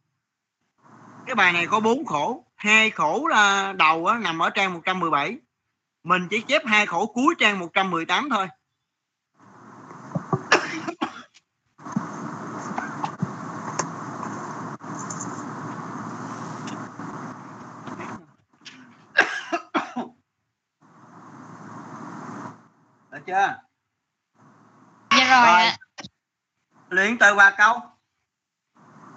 [1.27, 2.45] Cái bài này có bốn khổ.
[2.57, 5.37] Hai khổ là đầu á, nằm ở trang 117
[6.05, 8.49] mình chỉ chép hai khổ cuối trang 118 thôi.
[23.29, 23.61] Chưa?
[25.11, 25.63] Dạ rồi Rồi.
[25.63, 25.77] ạ.
[26.89, 27.81] Luyện từ ba câu.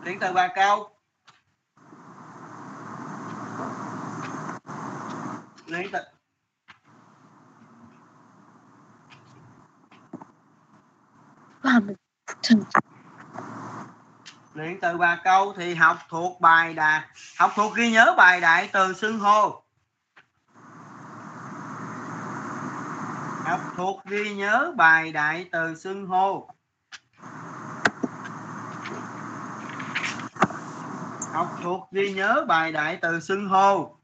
[0.04, 0.90] Luyện từ ba câu.
[5.66, 6.00] Luyện từ
[14.54, 18.70] luyện từ ba câu thì học thuộc bài đà học thuộc ghi nhớ bài đại
[18.74, 19.64] từ xưng hô
[23.44, 26.48] học thuộc ghi nhớ bài đại từ xưng hô.
[31.34, 34.01] Học thuộc ghi nhớ bài đại từ xưng hô.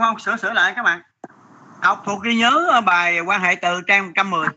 [0.00, 0.18] Không không?
[0.18, 1.02] Sửa sửa lại các bạn.
[1.82, 4.48] Học thuộc ghi nhớ bài quan hệ từ trang 110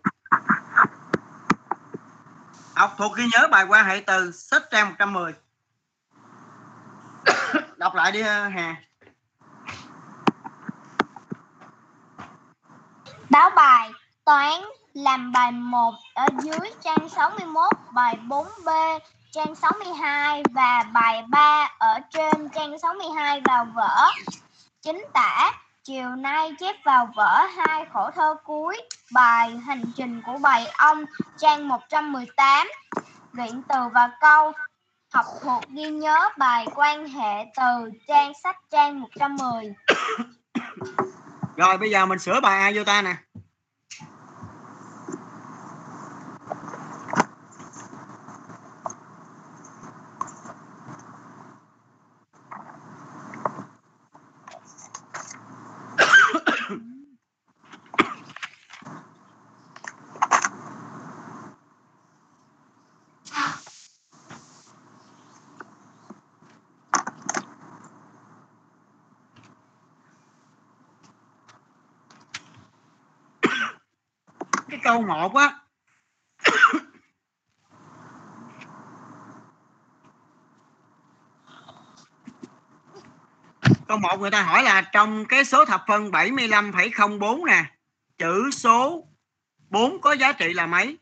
[2.79, 5.33] học thuộc ghi nhớ bài quan hệ từ sách trang 110
[7.77, 8.75] đọc lại đi Hà.
[13.29, 13.91] Báo bài
[14.25, 14.61] toán
[14.93, 18.99] làm bài 1 ở dưới trang 61, bài 4B
[19.31, 24.09] trang 62 và bài 3 ở trên trang 62 vào vở.
[24.81, 25.51] Chính tả,
[25.83, 28.81] chiều nay chép vào vở hai khổ thơ cuối,
[29.13, 31.05] bài hành trình của bài ông,
[31.37, 32.67] trang 118
[33.31, 34.51] luyện từ và câu,
[35.13, 39.73] học thuộc ghi nhớ bài quan hệ từ trang sách trang 110
[41.57, 43.15] rồi, bây giờ mình sửa bài A vô ta nè?
[74.89, 75.53] Câu 1 á.
[83.87, 87.65] Câu 1 người ta hỏi là trong cái số thập phân 75,04 nè
[88.17, 89.07] chữ số
[89.69, 90.97] 4 có giá trị là mấy?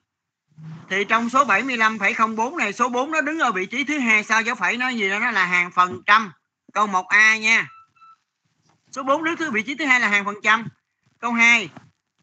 [0.89, 4.41] Thì trong số 75,04 này số 4 nó đứng ở vị trí thứ hai sao
[4.41, 6.31] dấu phẩy nó gì đó nó là hàng phần trăm?
[6.73, 7.67] Câu 1A nha.
[8.91, 10.67] Số 4 đứng thứ vị trí thứ hai là hàng phần trăm.
[11.19, 11.69] Câu 2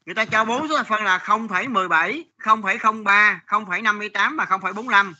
[0.06, 5.12] người ta cho bốn số thập phân là 0,17 0,03 0,58 và 0,45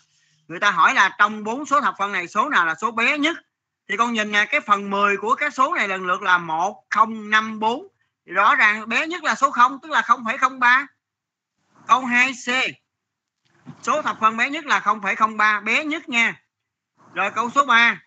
[0.48, 3.18] người ta hỏi là trong bốn số thập phân này số nào là số bé
[3.18, 3.36] nhất?
[3.88, 7.88] Thì con nhìn nè cái phần 10 của các số này lần lượt là 1054
[8.26, 10.86] thì rõ ràng bé nhất là số 0 tức là 0,03
[11.86, 12.72] câu 2C
[13.82, 16.40] số thập phân bé nhất là 0,03 bé nhất nha.
[17.14, 18.02] Rồi câu số 3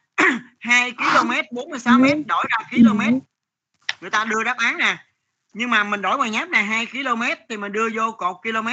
[0.60, 3.02] 2 km 46 m đổi ra km.
[4.02, 5.07] Người ta đưa đáp án nè
[5.58, 8.68] nhưng mà mình đổi ngoài nháp này 2 km thì mình đưa vô cột km.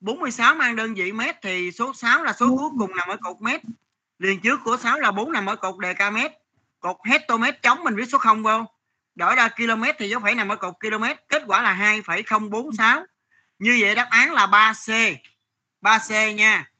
[0.00, 3.36] 46 mang đơn vị mét thì số 6 là số cuối cùng nằm ở cột
[3.40, 3.60] mét.
[4.18, 6.32] Liền trước của 6 là 4 nằm ở cột đề ca mét.
[6.80, 8.64] Cột hectomet chống mình viết số 0 vô.
[9.14, 11.04] Đổi ra km thì dấu phẩy nằm ở cột km.
[11.28, 13.06] Kết quả là 2,046
[13.58, 15.16] như vậy đáp án là 3C
[15.82, 16.70] 3C nha.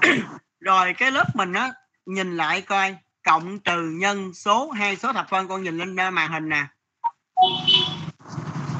[0.60, 1.72] Rồi cái lớp mình á
[2.06, 2.96] nhìn lại coi.
[3.24, 6.66] Cộng trừ nhân số hai số thập phân con nhìn lên màn hình nè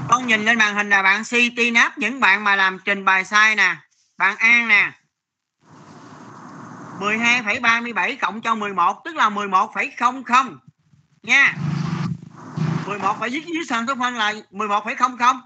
[0.09, 3.25] con nhìn lên màn hình là bạn CT nắp những bạn mà làm trình bày
[3.25, 3.77] sai nè.
[4.19, 4.93] Bạn An nè.
[7.01, 10.57] 12,37 cộng cho 11 tức là 11,00
[11.23, 11.55] nha.
[12.87, 15.41] 11 phải viết dưới sàn số phân là 11,00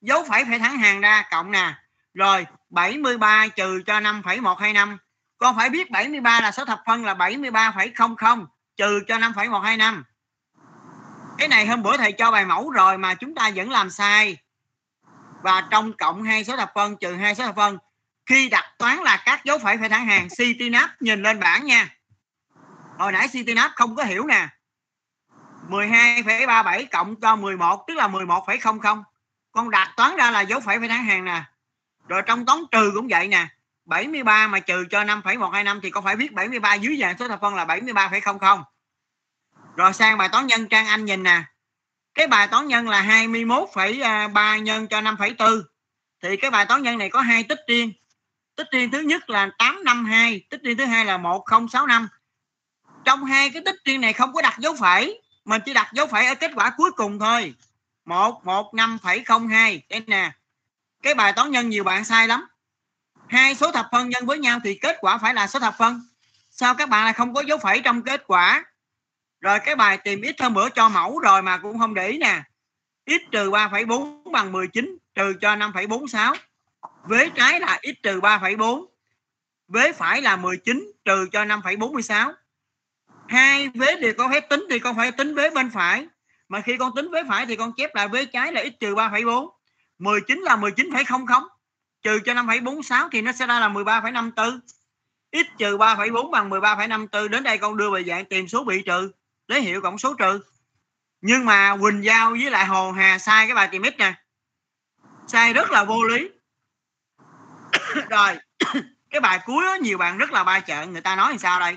[0.00, 1.74] dấu phẩy phải thẳng hàng ra cộng nè.
[2.14, 4.98] Rồi 73 trừ cho 5,125
[5.38, 8.46] con phải biết 73 là số thập phân là 73,00
[8.76, 10.04] trừ cho 5,125
[11.38, 14.38] cái này hôm bữa thầy cho bài mẫu rồi mà chúng ta vẫn làm sai.
[15.42, 17.78] Và trong cộng hai số thập phân trừ hai số thập phân
[18.26, 21.88] khi đặt toán là các dấu phẩy phải thẳng hàng CityNav nhìn lên bảng nha.
[22.98, 24.48] Hồi nãy CityNav không có hiểu nè.
[25.68, 29.02] 12,37 cộng cho 11 tức là 11,00
[29.52, 31.42] con đặt toán ra là dấu phẩy phải thẳng hàng nè.
[32.08, 33.46] Rồi trong toán trừ cũng vậy nè.
[33.84, 37.54] 73 mà trừ cho 5,125 thì con phải viết 73 dưới dạng số thập phân
[37.54, 38.62] là 73,00
[39.78, 41.42] rồi sang bài toán nhân trang anh nhìn nè.
[42.14, 45.62] Cái bài toán nhân là 21,3 à, nhân cho 5,4
[46.22, 47.92] thì cái bài toán nhân này có hai tích riêng.
[48.56, 52.08] Tích riêng thứ nhất là 852 tích riêng thứ hai là 1065
[53.04, 56.06] trong hai cái tích riêng này không có đặt dấu phẩy mình chỉ đặt dấu
[56.06, 57.54] phẩy ở kết quả cuối cùng thôi.
[58.04, 60.32] 115,02 đây nè.
[61.02, 62.46] Cái bài toán nhân nhiều bạn sai lắm.
[63.28, 66.02] Hai số thập phân nhân với nhau thì kết quả phải là số thập phân.
[66.50, 68.64] Sao các bạn lại không có dấu phẩy trong kết quả?
[69.40, 72.18] Rồi cái bài tìm x hôm bữa cho mẫu rồi mà cũng không để ý
[72.18, 72.42] nè.
[73.06, 76.34] X trừ 3,4 bằng 19 trừ cho 5,46
[77.04, 78.86] vế trái là x trừ 3,4
[79.68, 82.32] vế phải là 19 trừ cho 5,46
[83.28, 86.06] hai vế đều có phép tính thì con phải tính vế bên phải.
[86.48, 88.94] Mà khi con tính vế phải thì con chép lại vế trái là x trừ
[88.94, 89.48] 3,4
[89.98, 91.48] 19 là 19,00
[92.02, 94.60] trừ cho 5,46 thì nó sẽ ra là 13,54
[95.32, 99.12] x trừ 3,4 bằng 13,54 đến đây con đưa về dạng tìm số bị trừ
[99.48, 100.40] lấy hiệu cộng số trừ.
[101.20, 104.14] Nhưng mà Quỳnh Giao với lại Hồ Hà sai cái bài tìm x nè.
[105.26, 106.28] Sai rất là vô lý.
[108.10, 108.38] Rồi
[109.10, 110.86] cái bài cuối đó, nhiều bạn rất là ba chợ.
[110.86, 111.76] Người ta nói làm sao đây?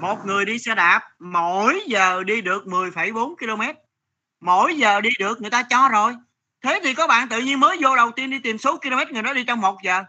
[0.00, 3.62] Một người đi xe đạp mỗi giờ đi được 10,4 km
[4.42, 6.14] mỗi giờ đi được người ta cho rồi.
[6.62, 9.22] Thế thì có bạn tự nhiên mới vô đầu tiên đi tìm số km người
[9.22, 10.04] đó đi trong một giờ.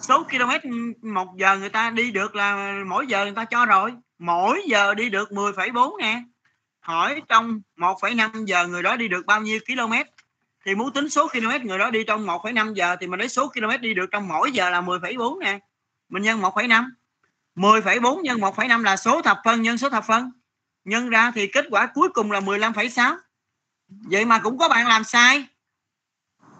[0.00, 0.70] Số km
[1.14, 4.94] một giờ người ta đi được là mỗi giờ người ta cho rồi mỗi giờ
[4.94, 6.22] đi được 10,4 nè.
[6.80, 9.92] Hỏi trong 1,5 giờ người đó đi được bao nhiêu km?
[10.64, 13.48] Thì muốn tính số km người đó đi trong 1,5 giờ thì mình lấy số
[13.48, 15.58] km đi được trong mỗi giờ là 10,4 nè.
[16.08, 16.90] Mình nhân 1,5
[17.56, 20.30] 10,4 nhân 1,5 là số thập phân nhân số thập phân.
[20.84, 23.16] Nhân ra thì kết quả cuối cùng là 15,6
[23.88, 25.46] vậy mà cũng có bạn làm sai.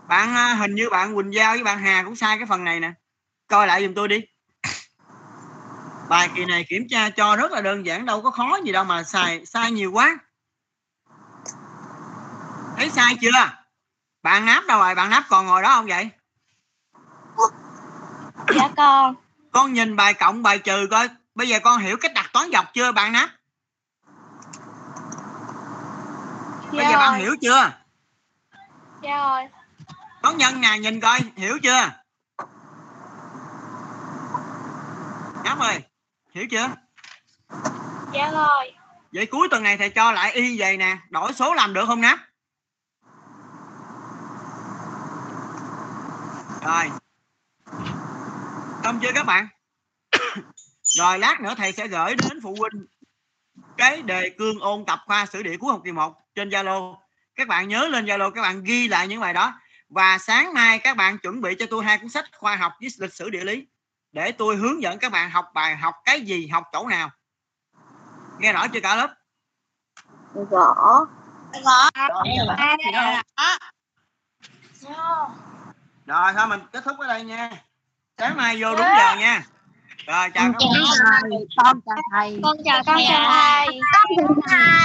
[0.08, 2.80] Bạn à, hình như bạn Quỳnh Giao với bạn Hà cũng sai cái phần này
[2.80, 2.92] nè.
[3.46, 4.20] Coi lại giùm tôi đi
[6.08, 8.84] bài kỳ này kiểm tra cho rất là đơn giản đâu có khó gì đâu
[8.84, 10.18] mà sai sai nhiều quá.
[12.76, 13.50] Thấy sai chưa?
[14.22, 14.94] Bạn náp đâu rồi?
[14.94, 16.10] Bạn náp còn ngồi đó không vậy?
[18.54, 19.14] Dạ con.
[19.52, 21.08] Con nhìn bài cộng bài trừ coi.
[21.34, 23.30] Bây giờ con hiểu cách đặt toán dọc chưa bạn náp
[26.72, 27.20] bây dạ giờ bạn rồi.
[27.20, 27.72] hiểu chưa?
[29.02, 29.42] Dạ rồi.
[30.22, 31.90] Toán nhân nè nhìn coi hiểu chưa?
[35.44, 35.82] Náp ơi
[36.36, 36.68] hiểu chưa?
[38.14, 38.72] Dạ rồi.
[39.12, 42.00] Vậy cuối tuần này thầy cho lại y vậy nè đổi số làm được không
[42.00, 42.18] náp
[46.64, 46.84] rồi.
[48.84, 49.48] Xong chưa các bạn?
[50.82, 52.86] Rồi lát nữa thầy sẽ gửi đến phụ huynh
[53.76, 56.96] cái đề cương ôn tập khoa sử địa cuối học kỳ 1 trên Zalo.
[57.34, 59.60] Các bạn nhớ lên Zalo các bạn ghi lại những bài đó.
[59.88, 62.90] Và sáng mai các bạn chuẩn bị cho tôi hai cuốn sách khoa học với
[62.98, 63.66] lịch sử địa lý
[64.16, 67.10] để tôi hướng dẫn các bạn học bài học cái gì học chỗ nào.
[68.38, 69.14] Nghe rõ chưa cả lớp?
[70.50, 71.06] Rõ.
[76.06, 77.50] rồi thôi mình kết thúc ở đây nha.
[78.18, 79.42] Sáng mai vô đúng giờ nha.
[80.06, 81.30] Rồi chào các bạn.
[81.56, 82.40] Con chào thầy.
[82.42, 83.80] Con chào con chào thầy